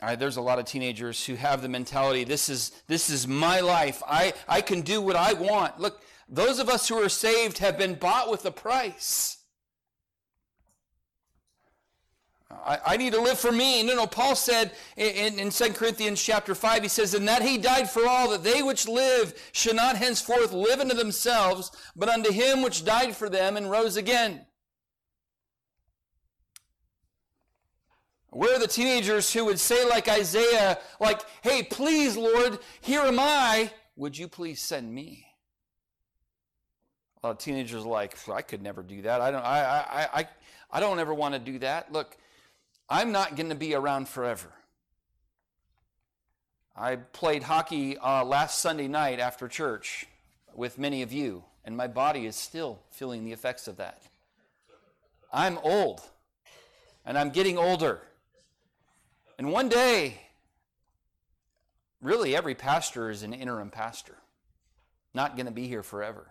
I, 0.00 0.16
there's 0.16 0.38
a 0.38 0.42
lot 0.42 0.58
of 0.58 0.64
teenagers 0.64 1.24
who 1.24 1.36
have 1.36 1.62
the 1.62 1.68
mentality 1.68 2.24
this 2.24 2.48
is, 2.48 2.72
this 2.88 3.08
is 3.08 3.28
my 3.28 3.60
life. 3.60 4.02
I, 4.08 4.32
I 4.48 4.62
can 4.62 4.80
do 4.80 5.00
what 5.00 5.14
I 5.14 5.34
want. 5.34 5.78
Look, 5.78 6.02
those 6.28 6.58
of 6.58 6.68
us 6.68 6.88
who 6.88 6.96
are 6.96 7.08
saved 7.08 7.58
have 7.58 7.78
been 7.78 7.94
bought 7.94 8.30
with 8.30 8.44
a 8.46 8.50
price. 8.50 9.36
I, 12.64 12.78
I, 12.86 12.96
need 12.96 13.12
to 13.12 13.20
live 13.20 13.38
for 13.38 13.50
me. 13.50 13.82
No, 13.82 13.94
no, 13.94 14.06
Paul 14.06 14.36
said 14.36 14.72
in, 14.96 15.38
in 15.38 15.50
2 15.50 15.72
Corinthians 15.72 16.22
chapter 16.22 16.54
5, 16.54 16.82
he 16.82 16.88
says, 16.88 17.14
And 17.14 17.26
that 17.26 17.42
he 17.42 17.58
died 17.58 17.90
for 17.90 18.06
all, 18.06 18.30
that 18.30 18.44
they 18.44 18.62
which 18.62 18.86
live 18.86 19.34
should 19.52 19.76
not 19.76 19.96
henceforth 19.96 20.52
live 20.52 20.80
unto 20.80 20.94
themselves, 20.94 21.72
but 21.96 22.08
unto 22.08 22.30
him 22.30 22.62
which 22.62 22.84
died 22.84 23.16
for 23.16 23.28
them 23.28 23.56
and 23.56 23.70
rose 23.70 23.96
again. 23.96 24.46
Where 28.30 28.56
are 28.56 28.58
the 28.58 28.68
teenagers 28.68 29.32
who 29.32 29.44
would 29.44 29.60
say, 29.60 29.86
like 29.88 30.08
Isaiah, 30.08 30.78
like, 31.00 31.20
Hey, 31.42 31.62
please, 31.62 32.16
Lord, 32.16 32.58
here 32.80 33.02
am 33.02 33.18
I. 33.18 33.70
Would 33.96 34.16
you 34.16 34.28
please 34.28 34.60
send 34.60 34.92
me? 34.92 35.26
A 37.22 37.26
lot 37.26 37.32
of 37.32 37.38
teenagers 37.38 37.84
like, 37.84 38.16
I 38.28 38.42
could 38.42 38.62
never 38.62 38.82
do 38.82 39.02
that. 39.02 39.20
I 39.20 39.30
don't, 39.30 39.44
I, 39.44 39.60
I, 39.60 40.20
I, 40.20 40.28
I 40.70 40.80
don't 40.80 40.98
ever 40.98 41.12
want 41.12 41.34
to 41.34 41.38
do 41.38 41.58
that. 41.58 41.92
Look, 41.92 42.16
I'm 42.92 43.10
not 43.10 43.36
going 43.36 43.48
to 43.48 43.54
be 43.54 43.74
around 43.74 44.06
forever. 44.06 44.52
I 46.76 46.96
played 46.96 47.42
hockey 47.42 47.96
uh, 47.96 48.22
last 48.22 48.58
Sunday 48.58 48.86
night 48.86 49.18
after 49.18 49.48
church 49.48 50.06
with 50.54 50.76
many 50.76 51.00
of 51.00 51.10
you, 51.10 51.42
and 51.64 51.74
my 51.74 51.86
body 51.86 52.26
is 52.26 52.36
still 52.36 52.80
feeling 52.90 53.24
the 53.24 53.32
effects 53.32 53.66
of 53.66 53.78
that. 53.78 54.02
I'm 55.32 55.56
old, 55.62 56.02
and 57.06 57.16
I'm 57.16 57.30
getting 57.30 57.56
older. 57.56 58.02
And 59.38 59.50
one 59.50 59.70
day, 59.70 60.20
really 62.02 62.36
every 62.36 62.54
pastor 62.54 63.08
is 63.08 63.22
an 63.22 63.32
interim 63.32 63.70
pastor, 63.70 64.18
not 65.14 65.34
going 65.34 65.46
to 65.46 65.52
be 65.52 65.66
here 65.66 65.82
forever. 65.82 66.26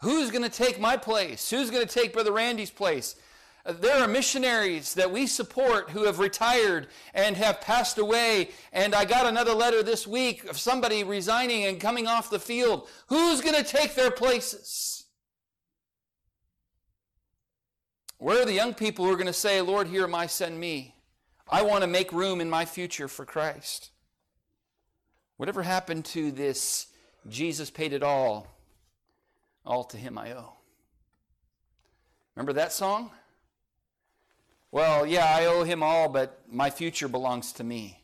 Who's 0.00 0.30
going 0.30 0.44
to 0.44 0.48
take 0.48 0.80
my 0.80 0.96
place? 0.96 1.50
Who's 1.50 1.70
going 1.70 1.86
to 1.86 1.92
take 1.92 2.14
Brother 2.14 2.32
Randy's 2.32 2.70
place? 2.70 3.16
There 3.64 4.02
are 4.02 4.08
missionaries 4.08 4.94
that 4.94 5.10
we 5.10 5.26
support 5.26 5.90
who 5.90 6.04
have 6.04 6.18
retired 6.18 6.88
and 7.12 7.36
have 7.36 7.60
passed 7.60 7.98
away. 7.98 8.50
And 8.72 8.94
I 8.94 9.04
got 9.04 9.26
another 9.26 9.52
letter 9.52 9.82
this 9.82 10.06
week 10.06 10.44
of 10.44 10.58
somebody 10.58 11.04
resigning 11.04 11.64
and 11.64 11.80
coming 11.80 12.06
off 12.06 12.30
the 12.30 12.38
field. 12.38 12.88
Who's 13.08 13.40
going 13.40 13.56
to 13.56 13.64
take 13.64 13.94
their 13.94 14.10
places? 14.10 15.04
Where 18.16 18.42
are 18.42 18.46
the 18.46 18.52
young 18.52 18.74
people 18.74 19.04
who 19.04 19.12
are 19.12 19.16
going 19.16 19.26
to 19.26 19.32
say, 19.32 19.60
Lord, 19.60 19.86
here 19.86 20.04
am 20.04 20.14
I, 20.14 20.26
send 20.26 20.58
me? 20.58 20.94
I 21.48 21.62
want 21.62 21.82
to 21.82 21.86
make 21.86 22.12
room 22.12 22.40
in 22.40 22.50
my 22.50 22.64
future 22.64 23.06
for 23.08 23.24
Christ. 23.24 23.90
Whatever 25.36 25.62
happened 25.62 26.04
to 26.06 26.32
this, 26.32 26.88
Jesus 27.28 27.70
paid 27.70 27.92
it 27.92 28.02
all. 28.02 28.48
All 29.64 29.84
to 29.84 29.96
him 29.96 30.18
I 30.18 30.32
owe. 30.32 30.54
Remember 32.34 32.54
that 32.54 32.72
song? 32.72 33.10
Well, 34.70 35.06
yeah, 35.06 35.24
I 35.24 35.46
owe 35.46 35.64
him 35.64 35.82
all, 35.82 36.08
but 36.08 36.42
my 36.50 36.70
future 36.70 37.08
belongs 37.08 37.52
to 37.54 37.64
me. 37.64 38.02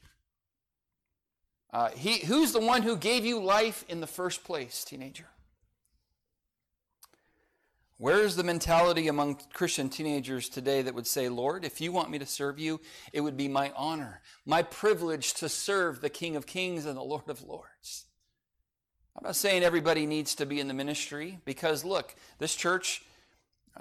Uh, 1.73 1.91
he, 1.91 2.19
who's 2.19 2.53
the 2.53 2.61
one 2.61 2.83
who 2.83 2.97
gave 2.97 3.25
you 3.25 3.43
life 3.43 3.85
in 3.89 4.01
the 4.01 4.07
first 4.07 4.45
place, 4.45 4.85
teenager? 4.85 5.27
Where's 7.99 8.37
the 8.37 8.45
mentality 8.45 9.09
among 9.09 9.39
Christian 9.53 9.89
teenagers 9.89 10.49
today 10.49 10.83
that 10.83 10.95
would 10.95 11.07
say, 11.07 11.29
Lord, 11.29 11.65
if 11.65 11.81
you 11.81 11.93
want 11.93 12.11
me 12.11 12.19
to 12.19 12.27
serve 12.27 12.59
you, 12.59 12.81
it 13.13 13.21
would 13.21 13.37
be 13.37 13.49
my 13.49 13.73
honor, 13.77 14.21
my 14.45 14.63
privilege 14.63 15.35
to 15.35 15.49
serve 15.49 16.01
the 16.01 16.11
King 16.11 16.35
of 16.37 16.47
Kings 16.47 16.87
and 16.87 16.97
the 16.97 17.03
Lord 17.03 17.29
of 17.29 17.43
Lords? 17.43 18.07
I'm 19.17 19.25
not 19.25 19.37
saying 19.37 19.63
everybody 19.63 20.07
needs 20.07 20.35
to 20.37 20.47
be 20.47 20.59
in 20.59 20.67
the 20.67 20.75
ministry 20.75 21.39
because, 21.45 21.85
look, 21.85 22.17
this 22.39 22.57
church 22.57 23.03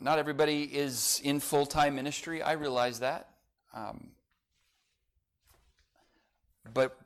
not 0.02 0.20
everybody 0.20 0.64
is 0.64 1.22
in 1.24 1.39
full 1.39 1.66
time 1.66 1.96
ministry. 1.96 2.41
I 2.41 2.54
realize 2.54 3.00
that. 3.00 3.30
Um, 3.74 4.12
but, 6.74 6.98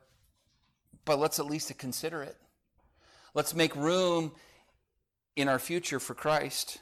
but 1.04 1.18
let's 1.18 1.38
at 1.38 1.46
least 1.46 1.76
consider 1.78 2.22
it. 2.22 2.36
Let's 3.34 3.54
make 3.54 3.74
room 3.76 4.32
in 5.36 5.48
our 5.48 5.58
future 5.58 6.00
for 6.00 6.14
Christ. 6.14 6.80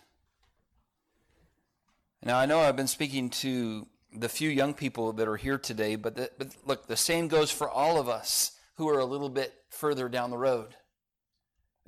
Now, 2.23 2.39
I 2.39 2.47
know 2.47 2.61
I've 2.61 2.77
been 2.77 2.87
speaking 2.87 3.31
to 3.31 3.87
the 4.13 4.29
few 4.29 4.49
young 4.49 4.75
people 4.75 5.13
that 5.15 5.29
are 5.29 5.37
here 5.37 5.59
today, 5.59 5.97
but, 5.97 6.17
the, 6.17 6.31
but 6.39 6.49
look, 6.65 6.87
the 6.87 6.97
same 6.97 7.29
goes 7.29 7.51
for 7.51 7.69
all 7.69 8.01
of 8.01 8.09
us 8.09 8.53
who 8.77 8.89
are 8.89 8.99
a 8.99 9.05
little 9.05 9.29
bit 9.29 9.55
further 9.69 10.09
down 10.09 10.31
the 10.31 10.39
road. 10.39 10.75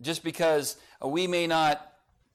Just 0.00 0.22
because 0.22 0.76
we 1.04 1.26
may 1.26 1.46
not 1.46 1.84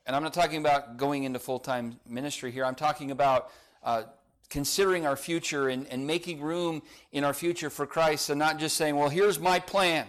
and 0.06 0.16
I'm 0.16 0.24
not 0.24 0.34
talking 0.34 0.60
about 0.60 0.98
going 0.98 1.24
into 1.24 1.40
full 1.40 1.60
time 1.60 2.00
ministry 2.08 2.52
here, 2.52 2.66
I'm 2.66 2.76
talking 2.76 3.12
about 3.12 3.52
uh, 3.84 4.04
considering 4.50 5.06
our 5.06 5.16
future 5.16 5.70
and, 5.70 5.88
and 5.88 6.06
making 6.06 6.42
room 6.42 6.82
in 7.12 7.24
our 7.24 7.34
future 7.34 7.70
for 7.70 7.86
Christ 7.86 8.30
and 8.30 8.38
not 8.38 8.60
just 8.60 8.76
saying, 8.76 8.96
well, 8.96 9.10
here's 9.10 9.40
my 9.40 9.60
plan. 9.60 10.06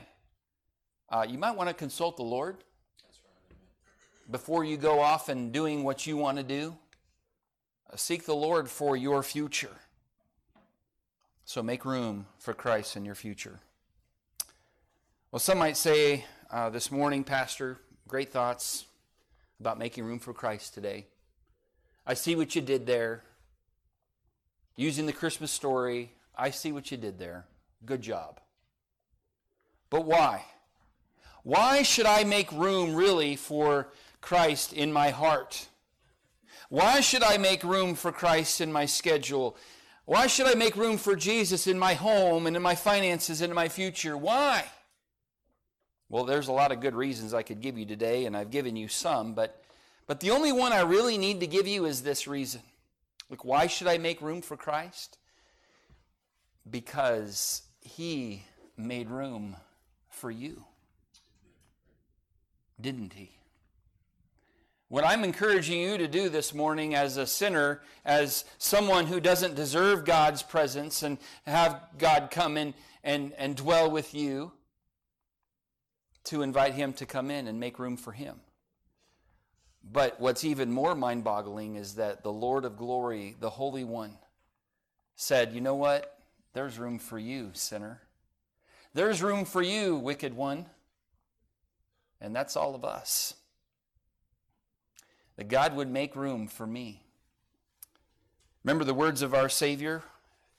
Uh, 1.08 1.24
you 1.28 1.38
might 1.38 1.56
want 1.56 1.68
to 1.68 1.74
consult 1.74 2.16
the 2.16 2.24
Lord 2.24 2.56
before 4.30 4.64
you 4.64 4.76
go 4.76 5.00
off 5.00 5.28
and 5.28 5.52
doing 5.52 5.84
what 5.84 6.06
you 6.06 6.16
want 6.16 6.38
to 6.38 6.44
do. 6.44 6.76
Uh, 7.92 7.96
seek 7.96 8.24
the 8.24 8.34
Lord 8.34 8.68
for 8.68 8.96
your 8.96 9.22
future. 9.22 9.76
So 11.44 11.62
make 11.62 11.84
room 11.84 12.26
for 12.38 12.52
Christ 12.52 12.96
in 12.96 13.04
your 13.04 13.14
future. 13.14 13.60
Well, 15.30 15.40
some 15.40 15.58
might 15.58 15.76
say 15.76 16.24
uh, 16.50 16.70
this 16.70 16.90
morning, 16.90 17.22
Pastor, 17.22 17.78
great 18.08 18.32
thoughts 18.32 18.86
about 19.60 19.78
making 19.78 20.04
room 20.04 20.18
for 20.18 20.32
Christ 20.32 20.74
today. 20.74 21.06
I 22.06 22.14
see 22.14 22.36
what 22.36 22.54
you 22.54 22.60
did 22.60 22.86
there. 22.86 23.22
Using 24.76 25.06
the 25.06 25.12
Christmas 25.12 25.50
story, 25.50 26.12
I 26.36 26.50
see 26.50 26.72
what 26.72 26.90
you 26.90 26.96
did 26.96 27.18
there. 27.18 27.46
Good 27.84 28.02
job. 28.02 28.40
But 29.88 30.04
why? 30.04 30.44
Why 31.44 31.82
should 31.82 32.06
I 32.06 32.24
make 32.24 32.50
room 32.50 32.94
really 32.94 33.36
for 33.36 33.88
Christ 34.20 34.72
in 34.72 34.92
my 34.92 35.10
heart? 35.10 35.68
Why 36.68 37.00
should 37.00 37.22
I 37.22 37.36
make 37.36 37.62
room 37.62 37.94
for 37.94 38.10
Christ 38.10 38.60
in 38.60 38.72
my 38.72 38.86
schedule? 38.86 39.56
Why 40.06 40.26
should 40.26 40.46
I 40.46 40.54
make 40.54 40.76
room 40.76 40.96
for 40.96 41.14
Jesus 41.14 41.66
in 41.66 41.78
my 41.78 41.94
home 41.94 42.46
and 42.46 42.56
in 42.56 42.62
my 42.62 42.74
finances 42.74 43.40
and 43.40 43.50
in 43.50 43.54
my 43.54 43.68
future? 43.68 44.16
Why? 44.16 44.64
Well, 46.08 46.24
there's 46.24 46.48
a 46.48 46.52
lot 46.52 46.72
of 46.72 46.80
good 46.80 46.94
reasons 46.94 47.34
I 47.34 47.42
could 47.42 47.60
give 47.60 47.78
you 47.78 47.86
today, 47.86 48.26
and 48.26 48.36
I've 48.36 48.50
given 48.50 48.76
you 48.76 48.88
some, 48.88 49.34
but, 49.34 49.62
but 50.06 50.20
the 50.20 50.30
only 50.30 50.52
one 50.52 50.72
I 50.72 50.80
really 50.80 51.18
need 51.18 51.40
to 51.40 51.46
give 51.46 51.66
you 51.66 51.86
is 51.86 52.02
this 52.02 52.26
reason. 52.26 52.60
Like, 53.30 53.44
why 53.44 53.66
should 53.66 53.88
I 53.88 53.98
make 53.98 54.20
room 54.20 54.42
for 54.42 54.56
Christ? 54.56 55.18
Because 56.70 57.62
He 57.80 58.44
made 58.76 59.08
room 59.08 59.56
for 60.10 60.30
you. 60.30 60.64
Didn't 62.80 63.14
He? 63.14 63.30
What 64.88 65.04
I'm 65.04 65.24
encouraging 65.24 65.80
you 65.80 65.98
to 65.98 66.06
do 66.06 66.28
this 66.28 66.54
morning 66.54 66.94
as 66.94 67.16
a 67.16 67.26
sinner, 67.26 67.80
as 68.04 68.44
someone 68.58 69.06
who 69.06 69.18
doesn't 69.18 69.56
deserve 69.56 70.04
God's 70.04 70.42
presence 70.42 71.02
and 71.02 71.18
have 71.46 71.80
God 71.98 72.28
come 72.30 72.56
in 72.56 72.74
and, 73.02 73.32
and 73.38 73.56
dwell 73.56 73.90
with 73.90 74.14
you, 74.14 74.52
to 76.24 76.42
invite 76.42 76.74
Him 76.74 76.92
to 76.94 77.06
come 77.06 77.30
in 77.30 77.46
and 77.46 77.60
make 77.60 77.78
room 77.78 77.96
for 77.96 78.12
Him. 78.12 78.40
But 79.82 80.18
what's 80.20 80.44
even 80.44 80.72
more 80.72 80.94
mind 80.94 81.24
boggling 81.24 81.76
is 81.76 81.96
that 81.96 82.22
the 82.22 82.32
Lord 82.32 82.64
of 82.64 82.76
glory, 82.76 83.36
the 83.38 83.50
Holy 83.50 83.84
One, 83.84 84.16
said, 85.16 85.52
You 85.52 85.60
know 85.60 85.74
what? 85.74 86.18
There's 86.54 86.78
room 86.78 86.98
for 86.98 87.18
you, 87.18 87.50
sinner. 87.52 88.00
There's 88.94 89.22
room 89.22 89.44
for 89.44 89.60
you, 89.60 89.96
wicked 89.96 90.34
one. 90.34 90.66
And 92.20 92.34
that's 92.34 92.56
all 92.56 92.74
of 92.74 92.84
us 92.84 93.34
that 95.36 95.48
God 95.48 95.74
would 95.74 95.90
make 95.90 96.16
room 96.16 96.46
for 96.46 96.66
me. 96.66 97.02
Remember 98.62 98.84
the 98.84 98.94
words 98.94 99.20
of 99.20 99.34
our 99.34 99.48
Savior 99.48 100.02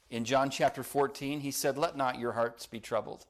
in 0.09 0.25
John 0.25 0.49
chapter 0.49 0.83
14? 0.83 1.39
He 1.39 1.51
said, 1.51 1.77
Let 1.77 1.97
not 1.97 2.19
your 2.19 2.33
hearts 2.33 2.67
be 2.67 2.79
troubled. 2.79 3.25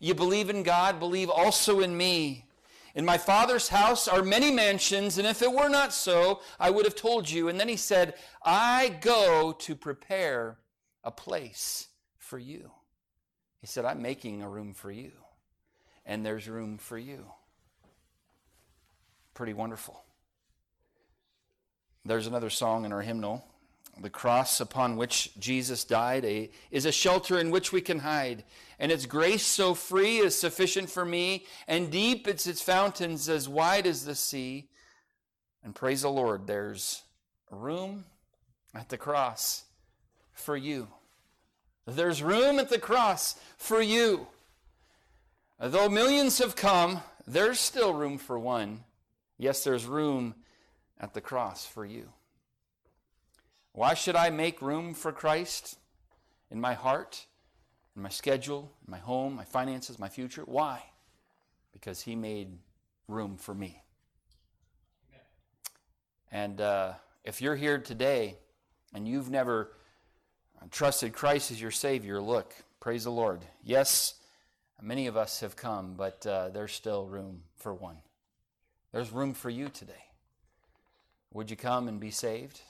You 0.00 0.14
believe 0.14 0.50
in 0.50 0.62
God, 0.62 0.98
believe 0.98 1.30
also 1.30 1.80
in 1.80 1.96
me. 1.96 2.46
In 2.94 3.04
my 3.04 3.18
Father's 3.18 3.68
house 3.68 4.06
are 4.06 4.22
many 4.22 4.50
mansions, 4.52 5.18
and 5.18 5.26
if 5.26 5.42
it 5.42 5.52
were 5.52 5.68
not 5.68 5.92
so, 5.92 6.40
I 6.60 6.70
would 6.70 6.84
have 6.84 6.94
told 6.94 7.28
you. 7.28 7.48
And 7.48 7.58
then 7.58 7.68
he 7.68 7.76
said, 7.76 8.14
I 8.44 8.96
go 9.00 9.52
to 9.60 9.74
prepare 9.74 10.58
a 11.02 11.10
place 11.10 11.88
for 12.18 12.38
you. 12.38 12.70
He 13.60 13.66
said, 13.66 13.84
I'm 13.84 14.02
making 14.02 14.42
a 14.42 14.48
room 14.48 14.74
for 14.74 14.92
you, 14.92 15.12
and 16.06 16.24
there's 16.24 16.48
room 16.48 16.78
for 16.78 16.98
you. 16.98 17.24
Pretty 19.32 19.54
wonderful. 19.54 20.04
There's 22.04 22.26
another 22.26 22.50
song 22.50 22.84
in 22.84 22.92
our 22.92 23.02
hymnal. 23.02 23.44
The 24.00 24.10
cross 24.10 24.60
upon 24.60 24.96
which 24.96 25.30
Jesus 25.38 25.84
died 25.84 26.24
a, 26.24 26.50
is 26.70 26.84
a 26.84 26.92
shelter 26.92 27.38
in 27.38 27.50
which 27.50 27.72
we 27.72 27.80
can 27.80 28.00
hide. 28.00 28.42
And 28.78 28.90
its 28.90 29.06
grace 29.06 29.46
so 29.46 29.72
free 29.72 30.18
is 30.18 30.36
sufficient 30.36 30.90
for 30.90 31.04
me, 31.04 31.46
and 31.68 31.92
deep 31.92 32.26
it's 32.26 32.46
its 32.46 32.60
fountains 32.60 33.28
as 33.28 33.48
wide 33.48 33.86
as 33.86 34.04
the 34.04 34.16
sea. 34.16 34.68
And 35.62 35.74
praise 35.74 36.02
the 36.02 36.10
Lord, 36.10 36.46
there's 36.46 37.02
room 37.50 38.04
at 38.74 38.88
the 38.88 38.98
cross 38.98 39.64
for 40.32 40.56
you. 40.56 40.88
There's 41.86 42.22
room 42.22 42.58
at 42.58 42.70
the 42.70 42.78
cross 42.78 43.36
for 43.56 43.80
you. 43.80 44.26
Though 45.60 45.88
millions 45.88 46.38
have 46.38 46.56
come, 46.56 47.00
there's 47.26 47.60
still 47.60 47.94
room 47.94 48.18
for 48.18 48.38
one. 48.38 48.82
Yes, 49.38 49.62
there's 49.62 49.86
room 49.86 50.34
at 51.00 51.14
the 51.14 51.20
cross 51.20 51.64
for 51.64 51.86
you. 51.86 52.08
Why 53.74 53.94
should 53.94 54.14
I 54.14 54.30
make 54.30 54.62
room 54.62 54.94
for 54.94 55.10
Christ 55.10 55.78
in 56.48 56.60
my 56.60 56.74
heart, 56.74 57.26
in 57.96 58.02
my 58.02 58.08
schedule, 58.08 58.70
in 58.86 58.92
my 58.92 58.98
home, 58.98 59.34
my 59.34 59.44
finances, 59.44 59.98
my 59.98 60.08
future? 60.08 60.42
Why? 60.46 60.80
Because 61.72 62.00
He 62.00 62.14
made 62.14 62.56
room 63.08 63.36
for 63.36 63.52
me. 63.52 63.82
And 66.30 66.60
uh, 66.60 66.92
if 67.24 67.42
you're 67.42 67.56
here 67.56 67.78
today 67.78 68.36
and 68.94 69.08
you've 69.08 69.28
never 69.28 69.72
trusted 70.70 71.12
Christ 71.12 71.50
as 71.50 71.60
your 71.60 71.72
Savior, 71.72 72.20
look, 72.20 72.54
praise 72.78 73.02
the 73.02 73.10
Lord. 73.10 73.44
Yes, 73.64 74.14
many 74.80 75.08
of 75.08 75.16
us 75.16 75.40
have 75.40 75.56
come, 75.56 75.94
but 75.96 76.24
uh, 76.24 76.50
there's 76.50 76.72
still 76.72 77.06
room 77.06 77.42
for 77.56 77.74
one. 77.74 77.96
There's 78.92 79.10
room 79.10 79.34
for 79.34 79.50
you 79.50 79.68
today. 79.68 79.92
Would 81.32 81.50
you 81.50 81.56
come 81.56 81.88
and 81.88 81.98
be 81.98 82.12
saved? 82.12 82.60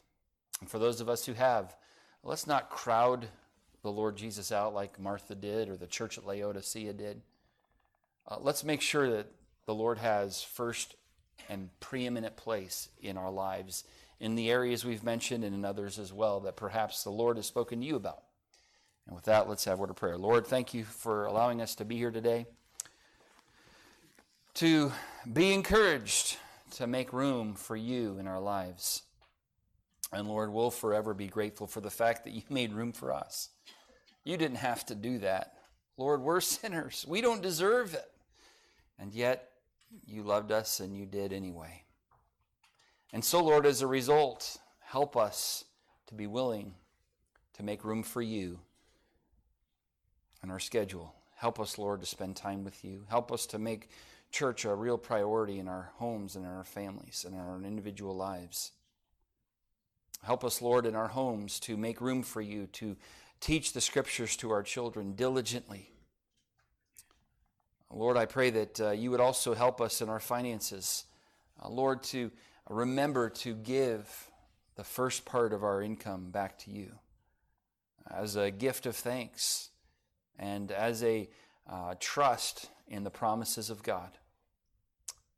And 0.64 0.70
for 0.70 0.78
those 0.78 1.02
of 1.02 1.10
us 1.10 1.26
who 1.26 1.34
have, 1.34 1.76
let's 2.22 2.46
not 2.46 2.70
crowd 2.70 3.28
the 3.82 3.92
Lord 3.92 4.16
Jesus 4.16 4.50
out 4.50 4.72
like 4.72 4.98
Martha 4.98 5.34
did 5.34 5.68
or 5.68 5.76
the 5.76 5.86
church 5.86 6.16
at 6.16 6.24
Laodicea 6.24 6.94
did. 6.94 7.20
Uh, 8.26 8.38
let's 8.40 8.64
make 8.64 8.80
sure 8.80 9.10
that 9.10 9.26
the 9.66 9.74
Lord 9.74 9.98
has 9.98 10.42
first 10.42 10.94
and 11.50 11.68
preeminent 11.80 12.36
place 12.36 12.88
in 13.02 13.18
our 13.18 13.30
lives 13.30 13.84
in 14.18 14.36
the 14.36 14.50
areas 14.50 14.86
we've 14.86 15.04
mentioned 15.04 15.44
and 15.44 15.54
in 15.54 15.66
others 15.66 15.98
as 15.98 16.14
well 16.14 16.40
that 16.40 16.56
perhaps 16.56 17.04
the 17.04 17.10
Lord 17.10 17.36
has 17.36 17.44
spoken 17.44 17.80
to 17.80 17.86
you 17.86 17.96
about. 17.96 18.22
And 19.06 19.14
with 19.14 19.26
that, 19.26 19.50
let's 19.50 19.66
have 19.66 19.76
a 19.76 19.80
word 19.82 19.90
of 19.90 19.96
prayer. 19.96 20.16
Lord, 20.16 20.46
thank 20.46 20.72
you 20.72 20.84
for 20.84 21.26
allowing 21.26 21.60
us 21.60 21.74
to 21.74 21.84
be 21.84 21.98
here 21.98 22.10
today, 22.10 22.46
to 24.54 24.92
be 25.30 25.52
encouraged 25.52 26.38
to 26.76 26.86
make 26.86 27.12
room 27.12 27.54
for 27.54 27.76
you 27.76 28.16
in 28.18 28.26
our 28.26 28.40
lives. 28.40 29.02
And 30.14 30.28
Lord, 30.28 30.52
we'll 30.52 30.70
forever 30.70 31.12
be 31.12 31.26
grateful 31.26 31.66
for 31.66 31.80
the 31.80 31.90
fact 31.90 32.24
that 32.24 32.32
you 32.32 32.42
made 32.50 32.72
room 32.72 32.92
for 32.92 33.12
us. 33.12 33.50
You 34.24 34.36
didn't 34.36 34.58
have 34.58 34.86
to 34.86 34.94
do 34.94 35.18
that. 35.18 35.54
Lord, 35.96 36.22
we're 36.22 36.40
sinners. 36.40 37.04
We 37.08 37.20
don't 37.20 37.42
deserve 37.42 37.94
it. 37.94 38.10
And 38.98 39.12
yet, 39.12 39.50
you 40.06 40.22
loved 40.22 40.52
us 40.52 40.80
and 40.80 40.96
you 40.96 41.06
did 41.06 41.32
anyway. 41.32 41.82
And 43.12 43.24
so, 43.24 43.42
Lord, 43.42 43.66
as 43.66 43.82
a 43.82 43.86
result, 43.86 44.56
help 44.80 45.16
us 45.16 45.64
to 46.06 46.14
be 46.14 46.26
willing 46.26 46.74
to 47.54 47.62
make 47.62 47.84
room 47.84 48.02
for 48.02 48.22
you 48.22 48.58
in 50.42 50.50
our 50.50 50.58
schedule. 50.58 51.14
Help 51.36 51.60
us, 51.60 51.78
Lord, 51.78 52.00
to 52.00 52.06
spend 52.06 52.36
time 52.36 52.64
with 52.64 52.84
you. 52.84 53.04
Help 53.08 53.30
us 53.32 53.46
to 53.46 53.58
make 53.58 53.88
church 54.30 54.64
a 54.64 54.74
real 54.74 54.98
priority 54.98 55.58
in 55.58 55.68
our 55.68 55.90
homes 55.96 56.34
and 56.34 56.44
in 56.44 56.50
our 56.50 56.64
families 56.64 57.24
and 57.24 57.34
in 57.34 57.40
our 57.40 57.62
individual 57.62 58.16
lives. 58.16 58.72
Help 60.24 60.42
us, 60.42 60.62
Lord, 60.62 60.86
in 60.86 60.96
our 60.96 61.08
homes 61.08 61.60
to 61.60 61.76
make 61.76 62.00
room 62.00 62.22
for 62.22 62.40
you, 62.40 62.66
to 62.72 62.96
teach 63.40 63.74
the 63.74 63.80
scriptures 63.82 64.36
to 64.36 64.50
our 64.50 64.62
children 64.62 65.12
diligently. 65.12 65.90
Lord, 67.90 68.16
I 68.16 68.24
pray 68.24 68.48
that 68.48 68.80
uh, 68.80 68.90
you 68.92 69.10
would 69.10 69.20
also 69.20 69.52
help 69.52 69.82
us 69.82 70.00
in 70.00 70.08
our 70.08 70.20
finances. 70.20 71.04
Uh, 71.62 71.68
Lord, 71.68 72.02
to 72.04 72.30
remember 72.70 73.28
to 73.28 73.54
give 73.54 74.30
the 74.76 74.82
first 74.82 75.26
part 75.26 75.52
of 75.52 75.62
our 75.62 75.82
income 75.82 76.30
back 76.30 76.58
to 76.60 76.70
you 76.70 76.92
as 78.10 78.34
a 78.34 78.50
gift 78.50 78.86
of 78.86 78.96
thanks 78.96 79.68
and 80.38 80.72
as 80.72 81.04
a 81.04 81.28
uh, 81.70 81.94
trust 82.00 82.70
in 82.88 83.04
the 83.04 83.10
promises 83.10 83.68
of 83.68 83.82
God. 83.82 84.10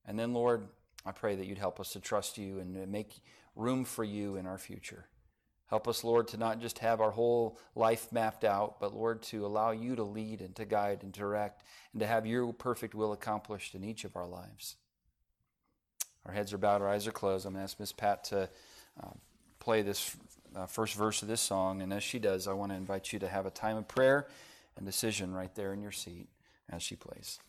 And 0.06 0.16
then, 0.16 0.32
Lord, 0.32 0.68
I 1.04 1.10
pray 1.10 1.34
that 1.34 1.46
you'd 1.46 1.58
help 1.58 1.80
us 1.80 1.92
to 1.92 2.00
trust 2.00 2.38
you 2.38 2.60
and 2.60 2.90
make 2.90 3.20
room 3.56 3.84
for 3.84 4.04
you 4.04 4.36
in 4.36 4.46
our 4.46 4.58
future. 4.58 5.06
Help 5.68 5.88
us, 5.88 6.04
Lord, 6.04 6.28
to 6.28 6.36
not 6.36 6.60
just 6.60 6.78
have 6.78 7.00
our 7.00 7.10
whole 7.10 7.58
life 7.74 8.12
mapped 8.12 8.44
out, 8.44 8.78
but, 8.78 8.94
Lord, 8.94 9.22
to 9.24 9.44
allow 9.44 9.72
you 9.72 9.96
to 9.96 10.04
lead 10.04 10.40
and 10.40 10.54
to 10.54 10.64
guide 10.64 11.02
and 11.02 11.12
direct 11.12 11.64
and 11.92 12.00
to 12.00 12.06
have 12.06 12.24
your 12.24 12.52
perfect 12.52 12.94
will 12.94 13.12
accomplished 13.12 13.74
in 13.74 13.82
each 13.82 14.04
of 14.04 14.14
our 14.14 14.28
lives. 14.28 14.76
Our 16.24 16.32
heads 16.32 16.52
are 16.52 16.58
bowed, 16.58 16.82
our 16.82 16.88
eyes 16.88 17.06
are 17.08 17.12
closed. 17.12 17.46
I'm 17.46 17.54
going 17.54 17.60
to 17.60 17.64
ask 17.64 17.80
Miss 17.80 17.92
Pat 17.92 18.22
to 18.24 18.48
uh, 19.02 19.10
play 19.58 19.82
this 19.82 20.16
uh, 20.54 20.66
first 20.66 20.94
verse 20.94 21.22
of 21.22 21.28
this 21.28 21.40
song. 21.40 21.82
And 21.82 21.92
as 21.92 22.04
she 22.04 22.20
does, 22.20 22.46
I 22.46 22.52
want 22.52 22.70
to 22.70 22.76
invite 22.76 23.12
you 23.12 23.18
to 23.18 23.28
have 23.28 23.46
a 23.46 23.50
time 23.50 23.76
of 23.76 23.88
prayer 23.88 24.28
and 24.76 24.86
decision 24.86 25.34
right 25.34 25.54
there 25.54 25.72
in 25.72 25.82
your 25.82 25.92
seat 25.92 26.28
as 26.70 26.82
she 26.82 26.94
plays. 26.94 27.40